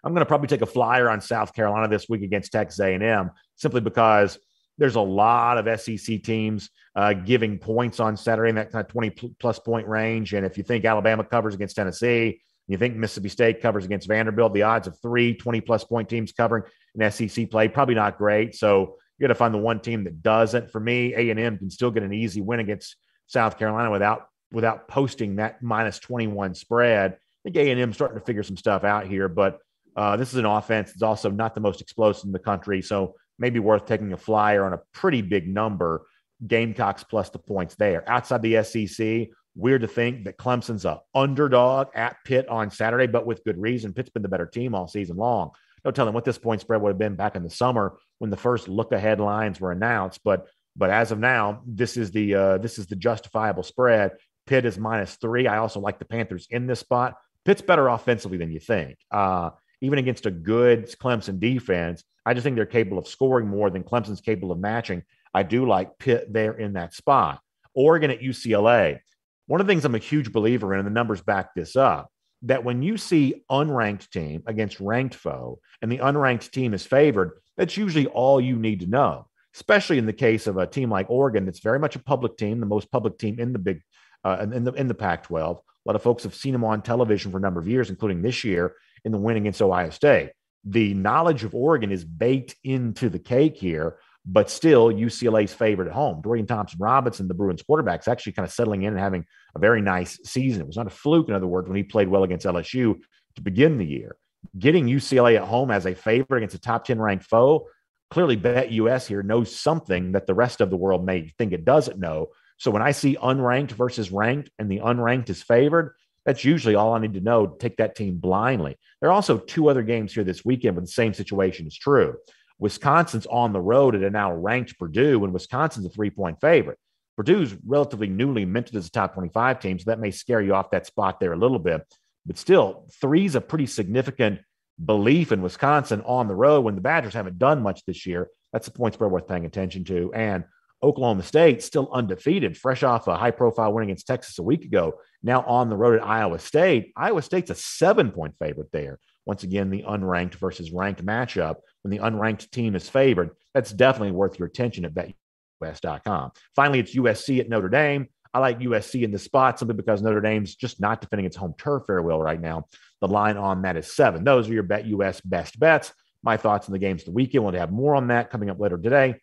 I'm 0.04 0.14
going 0.14 0.22
to 0.22 0.28
probably 0.28 0.48
take 0.48 0.62
a 0.62 0.68
flyer 0.68 1.10
on 1.10 1.22
South 1.22 1.54
Carolina 1.56 1.88
this 1.88 2.08
week 2.10 2.22
against 2.22 2.52
Texas 2.52 2.80
A&M 2.80 3.32
simply 3.56 3.82
because 3.82 4.38
there's 4.78 4.96
a 4.96 5.02
lot 5.02 5.58
of 5.58 5.80
SEC 5.80 6.24
teams 6.24 6.70
uh, 6.96 7.14
giving 7.14 7.58
points 7.58 8.00
on 8.00 8.18
Saturday 8.18 8.50
in 8.50 8.56
that 8.56 8.72
kind 8.72 8.86
of 8.86 8.92
20 8.92 9.36
plus 9.40 9.60
point 9.60 9.88
range. 9.88 10.34
And 10.34 10.46
if 10.46 10.58
you 10.58 10.64
think 10.64 10.86
Alabama 10.86 11.24
covers 11.24 11.54
against 11.54 11.76
Tennessee, 11.76 12.42
you 12.68 12.78
think 12.78 12.96
Mississippi 12.96 13.30
State 13.30 13.62
covers 13.62 13.86
against 13.86 14.08
Vanderbilt, 14.08 14.54
the 14.54 14.64
odds 14.64 14.88
of 14.88 14.98
three 15.02 15.34
20 15.34 15.62
plus 15.62 15.84
point 15.84 16.10
teams 16.10 16.32
covering 16.32 16.64
an 16.96 17.12
SEC 17.12 17.50
play 17.50 17.68
probably 17.68 17.96
not 17.96 18.18
great. 18.18 18.56
So 18.56 18.96
you 19.18 19.24
got 19.24 19.28
to 19.28 19.36
find 19.36 19.54
the 19.54 19.60
one 19.60 19.80
team 19.80 20.04
that 20.06 20.22
doesn't. 20.22 20.72
For 20.72 20.80
me, 20.80 21.14
A 21.14 21.30
and 21.30 21.40
M 21.40 21.58
can 21.58 21.70
still 21.70 21.92
get 21.92 22.04
an 22.04 22.14
easy 22.14 22.42
win 22.42 22.60
against 22.60 22.96
South 23.28 23.58
Carolina 23.58 23.92
without 23.92 24.28
without 24.52 24.88
posting 24.88 25.38
that 25.38 25.62
minus 25.62 26.00
21 26.00 26.56
spread. 26.56 27.14
I 27.14 27.18
think 27.44 27.58
A 27.58 27.72
and 27.72 27.80
M 27.80 27.94
starting 27.94 28.20
to 28.20 28.26
figure 28.26 28.44
some 28.44 28.58
stuff 28.58 28.84
out 28.84 29.08
here, 29.08 29.28
but 29.28 29.60
uh, 29.96 30.16
this 30.16 30.30
is 30.30 30.36
an 30.36 30.46
offense 30.46 30.92
that's 30.92 31.04
also 31.04 31.30
not 31.30 31.54
the 31.56 31.62
most 31.62 31.82
explosive 31.82 32.26
in 32.26 32.32
the 32.32 32.40
country, 32.40 32.82
so 32.82 33.16
maybe 33.40 33.60
worth 33.60 33.86
taking 33.86 34.14
a 34.14 34.18
flyer 34.18 34.66
on 34.66 34.74
a 34.74 34.82
pretty 34.94 35.22
big 35.22 35.48
number. 35.48 36.06
Gamecocks 36.46 37.04
plus 37.04 37.30
the 37.30 37.40
points 37.40 37.76
there. 37.76 38.08
Outside 38.10 38.42
the 38.42 38.64
SEC, 38.64 39.30
weird 39.56 39.82
to 39.82 39.88
think 39.88 40.26
that 40.26 40.38
Clemson's 40.38 40.86
a 40.86 41.02
underdog 41.16 41.88
at 41.96 42.18
Pitt 42.26 42.48
on 42.50 42.70
Saturday, 42.70 43.08
but 43.08 43.26
with 43.26 43.44
good 43.44 43.58
reason. 43.58 43.94
Pitt's 43.94 44.10
been 44.10 44.24
the 44.24 44.30
better 44.30 44.46
team 44.46 44.76
all 44.76 44.88
season 44.88 45.16
long 45.16 45.52
no 45.84 45.92
telling 45.92 46.14
what 46.14 46.26
this 46.26 46.38
point 46.38 46.62
spread 46.62 46.82
would 46.82 46.90
have 46.90 46.98
been 46.98 47.16
back 47.16 47.36
in 47.36 47.44
the 47.44 47.50
summer 47.50 47.98
when 48.20 48.30
the 48.30 48.38
first 48.38 48.68
look 48.68 48.92
ahead 48.92 49.20
lines 49.20 49.60
were 49.60 49.72
announced. 49.72 50.22
But 50.24 50.48
but 50.76 50.90
as 50.90 51.12
of 51.12 51.20
now, 51.20 51.62
this 51.68 51.98
is 51.98 52.12
the 52.12 52.36
uh, 52.36 52.58
this 52.58 52.80
is 52.80 52.88
the 52.88 52.96
justifiable 52.96 53.64
spread. 53.64 54.14
Pitt 54.48 54.66
is 54.66 54.78
minus 54.78 55.16
three. 55.16 55.48
I 55.48 55.58
also 55.58 55.80
like 55.80 56.00
the 56.00 56.06
Panthers 56.06 56.48
in 56.50 56.68
this 56.68 56.80
spot. 56.80 57.16
Pitt's 57.46 57.62
better 57.62 57.88
offensively 57.88 58.38
than 58.38 58.52
you 58.52 58.60
think. 58.60 58.98
Uh, 59.12 59.52
even 59.84 60.00
against 60.00 60.26
a 60.26 60.32
good 60.32 60.90
Clemson 60.98 61.42
defense, 61.42 62.06
I 62.26 62.34
just 62.34 62.46
think 62.46 62.56
they're 62.56 62.66
capable 62.66 62.98
of 62.98 63.08
scoring 63.08 63.50
more 63.50 63.70
than 63.70 63.84
Clemson's 63.84 64.22
capable 64.22 64.54
of 64.54 64.60
matching. 64.60 65.04
I 65.34 65.44
do 65.44 65.68
like 65.68 66.00
Pitt 66.00 66.32
there 66.32 66.54
in 66.54 66.74
that 66.74 66.94
spot. 66.94 67.42
Oregon 67.76 68.10
at 68.10 68.22
UCLA. 68.22 69.00
One 69.48 69.60
of 69.60 69.68
the 69.68 69.72
things 69.72 69.84
I'm 69.84 69.94
a 69.94 70.00
huge 70.00 70.32
believer 70.32 70.74
in, 70.74 70.80
and 70.80 70.88
the 70.88 70.92
numbers 70.92 71.22
back 71.22 71.54
this 71.54 71.76
up, 71.76 72.10
that 72.44 72.64
when 72.64 72.82
you 72.82 72.96
see 72.96 73.44
unranked 73.52 74.10
team 74.10 74.42
against 74.48 74.80
ranked 74.80 75.16
foe 75.16 75.60
and 75.82 75.92
the 75.92 75.98
unranked 75.98 76.52
team 76.52 76.74
is 76.74 76.86
favored, 76.86 77.42
that's 77.58 77.76
usually 77.76 78.08
all 78.08 78.40
you 78.40 78.56
need 78.56 78.80
to 78.80 78.88
know, 78.88 79.28
especially 79.54 79.98
in 79.98 80.06
the 80.06 80.14
case 80.14 80.48
of 80.48 80.56
a 80.56 80.66
team 80.66 80.90
like 80.90 81.10
Oregon 81.10 81.44
that's 81.44 81.60
very 81.60 81.78
much 81.78 81.98
a 81.98 82.04
public 82.04 82.38
team, 82.38 82.62
the 82.62 82.66
most 82.66 82.90
public 82.90 83.18
team 83.18 83.38
in 83.38 83.52
the 83.52 83.60
big 83.60 83.82
uh, 84.24 84.46
in 84.50 84.64
the 84.64 84.72
in 84.74 84.88
the 84.88 84.94
Pac-12. 84.94 85.58
A 85.58 85.62
lot 85.86 85.98
of 85.98 86.02
folks 86.02 86.24
have 86.24 86.36
seen 86.36 86.54
them 86.54 86.64
on 86.64 86.82
television 86.82 87.32
for 87.32 87.38
a 87.38 87.42
number 87.42 87.60
of 87.60 87.68
years, 87.68 87.90
including 87.90 88.22
this 88.22 88.46
year 88.46 88.76
in 89.06 89.12
the 89.12 89.18
win 89.18 89.38
against 89.38 89.62
Ohio 89.62 89.90
State. 89.90 90.32
The 90.66 90.94
knowledge 90.94 91.44
of 91.44 91.54
Oregon 91.54 91.92
is 91.92 92.06
baked 92.06 92.56
into 92.64 93.10
the 93.10 93.20
cake 93.20 93.58
here, 93.58 93.98
but 94.26 94.50
still 94.50 94.90
UCLA's 94.90 95.54
favorite 95.54 95.90
at 95.90 95.94
home. 95.94 96.22
Dorian 96.22 96.48
Thompson 96.48 96.80
Robinson, 96.82 97.28
the 97.28 97.34
Bruins 97.34 97.62
quarterback, 97.62 98.02
is 98.02 98.08
actually 98.08 98.32
kind 98.34 98.46
of 98.46 98.54
settling 98.54 98.84
in 98.84 98.94
and 98.94 99.00
having 99.00 99.26
a 99.56 99.60
very 99.60 99.82
nice 99.82 100.18
season. 100.24 100.62
It 100.62 100.68
was 100.68 100.78
not 100.78 100.88
a 100.88 100.92
fluke, 100.92 101.28
in 101.28 101.36
other 101.36 101.48
words, 101.48 101.68
when 101.68 101.76
he 101.76 101.84
played 101.84 102.08
well 102.08 102.24
against 102.24 102.46
LSU 102.46 102.96
to 103.36 103.42
begin 103.42 103.78
the 103.78 103.86
year. 103.86 104.16
Getting 104.58 104.88
UCLA 104.88 105.36
at 105.36 105.48
home 105.48 105.72
as 105.72 105.86
a 105.86 105.96
favorite 105.96 106.38
against 106.38 106.56
a 106.56 106.60
top 106.60 106.86
10 106.86 107.00
ranked 107.00 107.26
foe, 107.26 107.68
clearly 108.10 108.38
BetUS 108.38 109.08
here 109.08 109.24
knows 109.24 109.54
something 109.54 110.14
that 110.14 110.28
the 110.28 110.34
rest 110.34 110.62
of 110.62 110.70
the 110.70 110.78
world 110.78 111.06
may 111.06 111.30
think 111.38 111.52
it 111.52 111.66
doesn't 111.66 112.00
know. 112.00 112.28
So 112.58 112.72
when 112.72 112.82
I 112.82 112.92
see 112.92 113.18
unranked 113.18 113.72
versus 113.72 114.12
ranked 114.12 114.50
and 114.58 114.70
the 114.70 114.80
unranked 114.80 115.30
is 115.30 115.44
favored, 115.44 115.96
that's 116.26 116.46
usually 116.46 116.76
all 116.76 116.94
I 116.94 117.00
need 117.00 117.14
to 117.16 117.22
know 117.22 117.48
to 117.48 117.58
take 117.58 117.78
that 117.78 117.96
team 117.96 118.18
blindly. 118.18 118.78
There 119.02 119.10
are 119.10 119.14
also 119.14 119.38
two 119.38 119.70
other 119.70 119.84
games 119.84 120.14
here 120.14 120.24
this 120.24 120.46
weekend 120.46 120.76
where 120.76 120.82
the 120.82 120.88
same 120.88 121.14
situation 121.14 121.68
is 121.68 121.78
true. 121.78 122.16
Wisconsin's 122.60 123.26
on 123.26 123.52
the 123.52 123.62
road 123.62 123.96
at 123.96 124.04
a 124.04 124.10
now 124.10 124.34
ranked 124.34 124.78
Purdue, 124.80 125.24
and 125.24 125.34
Wisconsin's 125.34 125.86
a 125.86 125.90
three 125.90 126.10
point 126.10 126.40
favorite. 126.40 126.80
Purdue's 127.18 127.56
relatively 127.66 128.08
newly 128.08 128.46
minted 128.46 128.76
as 128.76 128.88
a 128.88 128.92
top 128.92 129.14
25 129.14 129.60
team, 129.60 129.78
so 129.78 129.84
that 129.88 130.00
may 130.00 130.12
scare 130.12 130.42
you 130.42 130.54
off 130.54 130.72
that 130.72 130.86
spot 130.86 131.20
there 131.20 131.34
a 131.34 131.38
little 131.38 131.60
bit. 131.60 131.82
But 132.26 132.38
still, 132.38 132.88
three's 133.02 133.36
a 133.36 133.42
pretty 133.42 133.66
significant 133.66 134.40
belief 134.84 135.32
in 135.32 135.42
Wisconsin 135.42 136.02
on 136.06 136.28
the 136.28 136.36
road 136.36 136.62
when 136.62 136.76
the 136.76 136.82
Badgers 136.82 137.14
haven't 137.14 137.38
done 137.38 137.62
much 137.62 137.86
this 137.86 138.06
year. 138.06 138.30
That's 138.52 138.68
a 138.68 138.72
point 138.72 138.96
spread 138.96 139.12
worth 139.12 139.28
paying 139.28 139.46
attention 139.46 139.84
to. 139.86 140.12
And 140.14 140.46
Oklahoma 140.82 141.24
State 141.24 141.64
still 141.64 141.90
undefeated, 141.94 142.58
fresh 142.58 142.84
off 142.84 143.08
a 143.08 143.16
high 143.16 143.32
profile 143.32 143.74
win 143.74 143.84
against 143.84 144.08
Texas 144.08 144.40
a 144.40 144.44
week 144.44 144.66
ago, 144.66 144.96
now 145.24 145.42
on 145.44 145.70
the 145.70 145.78
road 145.78 146.00
at 146.00 146.06
Iowa 146.06 146.40
State. 146.40 146.92
Iowa 146.96 147.22
State's 147.22 147.50
a 147.50 147.56
seven 147.56 148.12
point 148.12 148.36
favorite 148.40 148.72
there. 148.72 149.00
Once 149.26 149.44
again, 149.44 149.70
the 149.70 149.84
unranked 149.84 150.36
versus 150.36 150.72
ranked 150.72 151.04
matchup 151.06 151.56
when 151.82 151.92
the 151.92 152.00
unranked 152.00 152.52
team 152.52 152.76
is 152.76 152.90
favored. 152.90 153.32
That's 153.54 153.72
definitely 153.72 154.12
worth 154.12 154.38
your 154.38 154.48
attention 154.48 154.86
at 154.86 154.94
betus.com. 154.94 156.32
Finally, 156.56 156.80
it's 156.80 156.96
USC 156.96 157.40
at 157.40 157.50
Notre 157.50 157.70
Dame. 157.70 158.10
I 158.34 158.40
like 158.40 158.60
USC 158.60 159.04
in 159.04 159.12
the 159.12 159.20
spot 159.20 159.60
simply 159.60 159.76
because 159.76 160.02
Notre 160.02 160.20
Dame's 160.20 160.56
just 160.56 160.82
not 160.82 161.02
defending 161.02 161.26
its 161.26 161.38
home 161.38 161.54
turf 161.58 161.84
very 161.88 162.02
well 162.02 162.20
right 162.20 162.42
now. 162.42 162.68
The 163.00 163.08
line 163.08 163.38
on 163.38 163.62
that 163.62 163.78
is 163.78 163.94
seven. 163.94 164.24
Those 164.24 164.50
are 164.50 164.54
your 164.54 164.64
BetUS 164.64 165.22
best 165.24 165.60
bets. 165.60 165.94
My 166.24 166.38
thoughts 166.38 166.68
on 166.68 166.74
the 166.74 166.80
games 166.80 167.02
of 167.02 167.08
the 167.08 167.12
weekend. 167.12 167.44
We'll 167.44 167.54
have 167.54 167.72
more 167.72 167.96
on 167.96 168.08
that 168.08 168.32
coming 168.32 168.50
up 168.50 168.60
later 168.60 168.78
today 168.78 169.22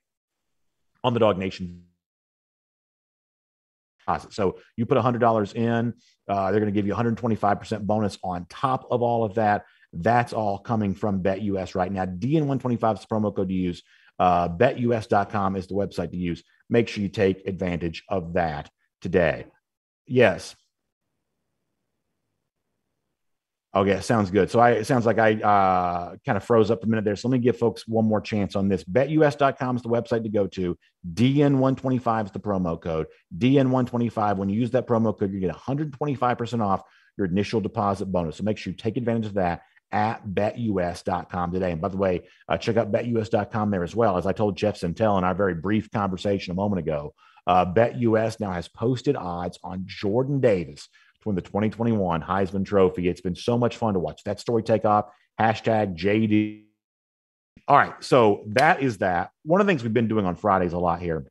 on 1.02 1.12
the 1.12 1.20
Dawg 1.20 1.38
Nation. 1.38 1.89
So 4.30 4.58
you 4.76 4.86
put 4.86 4.98
$100 4.98 5.54
in, 5.54 5.94
uh, 6.28 6.50
they're 6.50 6.60
going 6.60 6.72
to 6.72 6.76
give 6.76 6.86
you 6.86 6.94
125% 6.94 7.82
bonus 7.82 8.18
on 8.22 8.46
top 8.48 8.86
of 8.90 9.02
all 9.02 9.24
of 9.24 9.34
that. 9.34 9.64
That's 9.92 10.32
all 10.32 10.58
coming 10.58 10.94
from 10.94 11.22
BetUS 11.22 11.74
right 11.74 11.90
now. 11.90 12.06
DN125 12.06 12.94
is 12.94 13.00
the 13.00 13.06
promo 13.06 13.34
code 13.34 13.48
to 13.48 13.54
use. 13.54 13.82
Uh, 14.18 14.48
betus.com 14.48 15.56
is 15.56 15.66
the 15.66 15.74
website 15.74 16.10
to 16.10 16.16
use. 16.16 16.42
Make 16.68 16.88
sure 16.88 17.02
you 17.02 17.08
take 17.08 17.46
advantage 17.46 18.04
of 18.08 18.34
that 18.34 18.70
today. 19.00 19.46
Yes. 20.06 20.54
Okay, 23.72 24.00
sounds 24.00 24.32
good. 24.32 24.50
So 24.50 24.58
I, 24.58 24.72
it 24.72 24.86
sounds 24.86 25.06
like 25.06 25.20
I 25.20 25.34
uh, 25.34 26.16
kind 26.26 26.36
of 26.36 26.42
froze 26.42 26.72
up 26.72 26.82
a 26.82 26.86
minute 26.88 27.04
there. 27.04 27.14
So 27.14 27.28
let 27.28 27.34
me 27.34 27.38
give 27.38 27.56
folks 27.56 27.86
one 27.86 28.04
more 28.04 28.20
chance 28.20 28.56
on 28.56 28.68
this. 28.68 28.82
BetUS.com 28.82 29.76
is 29.76 29.82
the 29.82 29.88
website 29.88 30.24
to 30.24 30.28
go 30.28 30.48
to. 30.48 30.76
DN125 31.14 32.24
is 32.24 32.30
the 32.32 32.40
promo 32.40 32.80
code. 32.80 33.06
DN125. 33.38 34.38
When 34.38 34.48
you 34.48 34.58
use 34.58 34.72
that 34.72 34.88
promo 34.88 35.16
code, 35.16 35.32
you 35.32 35.38
get 35.38 35.54
125% 35.54 36.64
off 36.64 36.82
your 37.16 37.28
initial 37.28 37.60
deposit 37.60 38.06
bonus. 38.06 38.38
So 38.38 38.44
make 38.44 38.58
sure 38.58 38.72
you 38.72 38.76
take 38.76 38.96
advantage 38.96 39.26
of 39.26 39.34
that 39.34 39.62
at 39.92 40.26
betus.com 40.26 41.52
today. 41.52 41.70
And 41.70 41.80
by 41.80 41.88
the 41.88 41.96
way, 41.96 42.22
uh, 42.48 42.56
check 42.56 42.76
out 42.76 42.90
betus.com 42.90 43.70
there 43.70 43.84
as 43.84 43.94
well. 43.94 44.16
As 44.16 44.26
I 44.26 44.32
told 44.32 44.56
Jeff 44.56 44.80
Sentell 44.80 45.16
in 45.16 45.22
our 45.22 45.34
very 45.34 45.54
brief 45.54 45.92
conversation 45.92 46.50
a 46.50 46.56
moment 46.56 46.80
ago, 46.80 47.14
uh, 47.46 47.66
BetUS 47.66 48.40
now 48.40 48.50
has 48.50 48.68
posted 48.68 49.14
odds 49.14 49.58
on 49.62 49.84
Jordan 49.86 50.40
Davis 50.40 50.88
to 51.22 51.28
win 51.28 51.36
the 51.36 51.42
2021 51.42 52.22
Heisman 52.22 52.64
Trophy. 52.64 53.08
It's 53.08 53.20
been 53.20 53.34
so 53.34 53.58
much 53.58 53.76
fun 53.76 53.94
to 53.94 54.00
watch 54.00 54.24
that 54.24 54.40
story 54.40 54.62
take 54.62 54.84
off. 54.84 55.06
Hashtag 55.38 55.96
JD. 55.96 56.64
All 57.68 57.76
right. 57.76 57.92
So 58.02 58.44
that 58.48 58.82
is 58.82 58.98
that. 58.98 59.30
One 59.44 59.60
of 59.60 59.66
the 59.66 59.70
things 59.70 59.82
we've 59.82 59.92
been 59.92 60.08
doing 60.08 60.26
on 60.26 60.36
Fridays 60.36 60.72
a 60.72 60.78
lot 60.78 61.00
here 61.00 61.30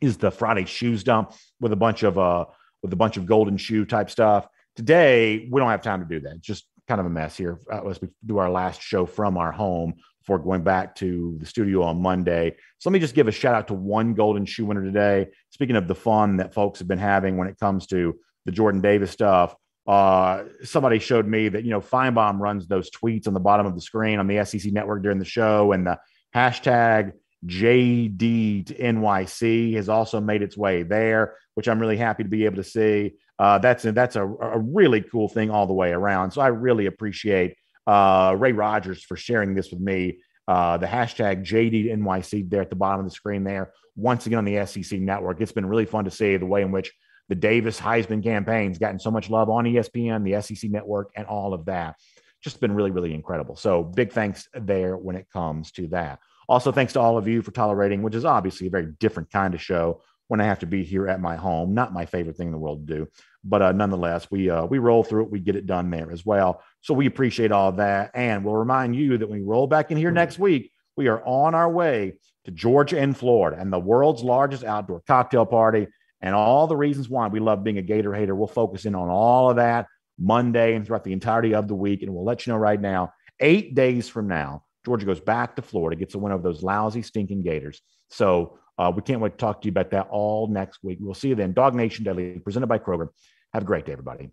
is 0.00 0.18
the 0.18 0.30
Friday 0.30 0.66
shoes 0.66 1.02
dump 1.02 1.32
with 1.60 1.72
a 1.72 1.76
bunch 1.76 2.02
of 2.02 2.18
uh 2.18 2.44
with 2.82 2.92
a 2.92 2.96
bunch 2.96 3.16
of 3.16 3.24
golden 3.24 3.56
shoe 3.56 3.86
type 3.86 4.10
stuff. 4.10 4.46
Today 4.76 5.48
we 5.50 5.60
don't 5.60 5.70
have 5.70 5.82
time 5.82 6.00
to 6.00 6.06
do 6.06 6.20
that. 6.28 6.40
Just 6.40 6.66
kind 6.86 7.00
of 7.00 7.06
a 7.06 7.10
mess 7.10 7.34
here 7.34 7.58
uh, 7.72 7.80
we 8.02 8.08
do 8.26 8.36
our 8.36 8.50
last 8.50 8.82
show 8.82 9.06
from 9.06 9.38
our 9.38 9.50
home 9.50 9.94
before 10.20 10.38
going 10.38 10.62
back 10.62 10.94
to 10.94 11.36
the 11.40 11.46
studio 11.46 11.82
on 11.82 12.02
Monday. 12.02 12.54
So 12.78 12.90
let 12.90 12.92
me 12.92 12.98
just 12.98 13.14
give 13.14 13.26
a 13.26 13.32
shout 13.32 13.54
out 13.54 13.68
to 13.68 13.74
one 13.74 14.12
golden 14.12 14.44
shoe 14.44 14.66
winner 14.66 14.84
today. 14.84 15.28
Speaking 15.50 15.76
of 15.76 15.88
the 15.88 15.94
fun 15.94 16.36
that 16.38 16.52
folks 16.52 16.78
have 16.80 16.88
been 16.88 16.98
having 16.98 17.38
when 17.38 17.48
it 17.48 17.58
comes 17.58 17.86
to 17.86 18.18
the 18.44 18.52
Jordan 18.52 18.80
Davis 18.80 19.10
stuff. 19.10 19.54
Uh, 19.86 20.44
somebody 20.62 20.98
showed 20.98 21.26
me 21.26 21.48
that 21.48 21.64
you 21.64 21.70
know 21.70 21.80
Finebaum 21.80 22.38
runs 22.38 22.66
those 22.66 22.90
tweets 22.90 23.26
on 23.26 23.34
the 23.34 23.40
bottom 23.40 23.66
of 23.66 23.74
the 23.74 23.80
screen 23.80 24.18
on 24.18 24.26
the 24.26 24.44
SEC 24.44 24.72
network 24.72 25.02
during 25.02 25.18
the 25.18 25.24
show, 25.24 25.72
and 25.72 25.86
the 25.86 25.98
hashtag 26.34 27.12
JD 27.46 28.66
to 28.66 28.74
NYC 28.74 29.74
has 29.74 29.88
also 29.88 30.20
made 30.20 30.42
its 30.42 30.56
way 30.56 30.82
there, 30.82 31.36
which 31.54 31.68
I'm 31.68 31.78
really 31.78 31.98
happy 31.98 32.22
to 32.22 32.28
be 32.28 32.46
able 32.46 32.56
to 32.56 32.64
see. 32.64 33.14
Uh, 33.38 33.58
that's 33.58 33.82
that's 33.82 34.16
a, 34.16 34.24
a 34.24 34.58
really 34.58 35.02
cool 35.02 35.28
thing 35.28 35.50
all 35.50 35.66
the 35.66 35.74
way 35.74 35.90
around. 35.90 36.30
So 36.30 36.40
I 36.40 36.48
really 36.48 36.86
appreciate 36.86 37.56
uh, 37.86 38.34
Ray 38.38 38.52
Rogers 38.52 39.02
for 39.02 39.16
sharing 39.16 39.54
this 39.54 39.70
with 39.70 39.80
me. 39.80 40.18
Uh, 40.46 40.76
the 40.76 40.86
hashtag 40.86 41.44
JD 41.44 41.84
to 41.84 41.96
NYC 41.96 42.48
there 42.50 42.60
at 42.60 42.70
the 42.70 42.76
bottom 42.76 43.00
of 43.00 43.06
the 43.06 43.14
screen 43.14 43.44
there. 43.44 43.72
Once 43.96 44.26
again 44.26 44.38
on 44.38 44.44
the 44.44 44.64
SEC 44.66 45.00
network, 45.00 45.40
it's 45.40 45.52
been 45.52 45.66
really 45.66 45.86
fun 45.86 46.04
to 46.04 46.10
see 46.10 46.36
the 46.36 46.46
way 46.46 46.62
in 46.62 46.70
which 46.70 46.92
the 47.28 47.34
Davis 47.34 47.80
Heisman 47.80 48.22
campaign's 48.22 48.78
gotten 48.78 48.98
so 48.98 49.10
much 49.10 49.30
love 49.30 49.48
on 49.48 49.64
ESPN, 49.64 50.24
the 50.24 50.40
SEC 50.42 50.70
network, 50.70 51.10
and 51.16 51.26
all 51.26 51.54
of 51.54 51.64
that. 51.66 51.96
Just 52.42 52.60
been 52.60 52.74
really, 52.74 52.90
really 52.90 53.14
incredible. 53.14 53.56
So 53.56 53.82
big 53.82 54.12
thanks 54.12 54.48
there 54.52 54.96
when 54.96 55.16
it 55.16 55.26
comes 55.32 55.72
to 55.72 55.86
that. 55.88 56.20
Also, 56.48 56.70
thanks 56.70 56.92
to 56.92 57.00
all 57.00 57.16
of 57.16 57.26
you 57.26 57.40
for 57.40 57.52
tolerating, 57.52 58.02
which 58.02 58.14
is 58.14 58.26
obviously 58.26 58.66
a 58.66 58.70
very 58.70 58.92
different 59.00 59.30
kind 59.30 59.54
of 59.54 59.62
show 59.62 60.02
when 60.28 60.40
I 60.40 60.44
have 60.44 60.58
to 60.60 60.66
be 60.66 60.84
here 60.84 61.08
at 61.08 61.20
my 61.20 61.36
home. 61.36 61.74
Not 61.74 61.94
my 61.94 62.04
favorite 62.04 62.36
thing 62.36 62.48
in 62.48 62.52
the 62.52 62.58
world 62.58 62.86
to 62.86 62.94
do, 62.94 63.08
but 63.42 63.62
uh, 63.62 63.72
nonetheless, 63.72 64.30
we 64.30 64.50
uh, 64.50 64.66
we 64.66 64.78
roll 64.78 65.02
through 65.02 65.24
it. 65.24 65.30
We 65.30 65.40
get 65.40 65.56
it 65.56 65.66
done 65.66 65.90
there 65.90 66.10
as 66.10 66.24
well. 66.26 66.62
So 66.82 66.92
we 66.92 67.06
appreciate 67.06 67.52
all 67.52 67.72
that, 67.72 68.10
and 68.14 68.44
we'll 68.44 68.56
remind 68.56 68.94
you 68.94 69.16
that 69.16 69.28
when 69.28 69.40
we 69.40 69.46
roll 69.46 69.66
back 69.66 69.90
in 69.90 69.96
here 69.96 70.10
next 70.10 70.38
week, 70.38 70.70
we 70.96 71.08
are 71.08 71.22
on 71.24 71.54
our 71.54 71.70
way 71.70 72.18
to 72.44 72.50
Georgia 72.50 73.00
and 73.00 73.16
Florida 73.16 73.56
and 73.58 73.72
the 73.72 73.78
world's 73.78 74.22
largest 74.22 74.64
outdoor 74.64 75.00
cocktail 75.00 75.46
party 75.46 75.86
and 76.24 76.34
all 76.34 76.66
the 76.66 76.76
reasons 76.76 77.10
why 77.10 77.28
we 77.28 77.38
love 77.38 77.62
being 77.62 77.76
a 77.76 77.82
Gator 77.82 78.14
hater. 78.14 78.34
We'll 78.34 78.46
focus 78.46 78.86
in 78.86 78.94
on 78.94 79.10
all 79.10 79.50
of 79.50 79.56
that 79.56 79.86
Monday 80.18 80.74
and 80.74 80.84
throughout 80.84 81.04
the 81.04 81.12
entirety 81.12 81.54
of 81.54 81.68
the 81.68 81.74
week. 81.74 82.02
And 82.02 82.14
we'll 82.14 82.24
let 82.24 82.46
you 82.46 82.52
know 82.54 82.58
right 82.58 82.80
now, 82.80 83.12
eight 83.40 83.74
days 83.74 84.08
from 84.08 84.26
now, 84.26 84.64
Georgia 84.86 85.04
goes 85.04 85.20
back 85.20 85.54
to 85.56 85.62
Florida, 85.62 85.96
gets 85.96 86.14
a 86.14 86.18
win 86.18 86.32
over 86.32 86.42
those 86.42 86.62
lousy, 86.62 87.02
stinking 87.02 87.42
Gators. 87.42 87.82
So 88.08 88.58
uh, 88.78 88.90
we 88.94 89.02
can't 89.02 89.20
wait 89.20 89.32
to 89.32 89.36
talk 89.36 89.60
to 89.60 89.66
you 89.66 89.70
about 89.70 89.90
that 89.90 90.08
all 90.10 90.48
next 90.48 90.82
week. 90.82 90.96
We'll 90.98 91.12
see 91.12 91.28
you 91.28 91.34
then. 91.34 91.52
Dawg 91.52 91.74
Nation 91.74 92.04
Daily, 92.04 92.38
presented 92.38 92.68
by 92.68 92.78
Kroger. 92.78 93.08
Have 93.52 93.64
a 93.64 93.66
great 93.66 93.84
day, 93.84 93.92
everybody. 93.92 94.30